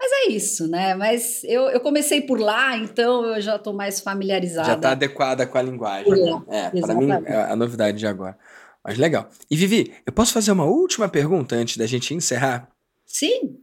Mas 0.00 0.10
é 0.12 0.32
isso, 0.32 0.66
né? 0.66 0.94
Mas 0.94 1.44
eu, 1.44 1.64
eu 1.64 1.78
comecei 1.78 2.22
por 2.22 2.40
lá, 2.40 2.74
então 2.74 3.22
eu 3.26 3.40
já 3.40 3.56
estou 3.56 3.74
mais 3.74 4.00
familiarizada. 4.00 4.66
Já 4.66 4.74
está 4.74 4.92
adequada 4.92 5.46
com 5.46 5.58
a 5.58 5.62
linguagem. 5.62 6.10
Né? 6.10 6.42
É, 6.48 6.80
para 6.80 6.94
mim 6.94 7.10
é 7.10 7.52
a 7.52 7.54
novidade 7.54 7.98
de 7.98 8.06
agora. 8.06 8.38
Mas 8.82 8.96
legal. 8.96 9.28
E 9.50 9.54
Vivi, 9.54 9.92
eu 10.06 10.12
posso 10.12 10.32
fazer 10.32 10.52
uma 10.52 10.64
última 10.64 11.06
pergunta 11.06 11.54
antes 11.54 11.76
da 11.76 11.86
gente 11.86 12.14
encerrar? 12.14 12.70
Sim. 13.04 13.58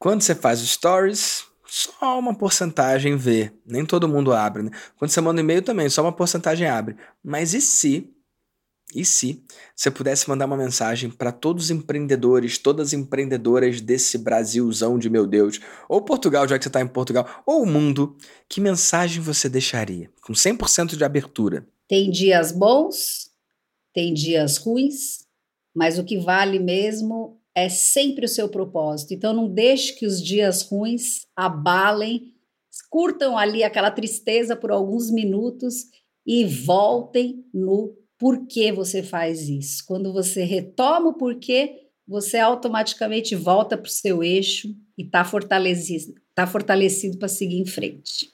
Quando 0.00 0.22
você 0.22 0.34
faz 0.34 0.58
stories, 0.58 1.44
só 1.64 2.18
uma 2.18 2.34
porcentagem 2.34 3.16
vê. 3.16 3.52
Nem 3.64 3.86
todo 3.86 4.08
mundo 4.08 4.32
abre, 4.32 4.64
né? 4.64 4.70
Quando 4.98 5.12
você 5.12 5.20
manda 5.20 5.40
um 5.40 5.44
e-mail 5.44 5.62
também, 5.62 5.88
só 5.88 6.02
uma 6.02 6.12
porcentagem 6.12 6.66
abre. 6.66 6.96
Mas 7.22 7.54
e 7.54 7.60
se 7.60 8.12
e 8.94 9.04
se 9.04 9.42
você 9.74 9.90
pudesse 9.90 10.28
mandar 10.28 10.46
uma 10.46 10.56
mensagem 10.56 11.10
para 11.10 11.32
todos 11.32 11.64
os 11.64 11.70
empreendedores, 11.70 12.56
todas 12.56 12.88
as 12.88 12.92
empreendedoras 12.92 13.80
desse 13.80 14.16
Brasilzão 14.16 14.98
de 14.98 15.10
meu 15.10 15.26
Deus, 15.26 15.60
ou 15.88 16.02
Portugal, 16.02 16.46
já 16.46 16.56
que 16.56 16.64
você 16.64 16.68
está 16.68 16.80
em 16.80 16.86
Portugal, 16.86 17.42
ou 17.44 17.62
o 17.62 17.66
mundo, 17.66 18.16
que 18.48 18.60
mensagem 18.60 19.20
você 19.20 19.48
deixaria? 19.48 20.10
Com 20.22 20.32
100% 20.32 20.96
de 20.96 21.04
abertura. 21.04 21.66
Tem 21.88 22.10
dias 22.10 22.52
bons, 22.52 23.30
tem 23.92 24.14
dias 24.14 24.56
ruins, 24.56 25.26
mas 25.74 25.98
o 25.98 26.04
que 26.04 26.18
vale 26.18 26.58
mesmo 26.58 27.40
é 27.54 27.68
sempre 27.68 28.26
o 28.26 28.28
seu 28.28 28.48
propósito. 28.48 29.14
Então 29.14 29.32
não 29.32 29.48
deixe 29.48 29.94
que 29.94 30.06
os 30.06 30.22
dias 30.22 30.62
ruins 30.62 31.26
abalem, 31.34 32.34
curtam 32.88 33.36
ali 33.36 33.64
aquela 33.64 33.90
tristeza 33.90 34.54
por 34.54 34.70
alguns 34.70 35.10
minutos 35.10 35.86
e 36.24 36.44
voltem 36.44 37.44
no 37.52 37.96
por 38.18 38.46
que 38.46 38.72
você 38.72 39.02
faz 39.02 39.48
isso. 39.48 39.84
Quando 39.86 40.12
você 40.12 40.44
retoma 40.44 41.08
o 41.08 41.14
porquê, 41.14 41.86
você 42.06 42.38
automaticamente 42.38 43.34
volta 43.34 43.76
para 43.76 43.88
o 43.88 43.90
seu 43.90 44.22
eixo 44.22 44.68
e 44.96 45.02
está 45.02 45.24
fortalecido, 45.24 46.14
tá 46.34 46.46
fortalecido 46.46 47.18
para 47.18 47.28
seguir 47.28 47.60
em 47.60 47.66
frente. 47.66 48.30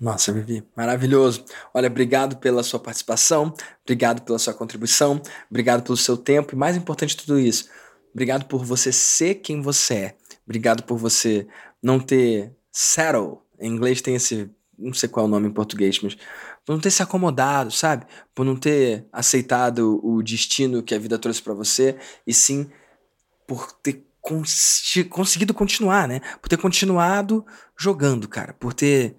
Nossa, 0.00 0.32
Vivi, 0.32 0.62
maravilhoso. 0.74 1.44
Olha, 1.74 1.88
obrigado 1.88 2.36
pela 2.38 2.62
sua 2.62 2.80
participação, 2.80 3.52
obrigado 3.82 4.22
pela 4.22 4.38
sua 4.38 4.54
contribuição, 4.54 5.20
obrigado 5.50 5.82
pelo 5.82 5.96
seu 5.96 6.16
tempo 6.16 6.54
e 6.54 6.58
mais 6.58 6.76
importante 6.76 7.10
de 7.10 7.18
tudo 7.18 7.38
isso, 7.38 7.68
obrigado 8.12 8.46
por 8.46 8.64
você 8.64 8.92
ser 8.92 9.36
quem 9.36 9.60
você 9.60 9.94
é. 9.94 10.16
Obrigado 10.50 10.82
por 10.82 10.98
você 10.98 11.46
não 11.80 12.00
ter 12.00 12.52
settle. 12.72 13.38
Em 13.60 13.70
inglês 13.70 14.02
tem 14.02 14.16
esse, 14.16 14.50
não 14.76 14.92
sei 14.92 15.08
qual 15.08 15.26
é 15.26 15.28
o 15.28 15.30
nome 15.30 15.46
em 15.46 15.52
português, 15.52 16.00
mas 16.00 16.16
por 16.70 16.74
não 16.74 16.80
ter 16.80 16.92
se 16.92 17.02
acomodado, 17.02 17.72
sabe? 17.72 18.06
Por 18.32 18.46
não 18.46 18.54
ter 18.54 19.04
aceitado 19.12 19.98
o 20.04 20.22
destino 20.22 20.84
que 20.84 20.94
a 20.94 20.98
vida 21.00 21.18
trouxe 21.18 21.42
para 21.42 21.52
você 21.52 21.96
e 22.24 22.32
sim 22.32 22.70
por 23.44 23.72
ter 23.72 24.06
cons 24.20 24.80
conseguido 25.10 25.52
continuar, 25.52 26.06
né? 26.06 26.20
Por 26.40 26.48
ter 26.48 26.56
continuado 26.58 27.44
jogando, 27.76 28.28
cara, 28.28 28.52
por 28.52 28.72
ter 28.72 29.16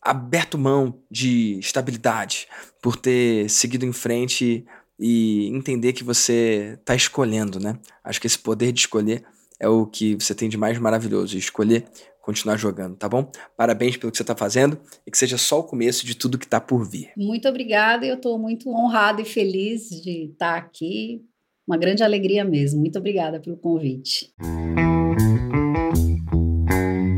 aberto 0.00 0.56
mão 0.56 1.02
de 1.10 1.58
estabilidade, 1.58 2.46
por 2.80 2.94
ter 2.94 3.50
seguido 3.50 3.84
em 3.84 3.92
frente 3.92 4.64
e 5.00 5.48
entender 5.48 5.92
que 5.92 6.04
você 6.04 6.78
está 6.78 6.94
escolhendo, 6.94 7.58
né? 7.58 7.76
Acho 8.04 8.20
que 8.20 8.28
esse 8.28 8.38
poder 8.38 8.70
de 8.70 8.78
escolher 8.78 9.24
é 9.58 9.68
o 9.68 9.84
que 9.84 10.14
você 10.14 10.32
tem 10.32 10.48
de 10.48 10.56
mais 10.56 10.78
maravilhoso, 10.78 11.36
escolher 11.36 11.88
continuar 12.28 12.58
jogando, 12.58 12.94
tá 12.94 13.08
bom? 13.08 13.32
Parabéns 13.56 13.96
pelo 13.96 14.12
que 14.12 14.18
você 14.18 14.22
está 14.22 14.36
fazendo 14.36 14.78
e 15.06 15.10
que 15.10 15.16
seja 15.16 15.38
só 15.38 15.60
o 15.60 15.64
começo 15.64 16.04
de 16.04 16.14
tudo 16.14 16.36
que 16.36 16.44
está 16.44 16.60
por 16.60 16.86
vir. 16.86 17.10
Muito 17.16 17.48
obrigada, 17.48 18.04
eu 18.04 18.16
estou 18.16 18.38
muito 18.38 18.68
honrada 18.68 19.22
e 19.22 19.24
feliz 19.24 19.88
de 19.88 20.26
estar 20.32 20.52
tá 20.52 20.58
aqui. 20.58 21.22
Uma 21.66 21.78
grande 21.78 22.02
alegria 22.02 22.44
mesmo. 22.44 22.80
Muito 22.80 22.98
obrigada 22.98 23.40
pelo 23.40 23.56
convite. 23.56 24.30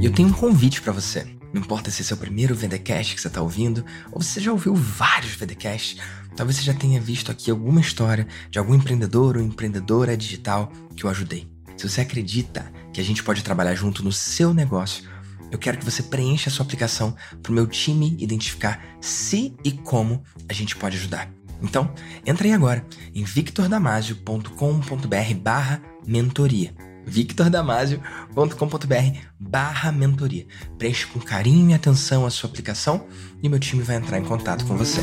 Eu 0.00 0.12
tenho 0.12 0.28
um 0.28 0.32
convite 0.32 0.80
para 0.80 0.92
você. 0.92 1.26
Não 1.52 1.60
importa 1.60 1.90
se 1.90 2.02
esse 2.02 2.12
é 2.12 2.16
o 2.16 2.18
primeiro 2.18 2.54
VDcast 2.54 3.16
que 3.16 3.20
você 3.20 3.26
está 3.26 3.42
ouvindo, 3.42 3.84
ou 4.12 4.22
você 4.22 4.40
já 4.40 4.52
ouviu 4.52 4.76
vários 4.76 5.34
VDcasts, 5.34 6.00
talvez 6.36 6.58
você 6.58 6.62
já 6.62 6.74
tenha 6.74 7.00
visto 7.00 7.32
aqui 7.32 7.50
alguma 7.50 7.80
história 7.80 8.28
de 8.48 8.60
algum 8.60 8.76
empreendedor 8.76 9.36
ou 9.36 9.42
empreendedora 9.42 10.16
digital 10.16 10.70
que 10.94 11.02
eu 11.02 11.10
ajudei. 11.10 11.48
Se 11.76 11.88
você 11.88 12.02
acredita 12.02 12.70
que 12.92 13.00
a 13.00 13.04
gente 13.04 13.22
pode 13.22 13.42
trabalhar 13.42 13.74
junto 13.74 14.02
no 14.02 14.12
seu 14.12 14.54
negócio, 14.54 15.08
eu 15.50 15.58
quero 15.58 15.78
que 15.78 15.84
você 15.84 16.02
preencha 16.02 16.48
a 16.48 16.52
sua 16.52 16.64
aplicação 16.64 17.14
para 17.42 17.50
o 17.50 17.54
meu 17.54 17.66
time 17.66 18.16
identificar 18.18 18.80
se 19.00 19.54
e 19.64 19.72
como 19.72 20.22
a 20.48 20.52
gente 20.52 20.76
pode 20.76 20.96
ajudar. 20.96 21.28
Então, 21.62 21.92
entra 22.24 22.46
aí 22.46 22.52
agora 22.52 22.86
em 23.14 23.24
victordamasio.com.br 23.24 25.34
barra 25.42 25.82
mentoria 26.06 26.72
victordamasio.com.br 27.10 29.18
barra 29.38 29.92
mentoria. 29.92 30.46
Preencha 30.78 31.06
com 31.08 31.20
carinho 31.20 31.70
e 31.70 31.74
atenção 31.74 32.24
a 32.24 32.30
sua 32.30 32.48
aplicação 32.48 33.06
e 33.42 33.48
meu 33.48 33.58
time 33.58 33.82
vai 33.82 33.96
entrar 33.96 34.18
em 34.18 34.24
contato 34.24 34.64
com 34.64 34.76
você. 34.76 35.00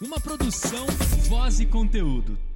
Uma 0.00 0.18
produção, 0.18 0.86
voz 1.28 1.60
e 1.60 1.66
conteúdo. 1.66 2.49